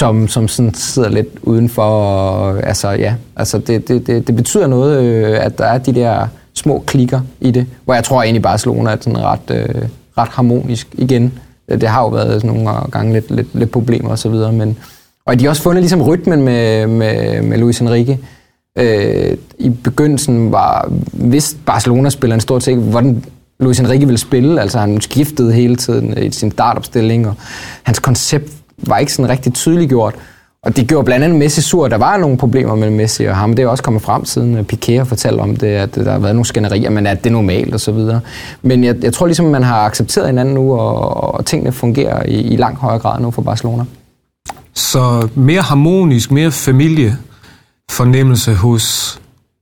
som, 0.00 0.28
som 0.28 0.48
sådan 0.48 0.74
sidder 0.74 1.08
lidt 1.08 1.28
udenfor. 1.42 1.82
Og, 1.82 2.66
altså, 2.66 2.90
ja, 2.90 3.14
altså 3.36 3.58
det, 3.58 3.88
det, 3.88 4.06
det, 4.06 4.26
det 4.26 4.36
betyder 4.36 4.66
noget, 4.66 5.02
øh, 5.02 5.44
at 5.44 5.58
der 5.58 5.64
er 5.64 5.78
de 5.78 5.94
der 5.94 6.26
små 6.54 6.82
klikker 6.86 7.20
i 7.40 7.50
det, 7.50 7.66
hvor 7.84 7.94
jeg 7.94 8.04
tror 8.04 8.22
egentlig 8.22 8.42
Barcelona 8.42 8.90
er 8.90 8.96
sådan 9.00 9.18
ret, 9.18 9.50
øh, 9.50 9.82
ret 10.18 10.28
harmonisk 10.28 10.88
igen. 10.92 11.32
Det 11.68 11.88
har 11.88 12.02
jo 12.02 12.08
været 12.08 12.44
nogle 12.44 12.70
gange 12.92 13.12
lidt, 13.12 13.30
lidt, 13.30 13.48
lidt 13.54 13.70
problemer 13.70 14.10
osv., 14.10 14.34
men 14.52 14.78
og 15.26 15.38
de 15.38 15.44
har 15.44 15.50
også 15.50 15.62
fundet 15.62 15.82
ligesom 15.82 16.02
rytmen 16.02 16.42
med, 16.42 16.86
med, 16.86 17.42
med 17.42 17.58
Luis 17.58 17.80
Enrique. 17.80 18.18
Øh, 18.78 19.36
I 19.58 19.68
begyndelsen 19.68 20.52
var, 20.52 20.92
vidste 21.12 21.58
Barcelona-spilleren 21.66 22.40
stort 22.40 22.62
set 22.62 22.78
hvordan 22.78 23.24
Luis 23.60 23.80
Enrique 23.80 24.06
ville 24.06 24.18
spille, 24.18 24.60
altså 24.60 24.78
han 24.78 25.00
skiftede 25.00 25.52
hele 25.52 25.76
tiden 25.76 26.18
i 26.18 26.30
sin 26.30 26.50
startopstilling, 26.50 27.28
og 27.28 27.34
hans 27.82 27.98
koncept 27.98 28.52
var 28.82 28.98
ikke 28.98 29.12
sådan 29.12 29.30
rigtig 29.30 29.54
tydeliggjort. 29.54 30.14
Og 30.62 30.76
det 30.76 30.88
gjorde 30.88 31.04
blandt 31.04 31.24
andet 31.24 31.38
Messi 31.38 31.60
sur. 31.60 31.88
Der 31.88 31.96
var 31.96 32.16
nogle 32.16 32.36
problemer 32.36 32.74
mellem 32.74 32.96
Messi 32.96 33.24
og 33.24 33.36
ham. 33.36 33.54
Det 33.54 33.62
er 33.62 33.68
også 33.68 33.82
kommet 33.82 34.02
frem 34.02 34.24
siden 34.24 34.66
Piqué 34.72 34.96
har 34.96 35.04
fortalt 35.04 35.40
om 35.40 35.56
det, 35.56 35.66
at 35.66 35.94
der 35.94 36.10
har 36.10 36.18
været 36.18 36.34
nogle 36.34 36.46
skænderier, 36.46 36.90
men 36.90 37.06
at 37.06 37.24
det 37.24 37.30
er 37.30 37.34
normalt 37.34 37.74
og 37.74 37.80
så 37.80 37.92
videre. 37.92 38.20
Men 38.62 38.84
jeg, 38.84 38.96
jeg 39.02 39.12
tror 39.12 39.26
ligesom, 39.26 39.46
man 39.46 39.62
har 39.62 39.76
accepteret 39.76 40.26
hinanden 40.26 40.54
nu, 40.54 40.72
og, 40.72 41.34
og 41.34 41.46
tingene 41.46 41.72
fungerer 41.72 42.26
i, 42.26 42.40
i 42.40 42.56
langt 42.56 42.78
højere 42.78 42.98
grad 42.98 43.20
nu 43.20 43.30
for 43.30 43.42
Barcelona. 43.42 43.84
Så 44.74 45.28
mere 45.34 45.60
harmonisk, 45.60 46.30
mere 46.30 46.50
familiefornemmelse 46.50 48.54
hos 48.54 49.18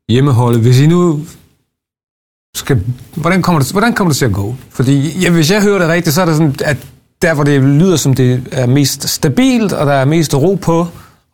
hjemmeholdet. 0.08 0.60
Hvis 0.60 0.80
I 0.80 0.86
nu 0.86 1.20
skal, 2.56 2.80
hvordan, 3.14 3.42
kommer 3.42 3.60
det, 3.60 3.72
hvordan 3.72 3.92
kommer 3.92 4.10
det 4.10 4.18
til 4.18 4.24
at 4.24 4.32
gå? 4.32 4.54
Fordi 4.70 5.20
ja, 5.20 5.30
hvis 5.30 5.50
jeg 5.50 5.62
hører 5.62 5.78
det 5.78 5.88
rigtigt, 5.88 6.14
så 6.14 6.22
er 6.22 6.26
det 6.26 6.36
sådan, 6.36 6.54
at 6.64 6.76
der, 7.22 7.34
hvor 7.34 7.44
det 7.44 7.62
lyder 7.62 7.96
som 7.96 8.14
det 8.14 8.42
er 8.52 8.66
mest 8.66 9.08
stabilt, 9.08 9.72
og 9.72 9.86
der 9.86 9.92
er 9.92 10.04
mest 10.04 10.34
ro 10.34 10.54
på, 10.54 10.78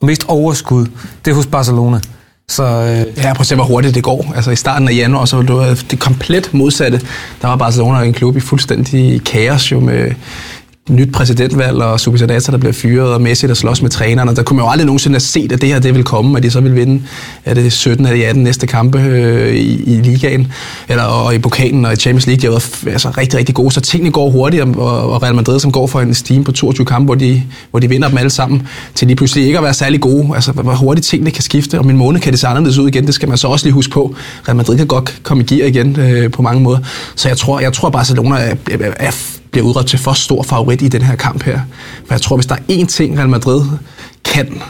og 0.00 0.06
mest 0.06 0.24
overskud, 0.28 0.86
det 1.24 1.30
er 1.30 1.34
hos 1.34 1.46
Barcelona. 1.46 2.00
Så, 2.48 2.62
øh, 2.62 3.18
Ja, 3.24 3.32
prøv 3.32 3.40
at 3.40 3.46
se, 3.46 3.54
hvor 3.54 3.64
hurtigt 3.64 3.94
det 3.94 4.02
går. 4.02 4.32
Altså 4.36 4.50
i 4.50 4.56
starten 4.56 4.88
af 4.88 4.92
januar, 4.94 5.24
så 5.24 5.36
var 5.36 5.42
det 5.42 5.86
det 5.90 5.98
komplet 5.98 6.54
modsatte. 6.54 7.00
Der 7.42 7.48
var 7.48 7.56
Barcelona 7.56 8.02
en 8.02 8.12
klub 8.12 8.36
i 8.36 8.40
fuldstændig 8.40 9.24
kaos 9.24 9.72
jo 9.72 9.80
med 9.80 10.12
nyt 10.90 11.12
præsidentvalg 11.12 11.82
og 11.82 12.00
Subisadater, 12.00 12.50
der 12.52 12.58
bliver 12.58 12.72
fyret, 12.72 13.12
og 13.12 13.20
Messi, 13.20 13.46
der 13.46 13.54
slås 13.54 13.82
med 13.82 13.90
trænerne. 13.90 14.36
Der 14.36 14.42
kunne 14.42 14.56
man 14.56 14.66
jo 14.66 14.70
aldrig 14.70 14.86
nogensinde 14.86 15.14
have 15.14 15.20
set, 15.20 15.52
at 15.52 15.60
det 15.60 15.68
her 15.68 15.78
det 15.78 15.94
ville 15.94 16.04
komme, 16.04 16.36
at 16.36 16.42
de 16.42 16.50
så 16.50 16.60
ville 16.60 16.74
vinde 16.76 17.02
er 17.44 17.54
det 17.54 17.72
17 17.72 18.06
af 18.06 18.16
de 18.16 18.26
18 18.26 18.42
næste 18.42 18.66
kampe 18.66 18.98
øh, 18.98 19.54
i, 19.54 19.96
i 19.96 20.00
ligaen, 20.00 20.52
eller, 20.88 21.02
og 21.02 21.34
i 21.34 21.38
pokalen 21.38 21.84
og 21.84 21.92
i 21.92 21.96
Champions 21.96 22.26
League. 22.26 22.40
De 22.40 22.46
har 22.46 22.50
været 22.50 22.92
altså, 22.92 23.10
rigtig, 23.10 23.38
rigtig 23.38 23.54
gode, 23.54 23.70
så 23.70 23.80
tingene 23.80 24.12
går 24.12 24.30
hurtigt, 24.30 24.62
og, 24.62 24.76
og 25.12 25.22
Real 25.22 25.34
Madrid, 25.34 25.60
som 25.60 25.72
går 25.72 25.86
for 25.86 26.00
en 26.00 26.14
steam 26.14 26.44
på 26.44 26.52
22 26.52 26.86
kampe, 26.86 27.04
hvor 27.04 27.14
de, 27.14 27.42
hvor 27.70 27.80
de 27.80 27.88
vinder 27.88 28.08
dem 28.08 28.18
alle 28.18 28.30
sammen, 28.30 28.68
til 28.94 29.08
de 29.08 29.16
pludselig 29.16 29.46
ikke 29.46 29.58
at 29.58 29.64
være 29.64 29.74
særlig 29.74 30.00
gode. 30.00 30.30
Altså, 30.34 30.52
hvor 30.52 30.74
hurtigt 30.74 31.06
tingene 31.06 31.30
kan 31.30 31.42
skifte. 31.42 31.78
og 31.78 31.86
min 31.86 31.96
måned 31.96 32.20
kan 32.20 32.32
det 32.32 32.40
se 32.40 32.46
anderledes 32.46 32.78
ud 32.78 32.88
igen, 32.88 33.06
det 33.06 33.14
skal 33.14 33.28
man 33.28 33.38
så 33.38 33.48
også 33.48 33.66
lige 33.66 33.74
huske 33.74 33.92
på. 33.92 34.14
Real 34.48 34.56
Madrid 34.56 34.76
kan 34.76 34.86
godt 34.86 35.20
komme 35.22 35.42
i 35.42 35.46
gear 35.46 35.66
igen 35.66 36.00
øh, 36.00 36.30
på 36.30 36.42
mange 36.42 36.62
måder. 36.62 36.78
Så 37.16 37.28
jeg 37.28 37.36
tror, 37.36 37.60
jeg 37.60 37.72
tror 37.72 37.90
Barcelona 37.90 38.36
er, 38.36 38.54
er, 38.70 38.92
er 38.96 39.10
bliver 39.54 39.66
udråbt 39.66 39.88
til 39.88 39.98
for 39.98 40.12
stor 40.12 40.42
favorit 40.42 40.82
i 40.82 40.88
den 40.88 41.02
her 41.02 41.16
kamp 41.16 41.42
her. 41.42 41.60
For 42.06 42.14
jeg 42.14 42.20
tror, 42.20 42.36
hvis 42.36 42.46
der 42.46 42.54
er 42.54 42.60
én 42.70 42.86
ting, 42.86 43.18
Real 43.18 43.28
Madrid 43.28 43.62
kan, 44.24 44.62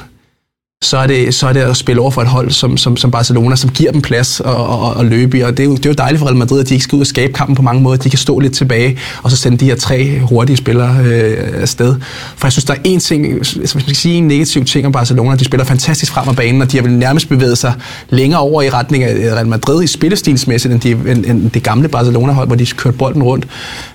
så 0.84 0.96
er, 0.98 1.06
det, 1.06 1.34
så 1.34 1.48
er 1.48 1.52
det 1.52 1.60
at 1.60 1.76
spille 1.76 2.02
over 2.02 2.10
for 2.10 2.22
et 2.22 2.28
hold 2.28 2.50
som, 2.50 2.76
som, 2.76 2.96
som 2.96 3.10
Barcelona, 3.10 3.56
som 3.56 3.70
giver 3.70 3.92
dem 3.92 4.02
plads 4.02 4.40
og, 4.40 4.68
og, 4.68 4.94
og 4.94 5.04
løbe 5.04 5.38
i. 5.38 5.40
Og 5.40 5.56
det 5.56 5.60
er, 5.60 5.64
jo, 5.64 5.76
det 5.76 5.86
er 5.86 5.90
jo 5.90 5.94
dejligt 5.94 6.18
for 6.18 6.26
Real 6.26 6.36
Madrid, 6.36 6.60
at 6.60 6.68
de 6.68 6.74
ikke 6.74 6.84
skal 6.84 6.96
ud 6.96 7.00
og 7.00 7.06
skabe 7.06 7.32
kampen 7.32 7.56
på 7.56 7.62
mange 7.62 7.82
måder. 7.82 7.96
De 7.96 8.10
kan 8.10 8.18
stå 8.18 8.38
lidt 8.38 8.54
tilbage, 8.54 8.98
og 9.22 9.30
så 9.30 9.36
sende 9.36 9.58
de 9.58 9.64
her 9.64 9.76
tre 9.76 10.18
hurtige 10.18 10.56
spillere 10.56 10.96
øh, 11.04 11.62
afsted. 11.62 11.94
For 12.36 12.46
jeg 12.46 12.52
synes, 12.52 12.64
der 12.64 12.74
er 12.74 12.78
én 12.86 12.98
ting, 12.98 13.38
hvis 13.38 13.74
man 13.74 13.82
skal 13.82 13.96
sige 13.96 14.14
en 14.14 14.28
negativ 14.28 14.64
ting 14.64 14.86
om 14.86 14.92
Barcelona, 14.92 15.36
de 15.36 15.44
spiller 15.44 15.64
fantastisk 15.64 16.12
frem 16.12 16.28
af 16.28 16.36
banen, 16.36 16.62
og 16.62 16.72
de 16.72 16.76
har 16.76 16.82
vel 16.84 16.92
nærmest 16.92 17.28
bevæget 17.28 17.58
sig 17.58 17.74
længere 18.10 18.40
over 18.40 18.62
i 18.62 18.70
retning 18.70 19.04
af 19.04 19.34
Real 19.34 19.46
Madrid 19.46 19.84
i 19.84 19.86
spillestilsmæssigt, 19.86 20.74
end, 20.74 20.80
de, 20.80 20.90
end, 20.90 21.24
end 21.24 21.50
det 21.50 21.62
gamle 21.62 21.88
Barcelona-hold, 21.88 22.46
hvor 22.46 22.56
de 22.56 22.66
kørte 22.66 22.96
bolden 22.96 23.22
rundt. 23.22 23.46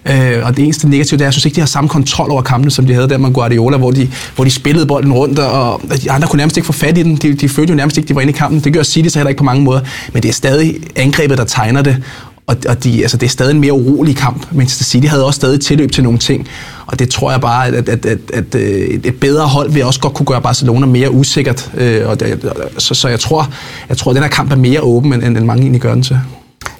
Øh, 0.05 0.33
og 0.43 0.57
det 0.57 0.63
eneste 0.65 0.89
negative, 0.89 1.17
det 1.17 1.21
er, 1.21 1.25
at 1.25 1.27
jeg 1.27 1.33
synes 1.33 1.45
ikke, 1.45 1.55
de 1.55 1.61
har 1.61 1.67
samme 1.67 1.89
kontrol 1.89 2.31
over 2.31 2.41
kampene, 2.41 2.71
som 2.71 2.85
de 2.85 2.93
havde 2.93 3.09
der 3.09 3.17
med 3.17 3.33
Guardiola, 3.33 3.77
hvor 3.77 3.91
de, 3.91 4.09
hvor 4.35 4.43
de 4.43 4.51
spillede 4.51 4.85
bolden 4.85 5.13
rundt, 5.13 5.39
og 5.39 5.81
de 6.03 6.11
andre 6.11 6.27
kunne 6.27 6.37
nærmest 6.37 6.57
ikke 6.57 6.65
få 6.65 6.73
fat 6.79 6.97
i 6.97 7.03
den. 7.03 7.15
De, 7.15 7.33
de 7.33 7.49
følte 7.49 7.71
jo 7.71 7.75
nærmest 7.75 7.97
ikke, 7.97 8.07
de 8.07 8.15
var 8.15 8.21
inde 8.21 8.33
i 8.33 8.35
kampen. 8.35 8.59
Det 8.59 8.73
gør 8.73 8.83
City 8.83 9.09
så 9.09 9.19
heller 9.19 9.29
ikke 9.29 9.37
på 9.37 9.43
mange 9.43 9.63
måder. 9.63 9.81
Men 10.13 10.23
det 10.23 10.29
er 10.29 10.33
stadig 10.33 10.75
angrebet, 10.95 11.37
der 11.37 11.43
tegner 11.43 11.81
det. 11.81 12.03
Og, 12.47 12.55
og 12.69 12.83
de, 12.83 13.01
altså, 13.01 13.17
det 13.17 13.25
er 13.25 13.29
stadig 13.29 13.51
en 13.51 13.59
mere 13.59 13.73
urolig 13.73 14.15
kamp. 14.15 14.47
Manchester 14.51 14.85
City 14.85 15.07
havde 15.07 15.25
også 15.25 15.37
stadig 15.37 15.61
tilløb 15.61 15.91
til 15.91 16.03
nogle 16.03 16.19
ting. 16.19 16.47
Og 16.85 16.99
det 16.99 17.09
tror 17.09 17.31
jeg 17.31 17.41
bare, 17.41 17.67
at, 17.67 17.73
at, 17.73 17.89
at, 17.89 18.05
at, 18.05 18.19
at 18.33 18.55
øh, 18.55 18.99
et 19.03 19.19
bedre 19.19 19.47
hold 19.47 19.71
vil 19.71 19.85
også 19.85 19.99
godt 19.99 20.13
kunne 20.13 20.25
gøre 20.25 20.41
Barcelona 20.41 20.85
mere 20.85 21.11
usikkert. 21.11 21.71
Øh, 21.77 22.09
og 22.09 22.19
det, 22.19 22.51
så, 22.77 22.93
så 22.93 23.07
jeg 23.07 23.19
tror, 23.19 23.53
jeg 23.89 23.97
tror, 23.97 24.11
at 24.11 24.15
den 24.15 24.23
her 24.23 24.29
kamp 24.29 24.51
er 24.51 24.55
mere 24.55 24.81
åben, 24.81 25.13
end, 25.13 25.23
end 25.23 25.45
mange 25.45 25.61
egentlig 25.61 25.81
gør 25.81 25.93
den 25.93 26.03
til. 26.03 26.19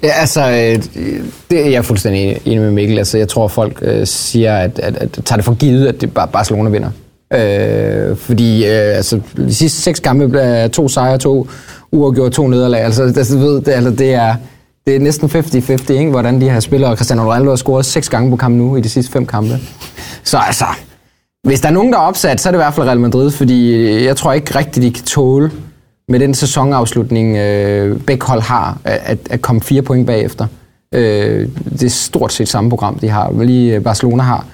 Ja, 0.02 0.08
altså, 0.08 0.50
øh, 0.50 0.82
det 1.50 1.66
er 1.66 1.70
jeg 1.70 1.84
fuldstændig 1.84 2.38
enig 2.44 2.60
med 2.60 2.70
Mikkel. 2.70 2.98
Altså, 2.98 3.18
jeg 3.18 3.28
tror, 3.28 3.48
folk 3.48 3.78
øh, 3.82 4.06
siger, 4.06 4.56
at, 4.56 4.78
at, 4.78 4.96
at, 4.96 5.18
at 5.18 5.24
tager 5.24 5.36
det 5.36 5.44
for 5.44 5.54
givet, 5.54 5.86
at 5.86 6.00
det 6.00 6.14
bare 6.14 6.28
Barcelona 6.28 6.70
vinder. 6.70 6.90
Øh, 7.34 8.16
fordi 8.16 8.64
øh, 8.64 8.96
altså, 8.96 9.20
de 9.36 9.54
sidste 9.54 9.82
seks 9.82 10.00
kampe 10.00 10.38
er 10.38 10.68
to 10.68 10.88
sejre, 10.88 11.18
to 11.18 11.48
uafgjort, 11.92 12.32
to 12.32 12.48
nederlag. 12.48 12.80
Altså, 12.80 13.02
altså, 13.02 13.38
ved, 13.38 13.60
det, 13.60 13.68
altså, 13.68 13.90
det 13.90 14.14
er 14.14 14.34
det 14.86 14.96
er 14.96 15.00
næsten 15.00 15.28
50-50, 15.28 15.92
ikke? 15.92 16.10
hvordan 16.10 16.40
de 16.40 16.50
her 16.50 16.60
spillere. 16.60 16.96
Cristiano 16.96 17.22
Ronaldo 17.22 17.48
har 17.48 17.56
scoret 17.56 17.86
seks 17.86 18.08
gange 18.08 18.30
på 18.30 18.36
kamp 18.36 18.56
nu 18.56 18.76
i 18.76 18.80
de 18.80 18.88
sidste 18.88 19.12
fem 19.12 19.26
kampe. 19.26 19.58
Så 20.24 20.38
altså, 20.38 20.64
hvis 21.42 21.60
der 21.60 21.68
er 21.68 21.72
nogen, 21.72 21.92
der 21.92 21.98
er 21.98 22.02
opsat, 22.02 22.40
så 22.40 22.48
er 22.48 22.50
det 22.50 22.58
i 22.58 22.62
hvert 22.62 22.74
fald 22.74 22.86
Real 22.86 23.00
Madrid, 23.00 23.30
fordi 23.30 23.74
øh, 23.74 24.04
jeg 24.04 24.16
tror 24.16 24.32
ikke 24.32 24.58
rigtigt, 24.58 24.84
de 24.84 24.90
kan 24.90 25.04
tåle 25.04 25.50
med 26.08 26.20
den 26.20 26.34
sæsonafslutning, 26.34 27.36
øh, 27.36 28.00
begge 28.00 28.26
hold 28.26 28.42
har, 28.42 28.78
at, 28.84 29.18
at 29.30 29.42
komme 29.42 29.60
fire 29.60 29.82
point 29.82 30.06
bagefter. 30.06 30.46
Øh, 30.94 31.48
det 31.70 31.82
er 31.82 31.90
stort 31.90 32.32
set 32.32 32.48
samme 32.48 32.70
program, 32.70 32.98
de 32.98 33.08
har. 33.08 33.42
Lige 33.42 33.74
øh, 33.74 33.82
Barcelona 33.82 34.22
har 34.22 34.46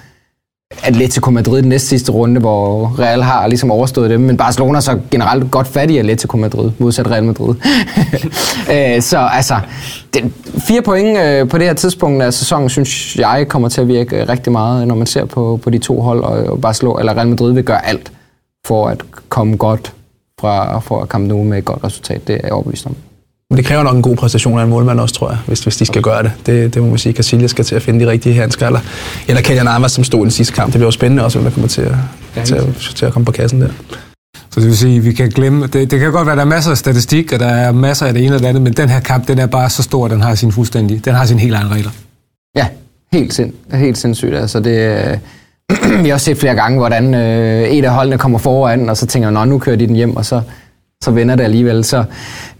Atletico 0.83 1.31
Madrid 1.31 1.61
den 1.61 1.69
næste 1.69 1.87
sidste 1.87 2.11
runde, 2.11 2.39
hvor 2.39 2.95
Real 2.99 3.21
har 3.21 3.47
ligesom 3.47 3.71
overstået 3.71 4.09
dem, 4.09 4.21
men 4.21 4.37
Barcelona 4.37 4.77
er 4.77 4.81
så 4.81 4.99
generelt 5.11 5.51
godt 5.51 5.67
fat 5.67 5.91
i 5.91 5.97
Atletico 5.97 6.37
Madrid, 6.37 6.71
modsat 6.77 7.11
Real 7.11 7.23
Madrid. 7.23 7.55
Øh, 8.71 9.01
så 9.01 9.17
altså, 9.31 9.59
den, 10.13 10.33
fire 10.57 10.81
point 10.81 11.17
øh, 11.17 11.49
på 11.49 11.57
det 11.57 11.67
her 11.67 11.73
tidspunkt 11.73 12.23
af 12.23 12.33
sæsonen, 12.33 12.69
synes 12.69 13.15
jeg 13.15 13.45
kommer 13.49 13.69
til 13.69 13.81
at 13.81 13.87
virke 13.87 14.21
øh, 14.21 14.29
rigtig 14.29 14.51
meget, 14.51 14.87
når 14.87 14.95
man 14.95 15.07
ser 15.07 15.25
på, 15.25 15.59
på 15.63 15.69
de 15.69 15.77
to 15.77 16.01
hold, 16.01 16.23
og 16.23 16.61
Barcelona, 16.61 16.99
eller 16.99 17.17
Real 17.17 17.27
Madrid 17.27 17.53
vil 17.53 17.63
gøre 17.63 17.87
alt 17.87 18.11
for 18.65 18.87
at 18.87 19.01
komme 19.29 19.57
godt 19.57 19.93
fra 20.39 20.79
for 20.79 21.01
at 21.01 21.09
komme 21.09 21.27
nu 21.27 21.43
med 21.43 21.57
et 21.57 21.65
godt 21.65 21.83
resultat. 21.83 22.27
Det 22.27 22.35
er 22.35 22.39
jeg 22.43 22.51
overbevist 22.51 22.85
om. 22.85 22.95
Men 23.49 23.57
det 23.57 23.65
kræver 23.65 23.83
nok 23.83 23.95
en 23.95 24.01
god 24.01 24.15
præstation 24.15 24.59
af 24.59 24.63
en 24.63 24.69
målmand 24.69 24.99
også, 24.99 25.15
tror 25.15 25.29
jeg, 25.29 25.37
hvis, 25.45 25.59
hvis 25.59 25.77
de 25.77 25.85
skal 25.85 26.01
gøre 26.01 26.23
det. 26.23 26.31
Det, 26.45 26.73
det 26.73 26.81
må 26.81 26.89
man 26.89 26.97
sige. 26.97 27.13
Casillas 27.13 27.51
skal 27.51 27.65
til 27.65 27.75
at 27.75 27.81
finde 27.81 28.05
de 28.05 28.11
rigtige 28.11 28.35
handsker, 28.35 28.65
eller, 28.65 28.79
eller 29.27 29.41
Kenyan 29.41 29.65
Navas, 29.65 29.91
som 29.91 30.03
stod 30.03 30.19
i 30.19 30.23
den 30.23 30.31
sidste 30.31 30.53
kamp. 30.53 30.67
Det 30.67 30.73
bliver 30.73 30.87
jo 30.87 30.91
spændende 30.91 31.23
også, 31.23 31.39
hvem 31.39 31.51
der 31.51 31.53
kommer 31.53 31.67
til 31.67 31.81
at, 31.81 31.95
ja, 32.35 32.43
til, 32.43 32.55
at, 32.55 32.75
til 32.95 33.05
at 33.05 33.13
komme 33.13 33.25
på 33.25 33.31
kassen 33.31 33.61
der. 33.61 33.69
Så 34.49 34.59
det 34.59 34.65
vil 34.65 34.77
sige, 34.77 34.97
at 34.97 35.05
vi 35.05 35.13
kan 35.13 35.29
glemme, 35.29 35.67
det, 35.67 35.91
det 35.91 35.99
kan 35.99 36.11
godt 36.11 36.25
være, 36.25 36.33
at 36.33 36.37
der 36.37 36.43
er 36.43 36.49
masser 36.49 36.71
af 36.71 36.77
statistik, 36.77 37.33
og 37.33 37.39
der 37.39 37.47
er 37.47 37.71
masser 37.71 38.05
af 38.05 38.13
det 38.13 38.25
ene 38.25 38.35
og 38.35 38.39
det 38.39 38.45
andet, 38.45 38.63
men 38.63 38.73
den 38.73 38.89
her 38.89 38.99
kamp, 38.99 39.27
den 39.27 39.39
er 39.39 39.45
bare 39.45 39.69
så 39.69 39.83
stor, 39.83 40.07
den 40.07 40.21
har 40.21 40.35
sin 40.35 40.51
fuldstændig, 40.51 41.05
den 41.05 41.13
har 41.13 41.25
sin 41.25 41.39
helt 41.39 41.55
egen 41.55 41.71
regler. 41.71 41.91
Ja, 42.55 42.67
helt, 43.13 43.33
sind, 43.33 43.53
helt 43.73 43.97
sindssygt. 43.97 44.35
Altså 44.35 44.59
det, 44.59 45.19
vi 46.03 46.07
har 46.07 46.13
også 46.13 46.25
set 46.25 46.37
flere 46.37 46.55
gange, 46.55 46.77
hvordan 46.77 47.13
øh, 47.13 47.63
et 47.63 47.85
af 47.85 47.91
holdene 47.91 48.17
kommer 48.17 48.39
foran, 48.39 48.89
og 48.89 48.97
så 48.97 49.05
tænker 49.05 49.31
man, 49.31 49.47
nu 49.47 49.59
kører 49.59 49.75
de 49.75 49.87
den 49.87 49.95
hjem, 49.95 50.15
og 50.15 50.25
så, 50.25 50.41
så 51.03 51.11
vender 51.11 51.35
det 51.35 51.43
alligevel. 51.43 51.83
Så 51.83 52.03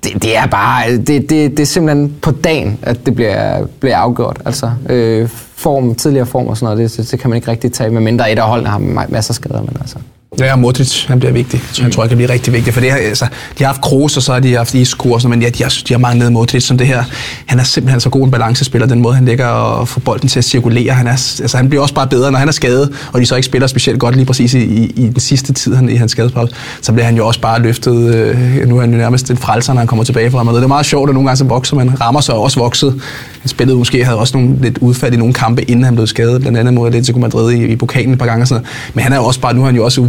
det, 0.04 0.23
det 0.23 0.38
er 0.38 0.45
bare, 0.45 0.97
det, 0.97 1.08
det, 1.08 1.30
det 1.30 1.60
er 1.60 1.65
simpelthen 1.65 2.15
på 2.21 2.32
dagen, 2.32 2.80
at 2.82 3.06
det 3.06 3.15
bliver, 3.15 3.65
bliver 3.80 3.97
afgjort. 3.97 4.41
Altså 4.45 4.71
øh, 4.89 5.30
form, 5.56 5.95
tidligere 5.95 6.26
form 6.26 6.47
og 6.47 6.58
sådan 6.58 6.76
noget, 6.76 6.91
det, 6.91 6.97
det, 6.97 7.12
det 7.12 7.19
kan 7.19 7.30
man 7.30 7.38
ikke 7.38 7.52
rigtig 7.52 7.73
tage, 7.73 7.89
medmindre 7.89 8.32
et 8.32 8.39
af 8.39 8.47
holdene 8.47 8.69
har 8.69 9.06
masser 9.10 9.32
af 9.32 9.36
skader. 9.36 9.62
Men 9.62 9.78
altså. 9.82 9.97
Ja, 10.39 10.55
Modric, 10.55 11.05
han 11.05 11.19
bliver 11.19 11.31
vigtig. 11.31 11.61
Så 11.71 11.81
han 11.81 11.91
tror, 11.91 12.03
jeg 12.03 12.09
kan 12.09 12.17
blive 12.17 12.29
rigtig 12.29 12.53
vigtig. 12.53 12.73
For 12.73 12.81
det 12.81 12.91
her, 12.91 12.97
altså, 12.97 13.25
de 13.57 13.63
har 13.63 13.65
haft 13.65 13.81
Kroos, 13.81 14.17
og 14.17 14.23
så 14.23 14.33
har 14.33 14.39
de 14.39 14.53
haft 14.53 14.73
Isco 14.73 15.11
og 15.11 15.21
sådan, 15.21 15.29
men 15.29 15.41
ja, 15.41 15.49
de, 15.49 15.63
har, 15.63 15.73
de 15.87 15.93
har 15.93 15.97
manglet 15.97 16.31
Modric 16.31 16.63
som 16.63 16.77
det 16.77 16.87
her. 16.87 17.03
Han 17.45 17.59
er 17.59 17.63
simpelthen 17.63 17.99
så 17.99 18.09
god 18.09 18.23
en 18.23 18.31
balancespiller, 18.31 18.87
den 18.87 19.01
måde, 19.01 19.15
han 19.15 19.25
lægger 19.25 19.45
og 19.45 19.87
får 19.87 19.99
bolden 19.99 20.29
til 20.29 20.39
at 20.39 20.45
cirkulere. 20.45 20.93
Han, 20.93 21.07
er, 21.07 21.11
altså, 21.11 21.57
han 21.57 21.69
bliver 21.69 21.81
også 21.81 21.93
bare 21.93 22.07
bedre, 22.07 22.31
når 22.31 22.39
han 22.39 22.47
er 22.47 22.51
skadet, 22.51 22.89
og 23.13 23.21
de 23.21 23.25
så 23.25 23.35
ikke 23.35 23.45
spiller 23.45 23.67
specielt 23.67 23.99
godt 23.99 24.15
lige 24.15 24.25
præcis 24.25 24.53
i, 24.53 24.59
i, 24.59 24.85
i 24.95 25.09
den 25.09 25.19
sidste 25.19 25.53
tid 25.53 25.75
han, 25.75 25.89
i 25.89 25.95
hans 25.95 26.11
skadespause. 26.11 26.53
Så 26.81 26.91
bliver 26.93 27.05
han 27.05 27.17
jo 27.17 27.27
også 27.27 27.41
bare 27.41 27.61
løftet. 27.61 28.15
Øh, 28.15 28.67
nu 28.67 28.77
er 28.77 28.81
han 28.81 28.91
jo 28.91 28.97
nærmest 28.97 29.31
en 29.31 29.37
frelser, 29.37 29.73
når 29.73 29.79
han 29.79 29.87
kommer 29.87 30.03
tilbage 30.03 30.31
fra 30.31 30.43
Madrid. 30.43 30.57
Det 30.57 30.63
er 30.63 30.67
meget 30.67 30.85
sjovt, 30.85 31.09
at 31.09 31.13
nogle 31.13 31.29
gange 31.29 31.37
så 31.37 31.43
vokser 31.43 31.75
man. 31.75 32.01
Rammer 32.01 32.21
så 32.21 32.31
også 32.31 32.59
vokset. 32.59 33.01
Han 33.41 33.49
spillede 33.49 33.77
måske, 33.77 34.05
havde 34.05 34.17
også 34.17 34.37
nogle 34.37 34.55
lidt 34.61 34.77
udfald 34.77 35.13
i 35.13 35.17
nogle 35.17 35.33
kampe, 35.33 35.61
inden 35.63 35.85
han 35.85 35.95
blev 35.95 36.07
skadet, 36.07 36.41
blandt 36.41 36.57
andet 36.57 36.73
mod 36.73 36.87
Atletico 36.87 37.19
Madrid 37.19 37.51
i, 37.51 37.65
i 37.65 37.75
pokalen 37.75 38.13
et 38.13 38.19
par 38.19 38.25
gange 38.25 38.43
og 38.43 38.47
sådan 38.47 38.61
noget. 38.61 38.93
Men 38.93 39.03
han 39.03 39.13
er 39.13 39.17
jo 39.17 39.23
også 39.23 39.39
bare, 39.39 39.53
nu 39.53 39.61
er 39.61 39.65
han 39.65 39.75
jo 39.75 39.85
også 39.85 40.01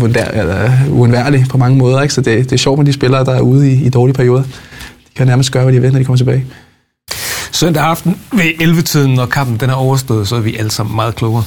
uundværlig 0.90 1.44
på 1.50 1.58
mange 1.58 1.78
måder, 1.78 2.02
ikke? 2.02 2.14
så 2.14 2.20
det, 2.20 2.44
det 2.44 2.52
er 2.52 2.56
sjovt 2.56 2.78
med 2.78 2.86
de 2.86 2.92
spillere, 2.92 3.24
der 3.24 3.34
er 3.34 3.40
ude 3.40 3.72
i, 3.72 3.86
i 3.86 3.88
dårlige 3.88 4.14
perioder. 4.14 4.42
De 4.42 5.14
kan 5.16 5.26
nærmest 5.26 5.52
gøre, 5.52 5.64
hvad 5.64 5.74
de 5.74 5.80
vil, 5.80 5.92
når 5.92 5.98
de 5.98 6.04
kommer 6.04 6.16
tilbage. 6.16 6.46
Søndag 7.52 7.82
aften 7.82 8.20
ved 8.32 8.44
11-tiden, 8.60 9.14
når 9.14 9.26
kampen 9.26 9.60
den 9.60 9.70
er 9.70 9.74
overstået, 9.74 10.28
så 10.28 10.36
er 10.36 10.40
vi 10.40 10.56
alle 10.56 10.70
sammen 10.70 10.96
meget 10.96 11.14
klogere. 11.14 11.44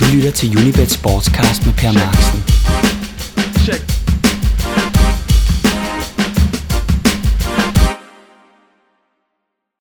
Du 0.00 0.04
lytter 0.12 0.30
til 0.30 0.58
Unibet 0.58 0.90
Sportscast 0.90 1.66
med 1.66 1.74
Per 1.74 1.92
Marksen. 1.92 2.44
Check. 3.64 3.99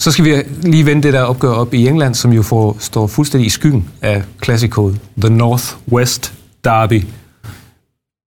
Så 0.01 0.12
skal 0.12 0.25
vi 0.25 0.43
lige 0.62 0.85
vende 0.85 1.03
det 1.03 1.13
der 1.13 1.21
opgør 1.21 1.49
op 1.51 1.73
i 1.73 1.88
England, 1.88 2.15
som 2.15 2.33
jo 2.33 2.41
får, 2.41 2.77
står 2.79 3.07
fuldstændig 3.07 3.47
i 3.47 3.49
skyggen 3.49 3.89
af 4.01 4.23
klassikoet 4.41 4.99
The 5.21 5.29
North 5.29 5.63
West 5.91 6.33
Derby. 6.63 7.05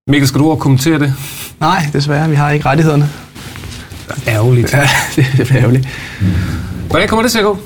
Mikkel, 0.09 0.29
skal 0.29 0.41
du 0.41 0.55
kommentere 0.55 0.99
det? 0.99 1.15
Nej, 1.61 1.87
desværre. 1.93 2.29
Vi 2.31 2.35
har 2.35 2.51
ikke 2.51 2.67
rettighederne. 2.67 3.11
Ærgerligt. 4.29 4.73
Ja, 4.73 4.89
det 5.17 5.51
er 5.51 5.57
ærgerligt. 5.57 5.89
Hvordan 6.91 7.09
kommer 7.09 7.23
det 7.23 7.33
til 7.33 7.39
at 7.39 7.45
gå? 7.45 7.59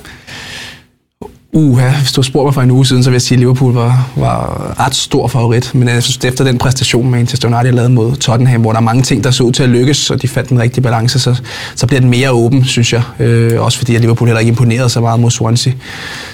Uha, 1.56 1.90
hvis 1.90 2.12
du 2.12 2.22
spurgte 2.22 2.46
mig 2.46 2.54
for 2.54 2.62
en 2.62 2.70
uge 2.70 2.86
siden, 2.86 3.02
så 3.02 3.10
vil 3.10 3.14
jeg 3.14 3.22
sige, 3.22 3.36
at 3.36 3.40
Liverpool 3.40 3.74
var, 3.74 4.08
var 4.16 4.74
ret 4.80 4.94
stor 4.94 5.28
favorit. 5.28 5.74
Men 5.74 5.88
jeg 5.88 6.02
synes, 6.02 6.24
efter 6.24 6.44
den 6.44 6.58
præstation, 6.58 7.10
Manchester 7.10 7.48
United 7.48 7.72
lavede 7.72 7.92
mod 7.92 8.16
Tottenham, 8.16 8.60
hvor 8.60 8.72
der 8.72 8.78
er 8.78 8.82
mange 8.82 9.02
ting, 9.02 9.24
der 9.24 9.30
så 9.30 9.42
ud 9.42 9.52
til 9.52 9.62
at 9.62 9.68
lykkes, 9.68 10.10
og 10.10 10.22
de 10.22 10.28
fandt 10.28 10.48
den 10.48 10.58
rigtige 10.58 10.82
balance, 10.82 11.18
så, 11.18 11.40
så 11.74 11.86
bliver 11.86 12.00
den 12.00 12.10
mere 12.10 12.30
åben, 12.30 12.64
synes 12.64 12.92
jeg. 12.92 13.02
Øh, 13.20 13.62
også 13.62 13.78
fordi, 13.78 13.94
at 13.94 14.00
Liverpool 14.00 14.28
heller 14.28 14.40
ikke 14.40 14.50
imponerede 14.50 14.88
så 14.88 15.00
meget 15.00 15.20
mod 15.20 15.30
Swansea. 15.30 15.72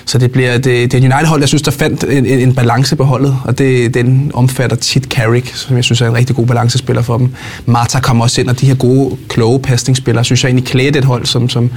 Så 0.04 0.18
det 0.18 0.32
bliver 0.32 0.52
det, 0.52 0.92
det 0.92 0.94
er 0.94 0.98
United-hold, 0.98 1.40
jeg 1.40 1.48
synes, 1.48 1.62
der 1.62 1.70
fandt 1.70 2.04
en, 2.04 2.26
en, 2.26 2.38
en 2.38 2.54
balance 2.54 2.96
på 2.96 3.04
holdet, 3.04 3.36
og 3.44 3.58
det, 3.58 3.94
den 3.94 4.30
omfatter 4.34 4.76
tit 4.76 5.04
Carrick, 5.04 5.54
som 5.54 5.76
jeg 5.76 5.84
synes 5.84 6.00
er 6.00 6.06
en 6.06 6.14
rigtig 6.14 6.36
god 6.36 6.46
balancespiller 6.46 7.02
for 7.02 7.18
dem. 7.18 7.34
Marta 7.66 8.00
kommer 8.00 8.24
også 8.24 8.40
ind, 8.40 8.48
og 8.48 8.60
de 8.60 8.66
her 8.66 8.74
gode, 8.74 9.16
kloge 9.28 9.60
pasningsspillere, 9.60 10.24
synes 10.24 10.44
jeg 10.44 10.48
egentlig 10.48 10.66
klæder 10.66 10.98
et 10.98 11.04
hold, 11.04 11.26
som, 11.26 11.48
som, 11.48 11.70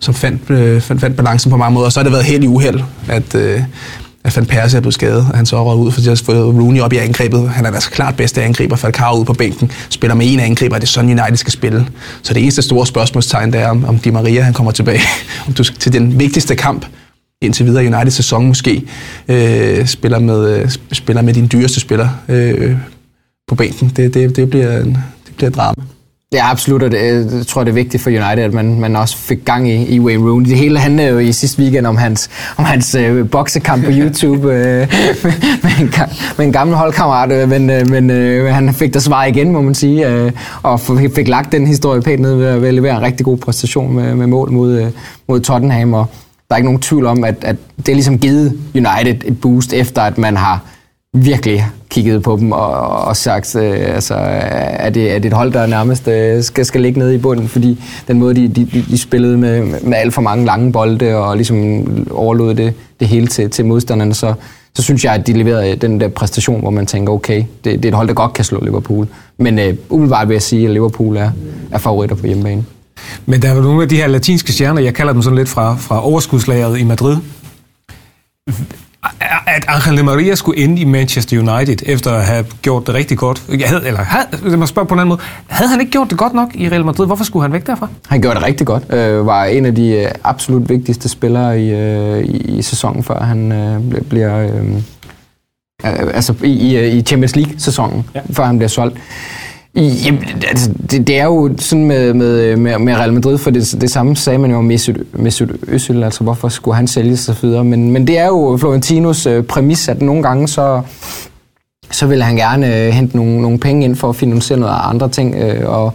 som 0.00 0.14
fandt, 0.14 0.50
øh, 0.50 0.80
fandt, 0.80 1.00
fandt 1.00 1.16
balancen 1.16 1.50
på 1.50 1.56
mange 1.56 1.74
måder. 1.74 1.86
Og 1.86 1.92
så 1.92 2.00
har 2.00 2.02
det 2.02 2.12
været 2.12 2.24
helt 2.24 2.44
i 2.44 2.46
uheld, 2.46 2.80
at, 3.08 3.34
øh, 3.34 3.62
at 4.24 4.36
Van 4.36 4.46
Persie 4.46 4.76
er 4.76 4.80
blevet 4.80 4.94
skadet, 4.94 5.26
og 5.30 5.36
han 5.36 5.46
så 5.46 5.64
røget 5.64 5.78
ud, 5.78 5.92
fordi 5.92 6.04
de 6.04 6.08
har 6.08 6.22
fået 6.24 6.54
Rooney 6.54 6.80
op 6.80 6.92
i 6.92 6.96
angrebet. 6.96 7.50
Han 7.50 7.66
er 7.66 7.70
altså 7.70 7.90
klart 7.90 8.16
bedste 8.16 8.42
angriber, 8.42 8.76
Falcao 8.76 9.20
ud 9.20 9.24
på 9.24 9.32
bænken, 9.32 9.70
spiller 9.90 10.14
med 10.14 10.32
en 10.32 10.40
angriber, 10.40 10.74
og 10.74 10.80
det 10.80 10.86
er 10.86 10.90
sådan 10.90 11.20
United 11.20 11.36
skal 11.36 11.52
spille. 11.52 11.88
Så 12.22 12.34
det 12.34 12.42
eneste 12.42 12.62
store 12.62 12.86
spørgsmålstegn, 12.86 13.52
det 13.52 13.60
er, 13.60 13.68
om, 13.68 13.84
om 13.84 13.98
Di 13.98 14.10
Maria 14.10 14.42
han 14.42 14.52
kommer 14.52 14.72
tilbage 14.72 15.00
om 15.46 15.52
du, 15.52 15.64
til 15.64 15.92
den 15.92 16.20
vigtigste 16.20 16.56
kamp 16.56 16.86
indtil 17.42 17.66
videre 17.66 17.86
United 17.86 18.10
sæson 18.10 18.46
måske, 18.46 18.82
øh, 19.28 19.86
spiller, 19.86 20.18
med, 20.18 20.50
øh, 20.50 20.70
spiller 20.92 21.22
med 21.22 21.34
din 21.34 21.48
dyreste 21.52 21.80
spiller 21.80 22.08
øh, 22.28 22.76
på 23.48 23.54
bænken. 23.54 23.92
Det, 23.96 24.14
det, 24.14 24.36
det, 24.36 24.50
bliver, 24.50 24.78
en, 24.78 24.98
det 25.26 25.34
bliver 25.36 25.50
et 25.50 25.56
drama. 25.56 25.82
Ja, 26.32 26.50
absolut, 26.50 26.82
og 26.82 26.90
det, 26.90 26.98
øh, 26.98 27.38
jeg 27.38 27.46
tror, 27.46 27.64
det 27.64 27.70
er 27.70 27.74
vigtigt 27.74 28.02
for 28.02 28.10
United, 28.10 28.44
at 28.44 28.52
man, 28.52 28.80
man 28.80 28.96
også 28.96 29.16
fik 29.16 29.44
gang 29.44 29.68
i, 29.70 29.94
i 29.94 30.00
Wayne 30.00 30.30
Rooney. 30.30 30.48
Det 30.48 30.58
hele 30.58 30.78
handlede 30.78 31.08
jo 31.08 31.18
i 31.18 31.32
sidste 31.32 31.62
weekend 31.62 31.86
om 31.86 31.96
hans, 31.96 32.30
om 32.56 32.64
hans 32.64 32.94
øh, 32.94 33.30
boksekamp 33.30 33.84
på 33.84 33.90
YouTube 33.94 34.52
øh, 34.52 34.88
med, 35.62 35.70
en, 35.80 35.94
med 36.36 36.46
en 36.46 36.52
gammel 36.52 36.76
holdkammerat, 36.76 37.32
øh, 37.32 37.48
men, 37.48 37.70
øh, 37.70 37.90
men 37.90 38.10
øh, 38.10 38.54
han 38.54 38.74
fik 38.74 38.94
der 38.94 39.00
svar 39.00 39.24
igen, 39.24 39.52
må 39.52 39.60
man 39.60 39.74
sige, 39.74 40.08
øh, 40.08 40.32
og 40.62 40.80
fik 41.14 41.28
lagt 41.28 41.52
den 41.52 41.66
historie 41.66 42.02
pænt 42.02 42.20
ned 42.22 42.34
ved 42.34 42.68
at 42.68 42.74
levere 42.74 42.96
en 42.96 43.02
rigtig 43.02 43.26
god 43.26 43.38
præstation 43.38 43.94
med, 43.94 44.14
med 44.14 44.26
mål 44.26 44.52
mod, 44.52 44.80
øh, 44.80 44.86
mod 45.28 45.40
Tottenham, 45.40 45.94
og 45.94 46.06
der 46.48 46.54
er 46.54 46.56
ikke 46.56 46.66
nogen 46.66 46.80
tvivl 46.80 47.06
om, 47.06 47.24
at, 47.24 47.36
at 47.40 47.56
det 47.76 47.88
er 47.88 47.94
ligesom 47.94 48.18
givet 48.18 48.58
United 48.74 49.16
et 49.24 49.40
boost, 49.40 49.72
efter 49.72 50.02
at 50.02 50.18
man 50.18 50.36
har 50.36 50.60
virkelig 51.14 51.66
kigget 51.90 52.22
på 52.22 52.36
dem 52.36 52.52
og, 52.52 52.90
og 53.04 53.16
sagt, 53.16 53.56
øh, 53.56 53.94
altså, 53.94 54.14
er, 54.14 54.90
det, 54.90 55.14
er 55.14 55.18
det 55.18 55.24
et 55.24 55.32
hold, 55.32 55.52
der 55.52 55.66
nærmest 55.66 56.08
øh, 56.08 56.42
skal, 56.42 56.64
skal 56.64 56.80
ligge 56.80 56.98
nede 56.98 57.14
i 57.14 57.18
bunden, 57.18 57.48
fordi 57.48 57.82
den 58.08 58.18
måde, 58.18 58.34
de, 58.34 58.48
de, 58.48 58.84
de 58.90 58.98
spillede 58.98 59.38
med, 59.38 59.80
med 59.82 59.98
alt 59.98 60.14
for 60.14 60.22
mange 60.22 60.44
lange 60.44 60.72
bolde 60.72 61.16
og 61.16 61.36
ligesom 61.36 61.86
overlod 62.10 62.54
det, 62.54 62.74
det 63.00 63.08
hele 63.08 63.26
til, 63.26 63.50
til 63.50 63.64
modstanderne, 63.66 64.14
så, 64.14 64.34
så 64.74 64.82
synes 64.82 65.04
jeg, 65.04 65.14
at 65.14 65.26
de 65.26 65.32
leverede 65.32 65.76
den 65.76 66.00
der 66.00 66.08
præstation, 66.08 66.60
hvor 66.60 66.70
man 66.70 66.86
tænker, 66.86 67.12
okay, 67.12 67.44
det, 67.64 67.82
det 67.82 67.84
er 67.84 67.88
et 67.88 67.94
hold, 67.94 68.08
der 68.08 68.14
godt 68.14 68.32
kan 68.32 68.44
slå 68.44 68.64
Liverpool. 68.64 69.06
Men 69.38 69.58
øh, 69.58 69.76
umiddelbart 69.88 70.28
vil 70.28 70.34
jeg 70.34 70.42
sige, 70.42 70.64
at 70.66 70.72
Liverpool 70.72 71.16
er, 71.16 71.30
er 71.70 71.78
favoritter 71.78 72.16
på 72.16 72.26
hjemmebane. 72.26 72.64
Men 73.26 73.42
der 73.42 73.50
er 73.50 73.54
jo 73.54 73.60
nogle 73.60 73.82
af 73.82 73.88
de 73.88 73.96
her 73.96 74.06
latinske 74.06 74.52
stjerner, 74.52 74.82
jeg 74.82 74.94
kalder 74.94 75.12
dem 75.12 75.22
sådan 75.22 75.36
lidt 75.38 75.48
fra, 75.48 75.76
fra 75.76 76.06
overskudslageret 76.06 76.78
i 76.78 76.84
Madrid. 76.84 77.16
At 79.46 79.64
Angel 79.68 80.04
Maria 80.04 80.34
skulle 80.34 80.60
ende 80.60 80.80
i 80.80 80.84
Manchester 80.84 81.38
United, 81.38 81.78
efter 81.86 82.12
at 82.12 82.24
have 82.24 82.46
gjort 82.62 82.86
det 82.86 82.94
rigtig 82.94 83.18
godt. 83.18 83.42
Jeg 83.48 83.68
havde, 83.68 83.86
eller 83.86 84.00
havde, 84.02 84.26
lad 84.42 84.56
mig 84.56 84.68
spørge 84.68 84.88
på 84.88 84.94
en 84.94 85.00
anden 85.00 85.08
måde. 85.08 85.20
Havde 85.46 85.70
han 85.70 85.80
ikke 85.80 85.92
gjort 85.92 86.10
det 86.10 86.18
godt 86.18 86.34
nok 86.34 86.48
i 86.54 86.68
Real 86.68 86.84
Madrid? 86.84 87.06
Hvorfor 87.06 87.24
skulle 87.24 87.42
han 87.42 87.52
væk 87.52 87.66
derfra? 87.66 87.88
Han 88.08 88.20
gjorde 88.20 88.36
det 88.36 88.44
rigtig 88.44 88.66
godt. 88.66 88.82
Øh, 88.94 89.26
var 89.26 89.44
en 89.44 89.66
af 89.66 89.74
de 89.74 89.90
øh, 89.90 90.10
absolut 90.24 90.68
vigtigste 90.68 91.08
spillere 91.08 91.62
i, 91.62 91.70
øh, 91.70 92.24
i, 92.24 92.58
i 92.58 92.62
sæsonen, 92.62 93.04
før 93.04 93.20
han 93.20 93.52
øh, 93.52 94.02
bliver... 94.02 94.38
Øh, 94.38 94.82
altså 96.14 96.34
i, 96.42 96.88
i 96.88 97.02
Champions 97.02 97.36
League-sæsonen, 97.36 98.04
ja. 98.14 98.20
før 98.32 98.44
han 98.44 98.58
bliver 98.58 98.68
solgt. 98.68 98.98
Jamen, 99.74 100.24
altså, 100.48 100.70
det, 100.90 101.06
det 101.06 101.18
er 101.18 101.24
jo 101.24 101.50
sådan 101.58 101.84
med, 101.84 102.14
med, 102.14 102.56
med, 102.56 102.78
med 102.78 102.94
Real 102.94 103.12
Madrid, 103.12 103.38
for 103.38 103.50
det, 103.50 103.76
det 103.80 103.90
samme 103.90 104.16
sagde 104.16 104.38
man 104.38 104.50
jo 104.50 104.56
om 104.56 104.64
Mesut, 104.64 104.96
Mesut 105.12 105.50
Özil, 105.50 106.04
altså 106.04 106.22
hvorfor 106.22 106.48
skulle 106.48 106.74
han 106.74 106.86
sælges 106.86 107.20
så 107.20 107.36
videre. 107.42 107.64
Men, 107.64 107.90
men 107.90 108.06
det 108.06 108.18
er 108.18 108.26
jo 108.26 108.56
Florentinos 108.60 109.26
øh, 109.26 109.42
præmis, 109.42 109.88
at 109.88 110.02
nogle 110.02 110.22
gange 110.22 110.48
så, 110.48 110.82
så 111.90 112.06
vil 112.06 112.22
han 112.22 112.36
gerne 112.36 112.76
øh, 112.76 112.92
hente 112.92 113.16
nogle, 113.16 113.42
nogle 113.42 113.58
penge 113.58 113.84
ind 113.84 113.96
for 113.96 114.08
at 114.08 114.16
finansiere 114.16 114.60
noget 114.60 114.74
andre 114.82 115.08
ting. 115.08 115.34
Øh, 115.34 115.68
og, 115.68 115.92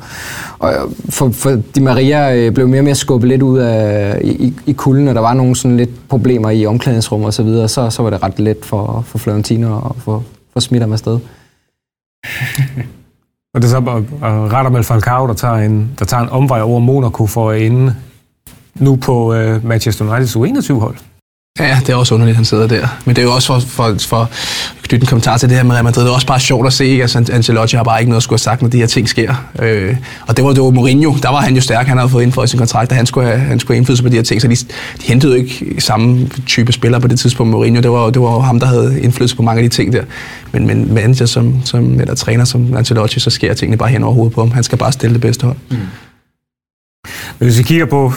og 0.59 0.73
for, 1.09 1.29
for 1.29 1.61
Di 1.75 1.79
Maria 1.81 2.35
øh, 2.35 2.51
blev 2.51 2.67
mere 2.67 2.79
og 2.79 2.85
mere 2.85 2.95
skubbet 2.95 3.29
lidt 3.29 3.41
ud 3.41 3.59
af, 3.59 4.19
i, 4.23 4.53
i 4.65 4.73
kulden, 4.73 5.07
og 5.07 5.15
der 5.15 5.21
var 5.21 5.33
nogle 5.33 5.55
sådan 5.55 5.77
lidt 5.77 6.07
problemer 6.09 6.49
i 6.49 6.65
omklædningsrum 6.65 7.23
og 7.23 7.33
så 7.33 7.43
videre, 7.43 7.67
så, 7.67 7.89
så 7.89 8.03
var 8.03 8.09
det 8.09 8.23
ret 8.23 8.39
let 8.39 8.57
for, 8.61 9.03
for 9.07 9.17
Florentino 9.17 9.77
at 9.77 9.95
få, 9.97 10.23
få 10.53 10.59
smidt 10.59 10.83
ham 10.83 10.93
afsted. 10.93 11.19
Og 13.53 13.61
det 13.61 13.67
er 13.67 13.71
så 13.71 13.79
Radamel 14.23 14.79
øh, 14.79 14.83
Falcao, 14.83 15.27
der 15.27 15.33
tager 15.33 15.55
en, 15.55 15.95
der 15.99 16.05
tager 16.05 16.23
en 16.23 16.29
omvej 16.29 16.61
over 16.61 16.79
Monaco 16.79 17.27
for 17.27 17.51
at 17.51 17.61
ende 17.61 17.95
nu 18.75 18.95
på 18.95 19.33
øh, 19.33 19.65
Manchester 19.65 20.05
Uniteds 20.05 20.35
U21-hold. 20.35 20.97
Ja, 21.59 21.79
det 21.79 21.89
er 21.89 21.95
også 21.95 22.13
underligt, 22.13 22.33
at 22.33 22.35
han 22.35 22.45
sidder 22.45 22.67
der. 22.67 22.87
Men 23.05 23.15
det 23.15 23.21
er 23.21 23.25
jo 23.25 23.33
også 23.33 23.47
for, 23.47 23.59
for, 23.59 23.95
for 23.99 24.17
at 24.17 24.27
knytte 24.83 25.03
en 25.03 25.07
kommentar 25.07 25.37
til 25.37 25.49
det 25.49 25.57
her 25.57 25.63
med 25.63 25.73
Real 25.75 25.83
Madrid. 25.83 26.03
Det 26.03 26.09
er 26.09 26.13
også 26.13 26.27
bare 26.27 26.39
sjovt 26.39 26.67
at 26.67 26.73
se, 26.73 26.85
ikke? 26.85 27.01
Altså, 27.01 27.25
Ancelotti 27.31 27.75
har 27.75 27.83
bare 27.83 27.99
ikke 27.99 28.09
noget 28.09 28.19
at 28.19 28.23
skulle 28.23 28.37
have 28.37 28.43
sagt, 28.43 28.61
når 28.61 28.69
de 28.69 28.77
her 28.77 28.87
ting 28.87 29.09
sker. 29.09 29.49
Øh, 29.59 29.95
og 30.27 30.37
det 30.37 30.45
var 30.45 30.53
jo 30.57 30.69
Mourinho, 30.69 31.15
der 31.21 31.29
var 31.29 31.41
han 31.41 31.55
jo 31.55 31.61
stærk. 31.61 31.87
Han 31.87 31.97
havde 31.97 32.09
fået 32.09 32.23
indført 32.23 32.49
sin 32.49 32.59
kontrakt, 32.59 32.91
og 32.91 32.97
han 32.97 33.05
skulle 33.05 33.27
have, 33.27 33.39
han 33.39 33.59
skulle 33.59 33.75
have 33.75 33.77
indflydelse 33.77 34.03
på 34.03 34.09
de 34.09 34.15
her 34.15 34.23
ting. 34.23 34.41
Så 34.41 34.47
de, 34.47 34.55
de 34.55 35.07
hentede 35.07 35.33
jo 35.33 35.39
ikke 35.43 35.81
samme 35.81 36.29
type 36.47 36.71
spillere 36.71 37.01
på 37.01 37.07
det 37.07 37.19
tidspunkt, 37.19 37.51
Mourinho. 37.51 37.81
Det 37.81 37.91
var, 37.91 38.09
det 38.09 38.21
var 38.21 38.39
ham, 38.39 38.59
der 38.59 38.67
havde 38.67 39.01
indflydelse 39.01 39.35
på 39.35 39.41
mange 39.41 39.63
af 39.63 39.69
de 39.69 39.75
ting 39.75 39.93
der. 39.93 40.03
Men, 40.51 40.67
men 40.67 40.93
manager 40.93 41.25
som, 41.25 41.65
som, 41.65 41.99
eller 41.99 42.15
træner 42.15 42.45
som 42.45 42.77
Ancelotti, 42.77 43.19
så 43.19 43.29
sker 43.29 43.53
tingene 43.53 43.77
bare 43.77 43.89
hen 43.89 44.03
over 44.03 44.13
hovedet 44.13 44.33
på 44.33 44.41
ham. 44.41 44.51
Han 44.51 44.63
skal 44.63 44.77
bare 44.77 44.91
stille 44.91 45.13
det 45.13 45.21
bedste 45.21 45.45
hold. 45.45 45.57
Mm. 45.69 45.77
Hvis 47.37 47.57
vi 47.57 47.63
kigger 47.63 47.85
på 47.85 48.13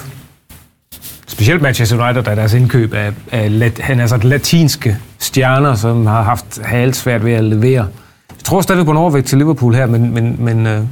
specielt 1.37 1.63
Manchester 1.63 2.05
United, 2.05 2.23
der 2.23 2.31
er 2.31 2.35
deres 2.35 2.55
indkøb 2.55 2.95
af, 2.95 3.13
af 3.33 3.59
lat, 3.59 3.79
han 3.79 3.99
er 3.99 4.03
altså 4.03 4.17
latinske 4.17 4.99
stjerner, 5.19 5.75
som 5.75 6.07
har 6.07 6.23
haft 6.23 6.63
halvt 6.63 6.97
svært 6.97 7.25
ved 7.25 7.33
at 7.33 7.45
levere. 7.45 7.89
Jeg 8.31 8.45
tror 8.45 8.61
stadig 8.61 8.85
på 8.85 8.91
en 8.91 8.97
overvægt 8.97 9.27
til 9.27 9.39
Liverpool 9.39 9.75
her, 9.75 9.87
men, 9.87 10.15
men, 10.15 10.37
men 10.39 10.67
øh, 10.67 10.83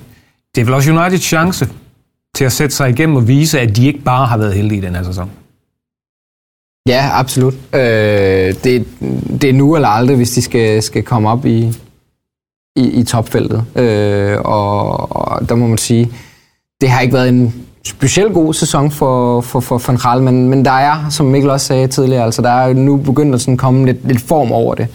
det 0.55 0.61
er 0.61 0.65
vel 0.65 0.75
også 0.75 0.93
Uniteds 0.93 1.23
chance 1.23 1.69
til 2.37 2.45
at 2.45 2.53
sætte 2.53 2.77
sig 2.77 2.91
igennem 2.91 3.17
og 3.17 3.29
vise, 3.29 3.61
at 3.61 3.77
de 3.77 3.87
ikke 3.87 4.01
bare 4.01 4.27
har 4.27 4.39
været 4.39 4.55
heldige 4.55 4.79
i 4.79 4.85
den 4.85 4.95
her 4.95 5.03
sæson. 5.03 5.31
Ja, 6.89 7.11
absolut. 7.13 7.55
Øh, 7.55 8.55
det, 8.65 8.87
det 9.41 9.45
er 9.45 9.53
nu 9.53 9.75
eller 9.75 9.89
aldrig, 9.89 10.17
hvis 10.17 10.31
de 10.31 10.43
skal, 10.43 10.83
skal 10.83 11.03
komme 11.03 11.31
op 11.31 11.47
i, 11.47 11.73
i, 12.77 12.83
i 13.01 13.05
topfeltet. 13.05 13.65
Øh, 13.77 14.39
og, 14.45 15.17
og 15.17 15.49
der 15.49 15.55
må 15.55 15.67
man 15.67 15.79
sige, 15.79 16.13
det 16.81 16.91
har 16.91 17.01
ikke 17.01 17.15
været 17.15 17.29
en 17.29 17.67
specielt 17.87 18.35
god 18.35 18.55
sæson 18.55 18.91
for, 18.91 19.41
for, 19.41 19.61
for 19.61 19.83
Van 19.87 19.97
Gaal, 19.97 20.23
men, 20.23 20.49
men 20.49 20.65
der 20.65 20.71
er, 20.71 21.07
som 21.11 21.27
Mikkel 21.27 21.51
også 21.51 21.67
sagde 21.67 21.87
tidligere, 21.87 22.25
altså 22.25 22.43
der 22.43 22.51
er 22.51 22.73
nu 22.73 22.97
begyndt 22.97 23.35
at 23.35 23.41
sådan 23.41 23.57
komme 23.57 23.87
lidt, 23.87 24.09
lidt 24.09 24.21
form 24.21 24.53
over 24.53 24.75
det. 24.75 24.89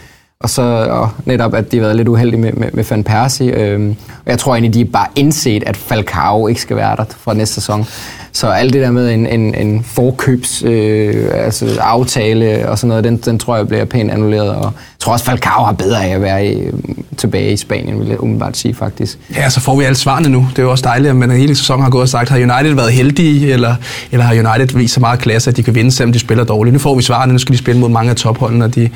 Og 0.43 0.49
så 0.49 0.61
og 0.89 1.09
netop, 1.25 1.53
at 1.53 1.71
de 1.71 1.77
har 1.77 1.83
været 1.83 1.95
lidt 1.95 2.07
uheldige 2.07 2.39
med, 2.39 2.53
med, 2.53 2.71
med 2.73 2.83
Van 2.89 3.03
Persie. 3.03 3.51
Øhm, 3.51 3.95
og 4.25 4.31
jeg 4.31 4.39
tror 4.39 4.53
egentlig, 4.53 4.73
de 4.73 4.81
er 4.81 4.85
bare 4.85 5.07
indset, 5.15 5.63
at 5.63 5.77
Falcao 5.77 6.47
ikke 6.47 6.61
skal 6.61 6.75
være 6.75 6.95
der 6.95 7.05
fra 7.09 7.33
næste 7.33 7.55
sæson. 7.55 7.85
Så 8.31 8.47
alt 8.47 8.73
det 8.73 8.81
der 8.81 8.91
med 8.91 9.13
en, 9.13 9.27
en, 9.27 9.55
en 9.55 9.83
forkøbs 9.83 10.63
øh, 10.63 11.25
altså 11.33 11.77
aftale 11.81 12.69
og 12.69 12.77
sådan 12.77 12.87
noget, 12.87 13.03
den, 13.03 13.17
den 13.17 13.39
tror 13.39 13.55
jeg 13.55 13.67
bliver 13.67 13.85
pænt 13.85 14.11
annulleret. 14.11 14.49
Og 14.49 14.63
jeg 14.63 14.99
tror 14.99 15.13
også, 15.13 15.25
Falcao 15.25 15.63
har 15.63 15.71
bedre 15.71 16.05
af 16.05 16.15
at 16.15 16.21
være 16.21 16.47
i, 16.47 16.71
tilbage 17.17 17.53
i 17.53 17.57
Spanien, 17.57 17.99
vil 17.99 18.07
jeg 18.07 18.23
umiddelbart 18.23 18.57
sige 18.57 18.73
faktisk. 18.73 19.17
Ja, 19.35 19.49
så 19.49 19.59
får 19.59 19.79
vi 19.79 19.83
alle 19.83 19.95
svarene 19.95 20.29
nu. 20.29 20.47
Det 20.49 20.59
er 20.59 20.63
jo 20.63 20.71
også 20.71 20.83
dejligt, 20.83 21.09
at 21.09 21.15
man 21.15 21.31
hele 21.31 21.55
sæsonen 21.55 21.83
har 21.83 21.89
gået 21.89 22.01
og 22.01 22.09
sagt, 22.09 22.29
har 22.29 22.37
United 22.37 22.75
været 22.75 22.91
heldige, 22.91 23.53
eller, 23.53 23.75
eller 24.11 24.25
har 24.25 24.33
United 24.33 24.77
vist 24.77 24.93
så 24.93 24.99
meget 24.99 25.19
klasse, 25.19 25.49
at 25.49 25.57
de 25.57 25.63
kan 25.63 25.75
vinde, 25.75 25.91
selvom 25.91 26.13
de 26.13 26.19
spiller 26.19 26.43
dårligt. 26.43 26.73
Nu 26.73 26.79
får 26.79 26.95
vi 26.95 27.01
svarene, 27.01 27.33
nu 27.33 27.39
skal 27.39 27.53
de 27.53 27.57
spille 27.57 27.81
mod 27.81 27.89
mange 27.89 28.09
af 28.09 28.15
topholdene, 28.15 28.65
og 28.65 28.75
de 28.75 28.89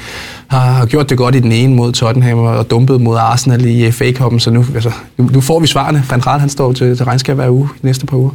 har, 0.48 0.60
har 0.60 0.86
gjort 0.86 1.10
det 1.10 1.18
godt 1.18 1.36
i 1.36 1.40
den 1.40 1.52
ene 1.52 1.76
mod 1.76 1.92
Tottenham 1.92 2.40
og 2.40 2.70
dumpet 2.70 3.02
mod 3.02 3.18
Arsenal 3.18 3.66
i 3.66 3.92
FA 3.92 4.12
Cup'en, 4.12 4.40
så 4.40 4.52
nu, 4.52 4.66
altså, 4.76 4.92
nu, 5.18 5.30
nu 5.34 5.42
får 5.42 5.60
vi 5.60 5.68
svarene. 5.68 6.04
Van 6.10 6.28
Raal, 6.28 6.40
han 6.40 6.50
står 6.50 6.74
til, 6.74 6.98
til 6.98 7.06
regnskab 7.06 7.36
hver 7.36 7.50
uge 7.50 7.70
i 7.76 7.86
næste 7.86 8.06
par 8.06 8.18
uger. 8.18 8.32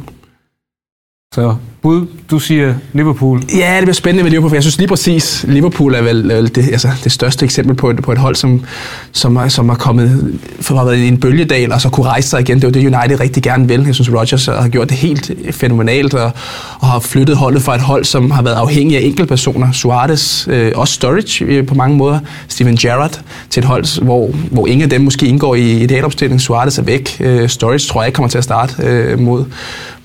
Så 1.35 1.55
bud, 1.81 2.07
du 2.31 2.39
siger 2.39 2.73
Liverpool. 2.93 3.43
Ja, 3.57 3.75
det 3.75 3.83
bliver 3.83 3.93
spændende 3.93 4.23
med 4.23 4.31
Liverpool, 4.31 4.49
for 4.49 4.55
jeg 4.55 4.63
synes 4.63 4.77
lige 4.77 4.87
præcis, 4.87 5.45
Liverpool 5.47 5.95
er 5.95 6.01
vel, 6.01 6.27
vel 6.29 6.55
det, 6.55 6.67
altså, 6.71 6.89
det 7.03 7.11
største 7.11 7.45
eksempel 7.45 7.75
på 7.75 7.89
et, 7.89 8.01
på 8.03 8.11
et 8.11 8.17
hold, 8.17 8.35
som, 8.35 8.65
som, 9.11 9.35
er, 9.35 9.47
som 9.47 9.69
er 9.69 9.75
kommet 9.75 10.39
for 10.61 10.75
har 10.75 10.85
været 10.85 10.97
i 10.97 11.07
en 11.07 11.19
bølgedal, 11.19 11.71
og 11.71 11.81
så 11.81 11.89
kunne 11.89 12.05
rejse 12.05 12.29
sig 12.29 12.41
igen. 12.41 12.55
Det 12.55 12.63
er 12.63 12.67
jo 12.67 12.89
det, 12.89 12.97
United 12.97 13.19
rigtig 13.19 13.43
gerne 13.43 13.67
vil. 13.67 13.83
Jeg 13.85 13.95
synes, 13.95 14.13
Rodgers 14.13 14.45
har 14.45 14.67
gjort 14.67 14.89
det 14.89 14.97
helt 14.97 15.31
fænomenalt, 15.51 16.13
og, 16.13 16.31
og 16.79 16.87
har 16.87 16.99
flyttet 16.99 17.37
holdet 17.37 17.61
fra 17.61 17.75
et 17.75 17.81
hold, 17.81 18.05
som 18.05 18.31
har 18.31 18.41
været 18.41 18.55
afhængig 18.55 18.97
af 18.97 19.01
enkeltpersoner. 19.01 19.71
Suarez, 19.71 20.47
øh, 20.47 20.71
også 20.75 20.93
Sturridge 20.93 21.45
øh, 21.45 21.65
på 21.65 21.75
mange 21.75 21.97
måder, 21.97 22.19
Steven 22.47 22.75
Gerrard, 22.75 23.21
til 23.49 23.61
et 23.61 23.65
hold, 23.65 24.01
hvor, 24.03 24.29
hvor 24.51 24.67
ingen 24.67 24.83
af 24.83 24.89
dem 24.89 25.01
måske 25.01 25.25
indgår 25.25 25.55
i 25.55 25.71
idealopstillingen. 25.71 26.39
Suarez 26.39 26.77
er 26.77 26.83
væk. 26.83 27.17
Øh, 27.19 27.49
Sturridge 27.49 27.87
tror 27.87 28.01
jeg 28.01 28.07
ikke 28.07 28.15
kommer 28.15 28.29
til 28.29 28.37
at 28.37 28.43
starte 28.43 28.83
øh, 28.83 29.19
mod, 29.19 29.45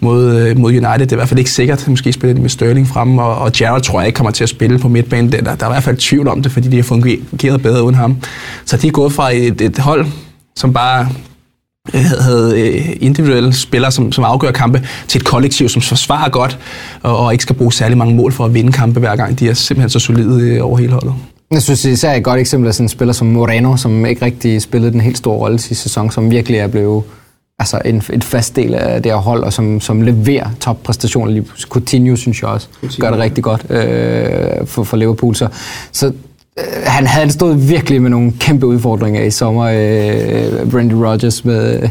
mod, 0.05 0.37
øh, 0.37 0.59
mod 0.59 0.71
United. 0.71 0.99
Det 0.99 1.12
er 1.12 1.17
i 1.17 1.17
hvert 1.17 1.29
fald 1.29 1.38
ikke 1.38 1.51
sikkert. 1.51 1.88
Måske 1.88 2.12
spiller 2.12 2.35
de 2.35 2.40
med 2.40 2.49
Sterling 2.49 2.88
frem, 2.88 3.19
og, 3.19 3.38
og 3.38 3.53
Jared 3.61 3.83
tror 3.83 4.01
jeg 4.01 4.07
ikke 4.07 4.17
kommer 4.17 4.31
til 4.31 4.45
at 4.45 4.49
spille 4.49 4.79
på 4.79 4.88
midtbanen. 4.88 5.33
Der, 5.33 5.40
der 5.40 5.51
er 5.51 5.71
i 5.71 5.73
hvert 5.73 5.83
fald 5.83 5.97
tvivl 5.97 6.29
om 6.29 6.43
det, 6.43 6.53
fordi 6.53 6.69
de 6.69 6.77
har 6.77 6.83
fungeret 6.83 7.62
bedre 7.62 7.83
uden 7.83 7.95
ham. 7.95 8.17
Så 8.64 8.77
de 8.77 8.87
er 8.87 8.90
gået 8.90 9.12
fra 9.12 9.35
et, 9.35 9.61
et 9.61 9.79
hold, 9.79 10.07
som 10.57 10.73
bare 10.73 11.09
øh, 11.95 12.05
havde 12.20 12.61
øh, 12.61 12.97
individuelle 13.01 13.53
spillere, 13.53 13.91
som, 13.93 14.12
som 14.12 14.24
afgør 14.24 14.51
kampe, 14.51 14.87
til 15.09 15.18
et 15.18 15.24
kollektiv, 15.24 15.68
som 15.68 15.83
forsvarer 15.83 16.28
godt, 16.28 16.59
og, 17.03 17.16
og 17.18 17.33
ikke 17.33 17.43
skal 17.43 17.57
bruge 17.57 17.72
særlig 17.72 17.99
mange 17.99 18.14
mål 18.14 18.33
for 18.33 18.45
at 18.45 18.55
vinde 18.55 18.72
kampe 18.72 19.01
hver 19.01 19.16
gang. 19.16 19.39
De 19.39 19.49
er 19.49 19.55
simpelthen 19.55 19.91
så 19.91 19.99
solide 19.99 20.41
øh, 20.43 20.66
over 20.66 20.78
hele 20.78 20.93
holdet. 20.93 21.14
Jeg 21.51 21.62
synes 21.62 21.85
især 21.85 22.12
et 22.14 22.24
godt 22.24 22.41
eksempel 22.41 22.68
er 22.68 22.72
sådan 22.72 22.85
en 22.85 22.89
spiller 22.89 23.12
som 23.12 23.26
Moreno, 23.26 23.76
som 23.76 24.07
ikke 24.07 24.24
rigtig 24.24 24.62
spillede 24.62 24.93
den 24.93 25.01
helt 25.01 25.18
store 25.18 25.39
rolle 25.39 25.59
sidste 25.59 25.83
sæson, 25.83 26.11
som 26.11 26.31
virkelig 26.31 26.59
er 26.59 26.66
blevet 26.66 27.03
altså 27.59 27.80
en, 27.84 28.02
en 28.12 28.22
fast 28.22 28.57
del 28.57 28.74
af 28.74 29.02
det 29.02 29.12
her 29.12 29.18
hold, 29.18 29.42
og 29.44 29.52
som, 29.52 29.80
som 29.80 30.02
leverer 30.02 30.50
toppræstationer. 30.61 31.42
Coutinho, 31.68 32.16
synes 32.16 32.42
jeg 32.42 32.50
også, 32.50 32.68
Coutinho. 32.80 33.00
gør 33.00 33.11
det 33.11 33.24
rigtig 33.24 33.44
godt 33.44 33.66
øh, 33.70 34.66
for, 34.66 34.84
for 34.84 34.96
Liverpool. 34.96 35.34
Så, 35.34 35.48
så 35.92 36.07
øh, 36.59 36.64
han 36.86 37.07
havde 37.07 37.30
stået 37.30 37.68
virkelig 37.68 38.02
med 38.02 38.11
nogle 38.11 38.32
kæmpe 38.40 38.66
udfordringer 38.66 39.22
i 39.22 39.30
sommer, 39.30 39.64
øh, 39.64 40.70
Brandy 40.70 40.92
Rogers, 40.92 41.44
med, 41.44 41.88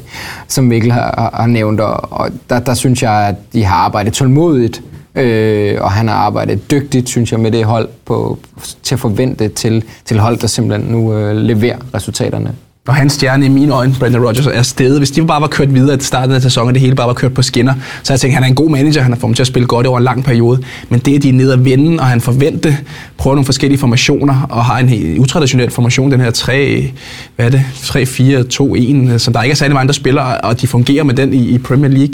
som 0.48 0.64
Mikkel 0.64 0.92
har, 0.92 1.30
har 1.34 1.48
nævnt, 1.48 1.80
og, 1.80 2.12
og 2.12 2.30
der, 2.50 2.60
der 2.60 2.74
synes 2.74 3.04
jeg, 3.04 3.28
at 3.28 3.36
de 3.54 3.64
har 3.64 3.76
arbejdet 3.76 4.14
tålmodigt, 4.14 4.84
øh, 5.16 5.82
og 5.82 5.92
han 5.92 6.08
har 6.08 6.16
arbejdet 6.16 6.72
dygtigt, 6.72 7.10
synes 7.10 7.32
jeg, 7.32 7.40
med 7.40 7.52
det 7.52 7.66
hold 7.66 7.90
på, 8.06 8.38
til 8.84 8.96
at 8.96 9.00
forvente 9.00 9.48
til, 9.48 9.84
til 10.06 10.20
hold, 10.20 10.38
der 10.38 10.48
simpelthen 10.48 10.92
nu 10.92 11.14
øh, 11.14 11.36
leverer 11.36 11.78
resultaterne 11.94 12.56
og 12.88 12.96
hans 12.96 13.14
stjerne 13.14 13.46
i 13.46 13.50
mine 13.50 13.74
øjne, 13.74 13.96
Brendan 14.00 14.26
Rodgers, 14.26 14.48
er 14.48 14.62
stedet. 14.62 14.98
Hvis 14.98 15.12
de 15.12 15.28
bare 15.28 15.42
var 15.42 15.48
kørt 15.48 15.74
videre 15.74 15.98
til 15.98 16.08
starten 16.08 16.36
af 16.36 16.42
sæsonen, 16.42 16.68
og 16.68 16.74
det 16.74 16.82
hele 16.82 16.96
bare 16.96 17.08
var 17.08 17.14
kørt 17.14 17.34
på 17.34 17.42
skinner, 17.42 17.74
så 18.04 18.14
jeg 18.14 18.20
tænkt, 18.20 18.34
han 18.34 18.44
er 18.44 18.48
en 18.48 18.56
god 18.56 18.70
manager, 18.70 19.02
han 19.02 19.12
har 19.12 19.20
fået 19.20 19.36
til 19.36 19.44
at 19.44 19.48
spille 19.48 19.68
godt 19.68 19.88
over 19.88 19.98
en 19.98 20.04
lang 20.04 20.24
periode. 20.24 20.62
Men 20.90 21.00
det, 21.00 21.16
at 21.16 21.24
de 21.24 21.30
er 21.30 21.34
nede 21.34 21.54
og 21.54 21.66
vende, 21.66 22.00
og 22.00 22.06
han 22.06 22.22
forventer, 22.22 22.74
prøver 23.18 23.36
nogle 23.36 23.46
forskellige 23.46 23.80
formationer, 23.80 24.48
og 24.50 24.66
har 24.66 24.80
en 24.80 24.90
helt 24.90 25.20
utraditionel 25.20 25.72
formation, 25.72 26.12
den 26.12 26.20
her 26.20 26.32
3, 26.32 26.92
hvad 27.36 27.46
er 27.46 27.50
det, 27.50 27.64
3, 27.84 28.06
4, 28.06 28.44
2, 28.44 28.76
1, 28.76 29.22
som 29.22 29.34
der 29.34 29.42
ikke 29.42 29.52
er 29.52 29.56
særlig 29.56 29.74
mange, 29.74 29.88
der 29.88 29.94
spiller, 29.94 30.22
og 30.22 30.62
de 30.62 30.68
fungerer 30.68 31.04
med 31.04 31.14
den 31.14 31.34
i, 31.34 31.50
i 31.50 31.58
Premier 31.58 31.92
League. 31.92 32.14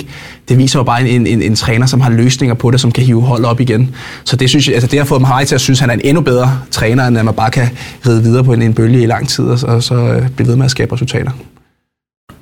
Det 0.49 0.57
viser 0.57 0.79
jo 0.79 0.83
bare 0.83 1.09
en, 1.09 1.27
en, 1.27 1.41
en, 1.41 1.55
træner, 1.55 1.85
som 1.85 2.01
har 2.01 2.09
løsninger 2.09 2.53
på 2.53 2.71
det, 2.71 2.79
som 2.79 2.91
kan 2.91 3.03
hive 3.03 3.21
hold 3.21 3.45
op 3.45 3.59
igen. 3.59 3.95
Så 4.23 4.35
det, 4.35 4.49
synes 4.49 4.67
jeg, 4.67 4.75
altså 4.75 4.87
det 4.87 4.99
har 4.99 5.05
fået 5.05 5.21
mig 5.21 5.47
til 5.47 5.55
at 5.55 5.61
synes, 5.61 5.79
at 5.79 5.81
han 5.81 5.89
er 5.89 5.93
en 5.93 6.01
endnu 6.03 6.21
bedre 6.21 6.59
træner, 6.71 7.07
end 7.07 7.17
at 7.17 7.25
man 7.25 7.33
bare 7.33 7.51
kan 7.51 7.69
ride 8.07 8.23
videre 8.23 8.43
på 8.43 8.53
en, 8.53 8.61
en 8.61 8.73
bølge 8.73 9.03
i 9.03 9.05
lang 9.05 9.27
tid, 9.27 9.45
og 9.45 9.59
så, 9.59 9.65
og 9.65 9.83
så 9.83 9.95
øh, 9.95 10.29
blive 10.29 10.47
ved 10.47 10.58
med 10.59 10.65
at 10.65 10.71
skabe 10.71 10.93
resultater. 10.93 11.31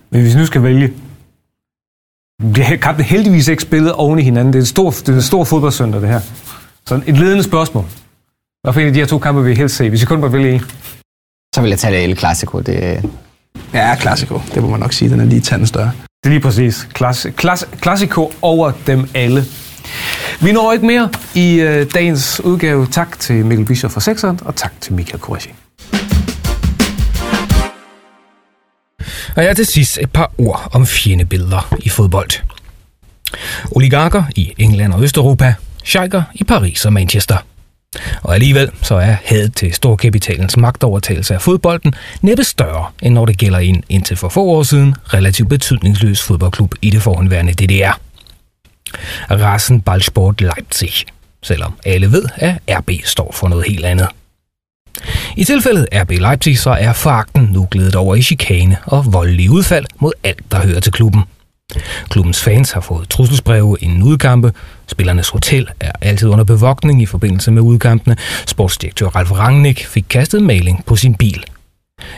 Men 0.10 0.22
hvis 0.22 0.36
nu 0.36 0.46
skal 0.46 0.64
vælge, 0.64 0.94
det 2.42 2.82
kampen 2.82 3.06
heldigvis 3.06 3.48
ikke 3.48 3.64
spillet 3.64 3.94
oven 3.94 4.20
i 4.20 4.24
hinanden. 4.24 4.54
Det 4.54 4.60
er 4.60 4.64
en 4.64 4.66
stor, 4.66 4.90
det 4.90 5.10
er 5.10 5.14
en 5.14 5.22
stor 5.22 5.44
fodboldsøndag, 5.44 6.02
det 6.02 6.10
her. 6.10 6.20
Så 6.86 7.02
et 7.08 7.18
ledende 7.18 7.44
spørgsmål. 7.44 7.86
Hvad 8.64 8.74
for 8.74 8.80
en 8.80 8.88
af 8.88 8.94
de 8.94 9.00
her 9.00 9.06
to 9.08 9.18
kampe 9.20 9.44
vil 9.44 9.52
I 9.52 9.56
helst 9.56 9.76
se? 9.76 9.90
Hvis 9.90 10.04
I 10.04 10.06
kun 10.06 10.20
må 10.20 10.28
vælge 10.28 10.54
en. 10.54 10.62
Så 11.56 11.62
vil 11.62 11.70
jeg 11.70 11.80
tage 11.80 11.94
det 11.94 12.04
El 12.04 12.18
Clasico. 12.18 12.60
Det... 12.60 13.10
Ja, 13.74 13.96
Clasico. 13.96 14.42
Det 14.54 14.64
må 14.64 14.70
man 14.70 14.80
nok 14.80 14.94
sige. 14.94 15.10
Den 15.10 15.20
er 15.20 15.26
lige 15.26 15.42
tanden 15.42 15.68
større. 15.68 15.92
Det 16.24 16.26
er 16.26 16.30
lige 16.30 16.40
præcis. 16.40 16.88
Klass, 16.94 17.28
klass, 17.36 17.68
Clasico 17.82 18.32
over 18.42 18.72
dem 18.88 19.10
alle. 19.14 19.44
Vi 20.42 20.52
når 20.52 20.74
ikke 20.74 20.86
mere 20.86 21.10
i 21.36 21.60
øh, 21.60 21.94
dagens 21.94 22.42
udgave. 22.44 22.88
Tak 22.88 23.20
til 23.20 23.46
Mikkel 23.46 23.66
Bischoff 23.66 23.94
fra 23.94 24.02
Sexeren, 24.02 24.40
og 24.46 24.56
tak 24.56 24.82
til 24.82 24.94
Michael 24.94 25.20
Koreshi. 25.20 25.50
Og 29.38 29.44
jeg 29.44 29.56
til 29.56 29.66
sidst 29.66 29.98
et 29.98 30.12
par 30.12 30.32
ord 30.38 30.70
om 30.72 30.86
fjendebilleder 30.86 31.76
i 31.80 31.90
fodbold. 31.90 32.30
Oligarker 33.72 34.24
i 34.36 34.54
England 34.58 34.94
og 34.94 35.04
Østeuropa, 35.04 35.54
sheiker 35.84 36.24
i 36.34 36.44
Paris 36.44 36.86
og 36.86 36.94
Manchester. 36.94 37.38
Og 38.22 38.34
alligevel 38.34 38.72
så 38.82 38.96
er 38.96 39.16
hadet 39.26 39.56
til 39.56 39.74
storkapitalens 39.74 40.58
magtovertagelse 40.58 41.34
af 41.34 41.42
fodbolden 41.42 41.94
næppe 42.22 42.44
større, 42.44 42.86
end 43.02 43.14
når 43.14 43.26
det 43.26 43.38
gælder 43.38 43.60
en 43.60 43.84
indtil 43.90 44.18
for 44.18 44.30
få 44.30 44.44
år 44.44 44.64
siden 44.64 44.96
relativt 45.14 45.50
betydningsløs 45.50 46.24
fodboldklub 46.24 46.76
i 46.82 46.90
det 46.90 47.02
forhåndværende 47.02 47.54
DDR. 47.54 48.00
Rassen 49.32 49.82
Ballsport 49.82 50.42
Leipzig, 50.42 50.94
selvom 51.44 51.74
alle 51.86 52.12
ved, 52.12 52.26
at 52.36 52.60
RB 52.70 52.92
står 53.04 53.32
for 53.32 53.48
noget 53.48 53.66
helt 53.68 53.86
andet. 53.86 54.08
I 55.36 55.44
tilfældet 55.44 55.88
RB 55.94 56.12
Leipzig 56.12 56.60
så 56.60 56.70
er 56.70 56.94
fakten 56.94 57.50
nu 57.54 57.68
glædet 57.72 57.96
over 57.96 58.16
i 58.16 58.22
chikane 58.22 58.78
og 58.86 59.14
voldelige 59.14 59.52
udfald 59.52 59.86
mod 60.00 60.12
alt, 60.24 60.52
der 60.52 60.60
hører 60.60 60.80
til 60.80 60.92
klubben. 60.92 61.22
Klubbens 62.10 62.44
fans 62.44 62.72
har 62.72 62.82
fået 62.82 63.10
trusselsbreve 63.10 63.78
inden 63.80 64.04
udkampe. 64.04 64.54
Spillernes 64.88 65.30
hotel 65.30 65.68
er 65.80 65.92
altid 66.02 66.28
under 66.28 66.46
bevogtning 66.46 67.02
i 67.02 67.06
forbindelse 67.06 67.52
med 67.52 67.62
udkampene. 67.62 68.18
Sportsdirektør 68.46 69.08
Ralf 69.08 69.32
Rangnick 69.32 69.86
fik 69.86 70.06
kastet 70.10 70.44
maling 70.44 70.86
på 70.86 70.96
sin 70.96 71.16
bil. 71.16 71.44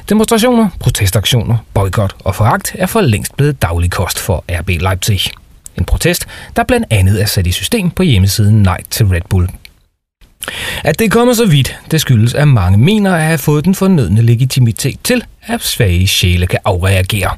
Demonstrationer, 0.10 0.70
protestaktioner, 0.80 1.58
boykot 1.74 2.16
og 2.20 2.36
foragt 2.36 2.76
er 2.80 2.86
for 2.86 3.02
længst 3.02 3.38
blevet 3.38 3.62
daglig 3.62 3.92
kost 3.92 4.20
for 4.20 4.44
RB 4.50 4.70
Leipzig. 4.70 5.22
En 5.78 5.86
protest, 5.86 6.28
der 6.56 6.64
blandt 6.64 6.88
andet 6.90 7.22
er 7.22 7.26
sat 7.26 7.48
i 7.48 7.52
system 7.52 7.92
på 7.92 8.04
hjemmesiden 8.04 8.64
Nej 8.64 8.84
til 8.90 9.06
Red 9.06 9.22
Bull 9.30 9.50
at 10.84 11.00
det 11.00 11.12
kommer 11.12 11.34
så 11.34 11.46
vidt, 11.46 11.78
det 11.92 12.02
skyldes, 12.02 12.34
at 12.34 12.48
mange 12.48 12.78
mener 12.78 13.16
at 13.16 13.24
have 13.24 13.38
fået 13.38 13.66
den 13.66 13.76
fornødne 13.76 14.22
legitimitet 14.22 15.00
til, 15.04 15.24
at 15.42 15.62
svage 15.62 16.08
sjæle 16.08 16.48
kan 16.48 16.60
afreagere. 16.66 17.32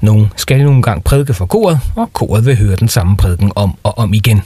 Nogle 0.00 0.30
skal 0.36 0.64
nogle 0.64 0.82
gang 0.82 1.04
prædike 1.04 1.34
for 1.34 1.46
koret, 1.46 1.80
og 1.96 2.12
koret 2.12 2.46
vil 2.46 2.58
høre 2.58 2.76
den 2.76 2.88
samme 2.88 3.16
prædiken 3.16 3.52
om 3.54 3.76
og 3.82 3.98
om 3.98 4.14
igen. 4.14 4.42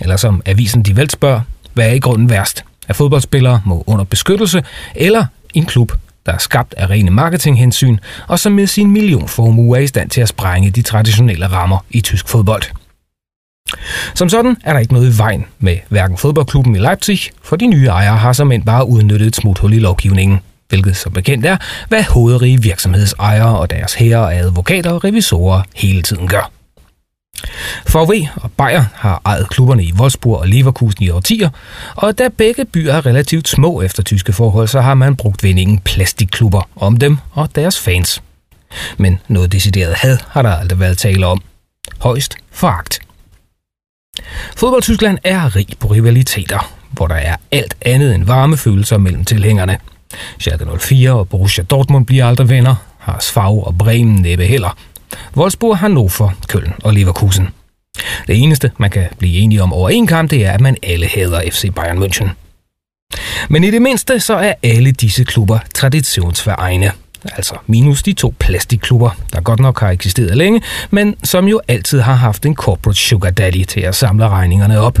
Eller 0.00 0.16
som 0.16 0.42
avisen 0.46 0.82
De 0.82 0.96
Velt 0.96 1.12
spørger, 1.12 1.40
hvad 1.74 1.88
er 1.88 1.92
i 1.92 1.98
grunden 1.98 2.30
værst? 2.30 2.64
At 2.88 2.96
fodboldspillere 2.96 3.60
må 3.64 3.84
under 3.86 4.04
beskyttelse, 4.04 4.64
eller 4.94 5.26
en 5.54 5.66
klub, 5.66 5.92
der 6.26 6.32
er 6.32 6.38
skabt 6.38 6.74
af 6.76 6.90
rene 6.90 7.10
marketinghensyn, 7.10 7.98
og 8.28 8.38
som 8.38 8.52
med 8.52 8.66
sin 8.66 8.90
millionformue 8.90 9.76
er 9.78 9.82
i 9.82 9.86
stand 9.86 10.10
til 10.10 10.20
at 10.20 10.28
sprænge 10.28 10.70
de 10.70 10.82
traditionelle 10.82 11.46
rammer 11.46 11.78
i 11.90 12.00
tysk 12.00 12.28
fodbold. 12.28 12.62
Som 14.14 14.28
sådan 14.28 14.56
er 14.64 14.72
der 14.72 14.80
ikke 14.80 14.92
noget 14.92 15.14
i 15.14 15.18
vejen 15.18 15.44
med 15.58 15.76
hverken 15.88 16.16
fodboldklubben 16.16 16.76
i 16.76 16.78
Leipzig, 16.78 17.20
for 17.42 17.56
de 17.56 17.66
nye 17.66 17.86
ejere 17.86 18.16
har 18.16 18.32
som 18.32 18.52
end 18.52 18.64
bare 18.64 18.88
udnyttet 18.88 19.26
et 19.26 19.36
smuthul 19.36 19.72
i 19.72 19.78
lovgivningen, 19.78 20.40
hvilket 20.68 20.96
som 20.96 21.12
bekendt 21.12 21.46
er, 21.46 21.56
hvad 21.88 22.02
hovedrige 22.02 22.62
virksomhedsejere 22.62 23.58
og 23.58 23.70
deres 23.70 23.94
herrer 23.94 24.18
og 24.18 24.34
advokater 24.34 24.90
og 24.90 25.04
revisorer 25.04 25.62
hele 25.74 26.02
tiden 26.02 26.28
gør. 26.28 26.50
VW 27.92 28.12
og 28.36 28.52
Bayer 28.52 28.84
har 28.94 29.22
ejet 29.24 29.48
klubberne 29.48 29.84
i 29.84 29.92
Wolfsburg 29.92 30.40
og 30.40 30.48
Leverkusen 30.48 31.04
i 31.04 31.10
årtier, 31.10 31.50
og 31.94 32.18
da 32.18 32.28
begge 32.28 32.64
byer 32.64 32.92
er 32.92 33.06
relativt 33.06 33.48
små 33.48 33.82
efter 33.82 34.02
tyske 34.02 34.32
forhold, 34.32 34.68
så 34.68 34.80
har 34.80 34.94
man 34.94 35.16
brugt 35.16 35.42
vendingen 35.42 35.78
plastikklubber 35.78 36.68
om 36.76 36.96
dem 36.96 37.18
og 37.32 37.48
deres 37.54 37.80
fans. 37.80 38.22
Men 38.96 39.20
noget 39.28 39.52
decideret 39.52 39.94
had 39.94 40.18
har 40.28 40.42
der 40.42 40.50
aldrig 40.50 40.80
været 40.80 40.98
tale 40.98 41.26
om. 41.26 41.42
Højst 41.98 42.36
foragt. 42.52 43.00
Fodbold-Tyskland 44.56 45.18
er 45.24 45.56
rig 45.56 45.68
på 45.80 45.88
rivaliteter, 45.88 46.74
hvor 46.90 47.06
der 47.06 47.14
er 47.14 47.36
alt 47.50 47.74
andet 47.80 48.14
end 48.14 48.24
varme 48.24 48.56
følelser 48.56 48.98
mellem 48.98 49.24
tilhængerne. 49.24 49.78
Schalke 50.38 50.66
04 50.78 51.12
og 51.12 51.28
Borussia 51.28 51.64
Dortmund 51.64 52.06
bliver 52.06 52.26
aldrig 52.26 52.48
venner, 52.48 52.74
har 52.98 53.18
Svag 53.20 53.66
og 53.66 53.78
Bremen 53.78 54.14
næppe 54.14 54.44
heller. 54.44 54.76
Wolfsburg, 55.36 55.78
Hannover, 55.78 56.30
Køln 56.48 56.72
og 56.84 56.92
Leverkusen. 56.92 57.48
Det 58.26 58.42
eneste, 58.42 58.70
man 58.78 58.90
kan 58.90 59.08
blive 59.18 59.38
enige 59.38 59.62
om 59.62 59.72
over 59.72 59.90
en 59.90 60.06
kamp, 60.06 60.30
det 60.30 60.46
er, 60.46 60.52
at 60.52 60.60
man 60.60 60.76
alle 60.82 61.06
hader 61.06 61.42
FC 61.50 61.74
Bayern 61.74 62.02
München. 62.02 62.28
Men 63.48 63.64
i 63.64 63.70
det 63.70 63.82
mindste, 63.82 64.20
så 64.20 64.34
er 64.34 64.54
alle 64.62 64.92
disse 64.92 65.24
klubber 65.24 65.58
traditionsveregne 65.74 66.92
altså 67.36 67.54
minus 67.66 68.02
de 68.02 68.12
to 68.12 68.34
plastikklubber, 68.38 69.10
der 69.32 69.40
godt 69.40 69.60
nok 69.60 69.80
har 69.80 69.90
eksisteret 69.90 70.36
længe, 70.36 70.62
men 70.90 71.16
som 71.24 71.48
jo 71.48 71.60
altid 71.68 72.00
har 72.00 72.14
haft 72.14 72.46
en 72.46 72.54
corporate 72.54 72.98
sugar 72.98 73.30
daddy 73.30 73.64
til 73.64 73.80
at 73.80 73.94
samle 73.94 74.28
regningerne 74.28 74.80
op. 74.80 74.98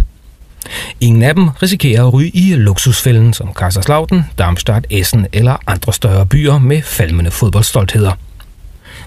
Ingen 1.00 1.22
af 1.22 1.34
dem 1.34 1.48
risikerer 1.48 2.06
at 2.06 2.14
ryge 2.14 2.30
i 2.30 2.54
luksusfælden 2.54 3.32
som 3.32 3.52
Kaiserslautern, 3.54 4.24
Darmstadt, 4.38 4.86
Essen 4.90 5.26
eller 5.32 5.56
andre 5.66 5.92
større 5.92 6.26
byer 6.26 6.58
med 6.58 6.82
falmende 6.82 7.30
fodboldstoltheder. 7.30 8.12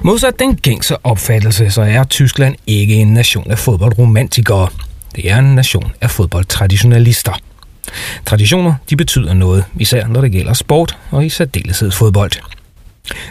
Modsat 0.01 0.39
den 0.39 0.55
gængse 0.55 1.05
opfattelse, 1.05 1.69
så 1.69 1.81
er 1.81 2.03
Tyskland 2.03 2.55
ikke 2.67 2.95
en 2.95 3.13
nation 3.13 3.51
af 3.51 3.59
fodboldromantikere. 3.59 4.67
Det 5.15 5.31
er 5.31 5.37
en 5.37 5.55
nation 5.55 5.91
af 6.01 6.11
fodboldtraditionalister. 6.11 7.33
Traditioner 8.25 8.73
de 8.89 8.95
betyder 8.95 9.33
noget, 9.33 9.63
især 9.79 10.07
når 10.07 10.21
det 10.21 10.31
gælder 10.31 10.53
sport 10.53 10.97
og 11.11 11.25
i 11.25 11.29
særdeleshed 11.29 11.91
fodbold. 11.91 12.56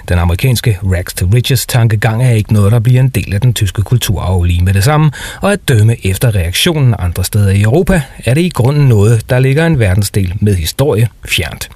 Den 0.08 0.18
amerikanske 0.18 0.78
rags 0.82 1.14
to 1.14 1.26
riches 1.34 1.66
tankegang 1.66 2.24
er 2.24 2.30
ikke 2.30 2.52
noget, 2.52 2.72
der 2.72 2.78
bliver 2.78 3.00
en 3.00 3.08
del 3.08 3.34
af 3.34 3.40
den 3.40 3.54
tyske 3.54 3.82
kulturarv 3.82 4.42
lige 4.42 4.64
med 4.64 4.74
det 4.74 4.84
samme, 4.84 5.10
og 5.40 5.52
at 5.52 5.68
dømme 5.68 6.06
efter 6.06 6.34
reaktionen 6.34 6.94
andre 6.98 7.24
steder 7.24 7.50
i 7.50 7.62
Europa, 7.62 8.02
er 8.24 8.34
det 8.34 8.42
i 8.42 8.48
grunden 8.48 8.88
noget, 8.88 9.30
der 9.30 9.38
ligger 9.38 9.66
en 9.66 9.78
verdensdel 9.78 10.32
med 10.40 10.54
historie 10.54 11.08
fjernt. 11.24 11.68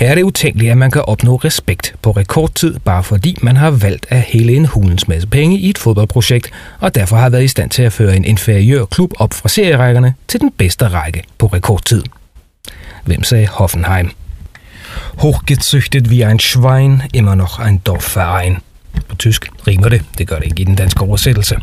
Her 0.00 0.10
er 0.10 0.14
det 0.14 0.22
utænkeligt, 0.22 0.70
at 0.70 0.78
man 0.78 0.90
kan 0.90 1.02
opnå 1.02 1.36
respekt 1.36 1.94
på 2.02 2.10
rekordtid, 2.10 2.78
bare 2.78 3.02
fordi 3.02 3.38
man 3.42 3.56
har 3.56 3.70
valgt 3.70 4.06
at 4.08 4.20
hælde 4.20 4.52
en 4.54 4.66
hulens 4.66 5.08
masse 5.08 5.28
penge 5.28 5.58
i 5.58 5.70
et 5.70 5.78
fodboldprojekt, 5.78 6.50
og 6.80 6.94
derfor 6.94 7.16
har 7.16 7.28
været 7.28 7.44
i 7.44 7.48
stand 7.48 7.70
til 7.70 7.82
at 7.82 7.92
føre 7.92 8.16
en 8.16 8.24
inferiør 8.24 8.84
klub 8.84 9.12
op 9.18 9.34
fra 9.34 9.48
serierækkerne 9.48 10.14
til 10.28 10.40
den 10.40 10.50
bedste 10.58 10.88
række 10.88 11.22
på 11.38 11.46
rekordtid. 11.46 12.02
Hvem 13.04 13.22
sagde 13.22 13.46
Hoffenheim? 13.46 14.10
Hochgezüchtet 15.18 16.10
wie 16.10 16.24
ein 16.24 16.38
Schwein, 16.38 17.02
immer 17.12 17.34
noch 17.34 17.58
ein 17.58 17.80
Dorfverein. 17.84 18.56
På 19.08 19.16
tysk 19.16 19.48
rimer 19.66 19.88
det, 19.88 20.02
det 20.18 20.28
gør 20.28 20.38
det 20.38 20.44
ikke 20.44 20.62
i 20.62 20.64
den 20.64 20.74
danske 20.74 21.02
oversættelse. 21.02 21.56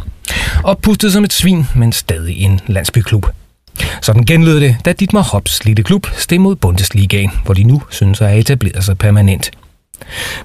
Oppustet 0.63 1.13
som 1.13 1.23
et 1.23 1.33
svin, 1.33 1.67
men 1.75 1.91
stadig 1.91 2.37
en 2.37 2.59
landsbyklub. 2.67 3.25
Sådan 4.01 4.25
genlød 4.25 4.59
det, 4.59 4.75
da 4.85 4.93
Dietmar 4.93 5.21
Hops 5.21 5.65
lille 5.65 5.83
klub 5.83 6.07
steg 6.17 6.41
mod 6.41 6.55
Bundesligaen, 6.55 7.31
hvor 7.45 7.53
de 7.53 7.63
nu 7.63 7.81
synes 7.89 8.21
at 8.21 8.27
have 8.27 8.39
etableret 8.39 8.83
sig 8.83 8.97
permanent. 8.97 9.51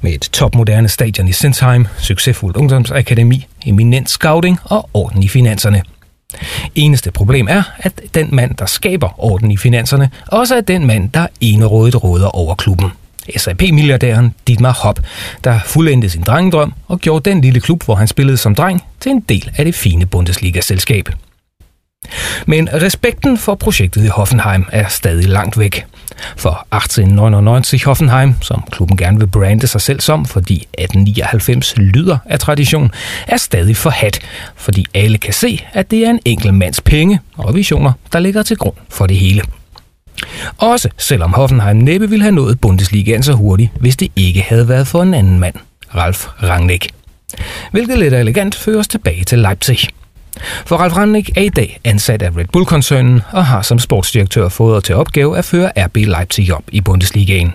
Med 0.01 0.13
et 0.13 0.21
topmoderne 0.21 0.89
stadion 0.89 1.29
i 1.29 1.33
Sinsheim, 1.33 1.87
succesfuldt 1.99 2.57
ungdomsakademi, 2.57 3.47
eminent 3.67 4.11
scouting 4.11 4.59
og 4.65 4.91
orden 4.95 5.23
i 5.23 5.29
finanserne. 5.29 5.83
Eneste 6.75 7.11
problem 7.11 7.49
er, 7.51 7.63
at 7.79 8.01
den 8.15 8.29
mand, 8.33 8.55
der 8.55 8.67
skaber 8.67 9.25
orden 9.25 9.51
i 9.51 9.57
finanserne, 9.57 10.11
også 10.27 10.57
er 10.57 10.61
den 10.61 10.87
mand, 10.87 11.11
der 11.11 11.27
enerådigt 11.41 12.05
råder 12.05 12.29
over 12.29 12.55
klubben. 12.55 12.91
SAP-milliardæren 13.37 14.35
Dietmar 14.47 14.79
Hopp, 14.83 15.01
der 15.45 15.61
fuldendte 15.67 16.09
sin 16.09 16.23
drengedrøm 16.23 16.73
og 16.89 16.99
gjorde 16.99 17.31
den 17.31 17.41
lille 17.41 17.61
klub, 17.61 17.85
hvor 17.85 17.95
han 17.95 18.09
spillede 18.09 18.37
som 18.37 18.55
dreng, 18.55 18.83
til 19.01 19.11
en 19.11 19.21
del 19.21 19.51
af 19.57 19.65
det 19.65 19.75
fine 19.75 20.07
Bundesliga-selskab. 20.07 21.09
Men 22.47 22.69
respekten 22.73 23.39
for 23.39 23.55
projektet 23.55 24.05
i 24.05 24.09
Hoffenheim 24.09 24.67
er 24.73 24.89
stadig 24.89 25.29
langt 25.29 25.59
væk. 25.59 25.87
For 26.37 26.67
1899 26.75 27.83
Hoffenheim, 27.83 28.35
som 28.43 28.65
klubben 28.71 28.97
gerne 28.97 29.19
vil 29.19 29.27
brande 29.27 29.67
sig 29.67 29.81
selv 29.81 30.01
som, 30.01 30.25
fordi 30.25 30.55
1899 30.55 31.77
lyder 31.77 32.19
af 32.25 32.39
tradition, 32.39 32.91
er 33.27 33.37
stadig 33.37 33.77
forhat, 33.77 34.21
fordi 34.57 34.87
alle 34.95 35.19
kan 35.19 35.33
se, 35.33 35.65
at 35.73 35.91
det 35.91 36.07
er 36.07 36.11
en 36.11 36.21
enkelt 36.25 36.55
mands 36.55 36.81
penge 36.81 37.21
og 37.37 37.55
visioner, 37.55 37.93
der 38.13 38.19
ligger 38.19 38.43
til 38.43 38.57
grund 38.57 38.77
for 38.89 39.07
det 39.07 39.17
hele. 39.17 39.43
Også 40.59 40.89
selvom 40.99 41.33
Hoffenheim 41.33 41.77
næppe 41.77 42.11
ville 42.11 42.23
have 42.23 42.35
nået 42.35 42.61
Bundesligaen 42.61 43.23
så 43.23 43.33
hurtigt, 43.33 43.71
hvis 43.81 43.97
det 43.97 44.13
ikke 44.17 44.43
havde 44.49 44.69
været 44.69 44.87
for 44.87 45.03
en 45.03 45.15
anden 45.15 45.39
mand, 45.39 45.55
Ralf 45.95 46.27
Rangnick. 46.43 46.89
Hvilket 47.73 47.99
lidt 47.99 48.15
elegant 48.15 48.55
fører 48.55 48.79
os 48.79 48.89
tilbage 48.89 49.25
til 49.25 49.39
Leipzig. 49.39 49.79
For 50.41 50.77
Ralf 50.77 50.97
Rangnick 50.97 51.31
er 51.37 51.43
i 51.43 51.49
dag 51.49 51.81
ansat 51.85 52.23
af 52.23 52.31
Red 52.37 52.45
Bull-koncernen 52.53 53.23
og 53.33 53.47
har 53.47 53.63
som 53.63 53.79
sportsdirektør 53.79 54.49
fået 54.49 54.85
til 54.85 54.95
opgave 54.95 55.39
at 55.39 55.45
føre 55.45 55.73
RB 55.77 55.97
Leipzig 55.97 56.55
op 56.55 56.65
i 56.73 56.81
Bundesligaen. 56.81 57.53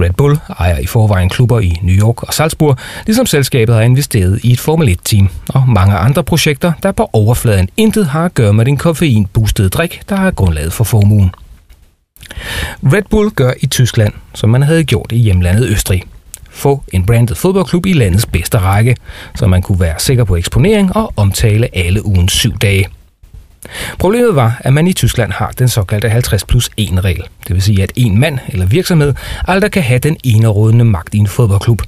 Red 0.00 0.12
Bull 0.12 0.38
ejer 0.58 0.78
i 0.78 0.86
forvejen 0.86 1.28
klubber 1.28 1.60
i 1.60 1.78
New 1.82 1.94
York 1.94 2.22
og 2.22 2.34
Salzburg, 2.34 2.76
ligesom 3.06 3.26
selskabet 3.26 3.74
har 3.74 3.82
investeret 3.82 4.40
i 4.44 4.52
et 4.52 4.60
Formel 4.60 4.88
1-team 4.88 5.28
og 5.48 5.68
mange 5.68 5.96
andre 5.96 6.24
projekter, 6.24 6.72
der 6.82 6.92
på 6.92 7.10
overfladen 7.12 7.68
intet 7.76 8.06
har 8.06 8.24
at 8.24 8.34
gøre 8.34 8.52
med 8.52 8.64
den 8.64 8.76
koffeinboostede 8.76 9.68
drik, 9.68 10.00
der 10.08 10.16
er 10.16 10.30
grundlaget 10.30 10.72
for 10.72 10.84
formuen. 10.84 11.30
Red 12.92 13.02
Bull 13.10 13.30
gør 13.30 13.52
i 13.60 13.66
Tyskland, 13.66 14.12
som 14.34 14.50
man 14.50 14.62
havde 14.62 14.84
gjort 14.84 15.12
i 15.12 15.16
hjemlandet 15.16 15.68
Østrig. 15.68 16.02
Få 16.50 16.82
en 16.92 17.06
branded 17.06 17.36
fodboldklub 17.36 17.86
i 17.86 17.92
landets 17.92 18.26
bedste 18.26 18.58
række, 18.58 18.96
så 19.34 19.46
man 19.46 19.62
kunne 19.62 19.80
være 19.80 19.94
sikker 19.98 20.24
på 20.24 20.36
eksponering 20.36 20.96
og 20.96 21.12
omtale 21.16 21.76
alle 21.76 22.06
ugens 22.06 22.32
syv 22.32 22.58
dage. 22.58 22.88
Problemet 23.98 24.36
var, 24.36 24.60
at 24.60 24.72
man 24.72 24.86
i 24.86 24.92
Tyskland 24.92 25.32
har 25.32 25.50
den 25.58 25.68
såkaldte 25.68 26.08
50 26.08 26.44
plus 26.44 26.70
1 26.76 27.04
regel. 27.04 27.22
Det 27.48 27.54
vil 27.54 27.62
sige, 27.62 27.82
at 27.82 27.92
en 27.96 28.18
mand 28.18 28.38
eller 28.48 28.66
virksomhed 28.66 29.14
aldrig 29.48 29.70
kan 29.70 29.82
have 29.82 29.98
den 29.98 30.16
enerådende 30.24 30.84
magt 30.84 31.14
i 31.14 31.18
en 31.18 31.26
fodboldklub. 31.26 31.82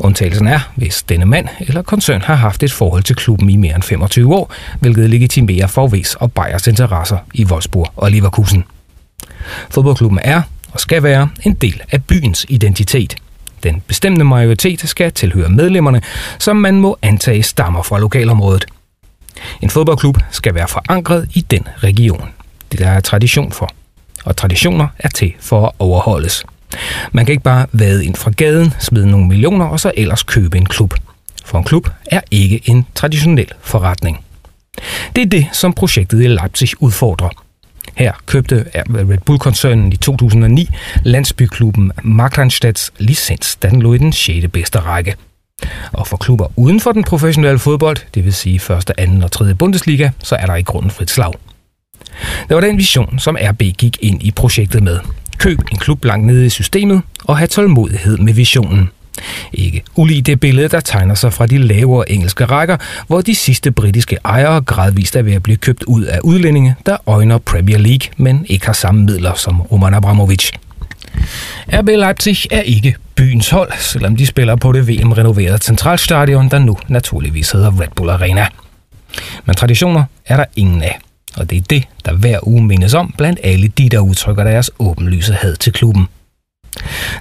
Undtagelsen 0.00 0.46
er, 0.46 0.72
hvis 0.76 1.02
denne 1.02 1.26
mand 1.26 1.48
eller 1.60 1.82
koncern 1.82 2.22
har 2.22 2.34
haft 2.34 2.62
et 2.62 2.72
forhold 2.72 3.02
til 3.02 3.16
klubben 3.16 3.50
i 3.50 3.56
mere 3.56 3.74
end 3.74 3.82
25 3.82 4.34
år, 4.34 4.52
hvilket 4.80 5.10
legitimerer 5.10 5.66
VV's 5.66 6.14
og 6.20 6.32
Bayers 6.32 6.66
interesser 6.66 7.18
i 7.34 7.44
Wolfsburg 7.44 7.92
og 7.96 8.10
Leverkusen. 8.10 8.64
Fodboldklubben 9.70 10.18
er 10.22 10.42
og 10.72 10.80
skal 10.80 11.02
være 11.02 11.28
en 11.42 11.54
del 11.54 11.80
af 11.90 12.04
byens 12.04 12.46
identitet. 12.48 13.16
Den 13.62 13.82
bestemte 13.86 14.24
majoritet 14.24 14.88
skal 14.88 15.12
tilhøre 15.12 15.48
medlemmerne, 15.48 16.02
som 16.38 16.56
man 16.56 16.80
må 16.80 16.98
antage 17.02 17.42
stammer 17.42 17.82
fra 17.82 17.98
lokalområdet. 18.00 18.64
En 19.60 19.70
fodboldklub 19.70 20.18
skal 20.30 20.54
være 20.54 20.68
forankret 20.68 21.28
i 21.34 21.40
den 21.40 21.68
region. 21.76 22.28
Det 22.72 22.80
der 22.80 22.88
er 22.88 23.00
tradition 23.00 23.52
for. 23.52 23.70
Og 24.24 24.36
traditioner 24.36 24.86
er 24.98 25.08
til 25.08 25.32
for 25.40 25.66
at 25.66 25.72
overholdes. 25.78 26.44
Man 27.12 27.26
kan 27.26 27.32
ikke 27.32 27.44
bare 27.44 27.66
vade 27.72 28.04
ind 28.04 28.16
fra 28.16 28.30
gaden, 28.30 28.74
smide 28.78 29.10
nogle 29.10 29.26
millioner 29.26 29.66
og 29.66 29.80
så 29.80 29.92
ellers 29.96 30.22
købe 30.22 30.58
en 30.58 30.66
klub. 30.66 30.94
For 31.44 31.58
en 31.58 31.64
klub 31.64 31.88
er 32.06 32.20
ikke 32.30 32.60
en 32.64 32.86
traditionel 32.94 33.48
forretning. 33.60 34.24
Det 35.16 35.22
er 35.22 35.26
det, 35.26 35.46
som 35.52 35.72
projektet 35.72 36.22
i 36.22 36.26
Leipzig 36.26 36.82
udfordrer. 36.82 37.28
Her 37.94 38.12
købte 38.26 38.64
Red 38.74 39.18
Bull-koncernen 39.18 39.92
i 39.92 39.96
2009 39.96 40.68
landsbyklubben 41.04 41.92
Markranstedts 42.02 42.92
licens, 42.98 43.56
da 43.56 43.68
den 43.68 43.82
lå 43.82 43.94
i 43.94 43.98
den 43.98 44.12
6. 44.12 44.46
bedste 44.52 44.78
række. 44.78 45.14
Og 45.92 46.06
for 46.06 46.16
klubber 46.16 46.46
uden 46.56 46.80
for 46.80 46.92
den 46.92 47.04
professionelle 47.04 47.58
fodbold, 47.58 47.96
det 48.14 48.24
vil 48.24 48.32
sige 48.32 48.60
første, 48.60 49.00
anden 49.00 49.22
og 49.22 49.32
tredje 49.32 49.54
Bundesliga, 49.54 50.10
så 50.18 50.36
er 50.36 50.46
der 50.46 50.54
i 50.54 50.62
grunden 50.62 50.90
frit 50.90 51.10
slag. 51.10 51.32
Det 52.48 52.54
var 52.54 52.60
den 52.60 52.78
vision, 52.78 53.18
som 53.18 53.36
RB 53.40 53.62
gik 53.78 53.96
ind 54.00 54.22
i 54.22 54.30
projektet 54.30 54.82
med. 54.82 54.98
Køb 55.38 55.58
en 55.72 55.78
klub 55.78 56.04
langt 56.04 56.26
nede 56.26 56.46
i 56.46 56.50
systemet 56.50 57.02
og 57.24 57.38
have 57.38 57.46
tålmodighed 57.46 58.18
med 58.18 58.34
visionen– 58.34 58.90
ikke 59.52 59.82
ulig 59.96 60.26
det 60.26 60.40
billede, 60.40 60.68
der 60.68 60.80
tegner 60.80 61.14
sig 61.14 61.32
fra 61.32 61.46
de 61.46 61.58
lavere 61.58 62.12
engelske 62.12 62.44
rækker, 62.44 62.76
hvor 63.06 63.20
de 63.20 63.34
sidste 63.34 63.70
britiske 63.70 64.16
ejere 64.24 64.60
gradvist 64.60 65.16
er 65.16 65.22
ved 65.22 65.32
at 65.32 65.42
blive 65.42 65.56
købt 65.56 65.82
ud 65.82 66.02
af 66.02 66.18
udlændinge, 66.24 66.74
der 66.86 66.96
øjner 67.06 67.38
Premier 67.38 67.78
League, 67.78 68.08
men 68.16 68.46
ikke 68.48 68.66
har 68.66 68.72
samme 68.72 69.02
midler 69.04 69.34
som 69.34 69.60
Roman 69.60 69.94
Abramovic. 69.94 70.50
RB 71.68 71.88
Leipzig 71.88 72.36
er 72.50 72.60
ikke 72.60 72.94
byens 73.14 73.50
hold, 73.50 73.72
selvom 73.78 74.16
de 74.16 74.26
spiller 74.26 74.56
på 74.56 74.72
det 74.72 74.88
VM-renoverede 74.88 75.58
centralstadion, 75.58 76.48
der 76.48 76.58
nu 76.58 76.76
naturligvis 76.88 77.50
hedder 77.50 77.80
Red 77.80 77.88
Bull 77.96 78.10
Arena. 78.10 78.46
Men 79.44 79.56
traditioner 79.56 80.04
er 80.26 80.36
der 80.36 80.44
ingen 80.56 80.82
af, 80.82 80.98
og 81.36 81.50
det 81.50 81.58
er 81.58 81.62
det, 81.70 81.84
der 82.04 82.12
hver 82.12 82.38
uge 82.48 82.64
mindes 82.64 82.94
om 82.94 83.14
blandt 83.18 83.40
alle 83.42 83.68
de, 83.68 83.88
der 83.88 83.98
udtrykker 83.98 84.44
deres 84.44 84.70
åbenlyse 84.78 85.32
had 85.32 85.56
til 85.56 85.72
klubben. 85.72 86.06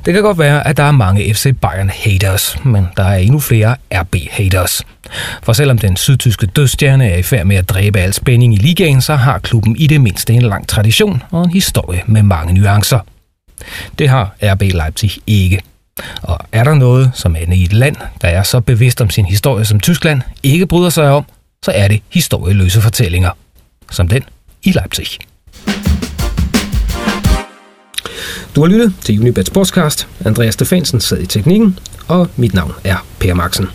Det 0.05 0.13
kan 0.13 0.23
godt 0.23 0.39
være, 0.39 0.67
at 0.67 0.77
der 0.77 0.83
er 0.83 0.91
mange 0.91 1.33
FC 1.33 1.55
Bayern 1.61 1.89
haters, 1.89 2.57
men 2.65 2.87
der 2.97 3.03
er 3.03 3.17
endnu 3.17 3.39
flere 3.39 3.75
RB 3.93 4.15
haters. 4.31 4.81
For 5.43 5.53
selvom 5.53 5.77
den 5.77 5.95
sydtyske 5.95 6.45
dødstjerne 6.45 7.09
er 7.09 7.17
i 7.17 7.23
færd 7.23 7.45
med 7.45 7.55
at 7.55 7.69
dræbe 7.69 7.99
al 7.99 8.13
spænding 8.13 8.53
i 8.53 8.57
ligaen, 8.57 9.01
så 9.01 9.15
har 9.15 9.39
klubben 9.39 9.75
i 9.75 9.87
det 9.87 10.01
mindste 10.01 10.33
en 10.33 10.41
lang 10.41 10.67
tradition 10.67 11.23
og 11.31 11.43
en 11.43 11.51
historie 11.51 12.01
med 12.05 12.23
mange 12.23 12.53
nuancer. 12.53 12.99
Det 13.99 14.09
har 14.09 14.35
RB 14.43 14.61
Leipzig 14.61 15.11
ikke. 15.27 15.61
Og 16.21 16.39
er 16.51 16.63
der 16.63 16.73
noget, 16.73 17.11
som 17.13 17.35
ender 17.35 17.53
i 17.53 17.63
et 17.63 17.73
land, 17.73 17.95
der 18.21 18.27
er 18.27 18.43
så 18.43 18.59
bevidst 18.59 19.01
om 19.01 19.09
sin 19.09 19.25
historie 19.25 19.65
som 19.65 19.79
Tyskland, 19.79 20.21
ikke 20.43 20.65
bryder 20.65 20.89
sig 20.89 21.09
om, 21.09 21.25
så 21.65 21.71
er 21.71 21.87
det 21.87 22.01
historieløse 22.09 22.81
fortællinger. 22.81 23.31
Som 23.91 24.07
den 24.07 24.23
i 24.63 24.71
Leipzig. 24.71 25.07
Du 28.55 28.61
har 28.61 28.67
lyttet 28.67 28.93
til 29.01 29.19
Unibet 29.19 29.47
Sportscast. 29.47 30.07
Andreas 30.25 30.53
Stefansen 30.53 30.99
sad 30.99 31.19
i 31.19 31.25
teknikken, 31.25 31.79
og 32.07 32.27
mit 32.35 32.53
navn 32.53 32.73
er 32.83 33.05
Per 33.19 33.33
Maxen. 33.33 33.67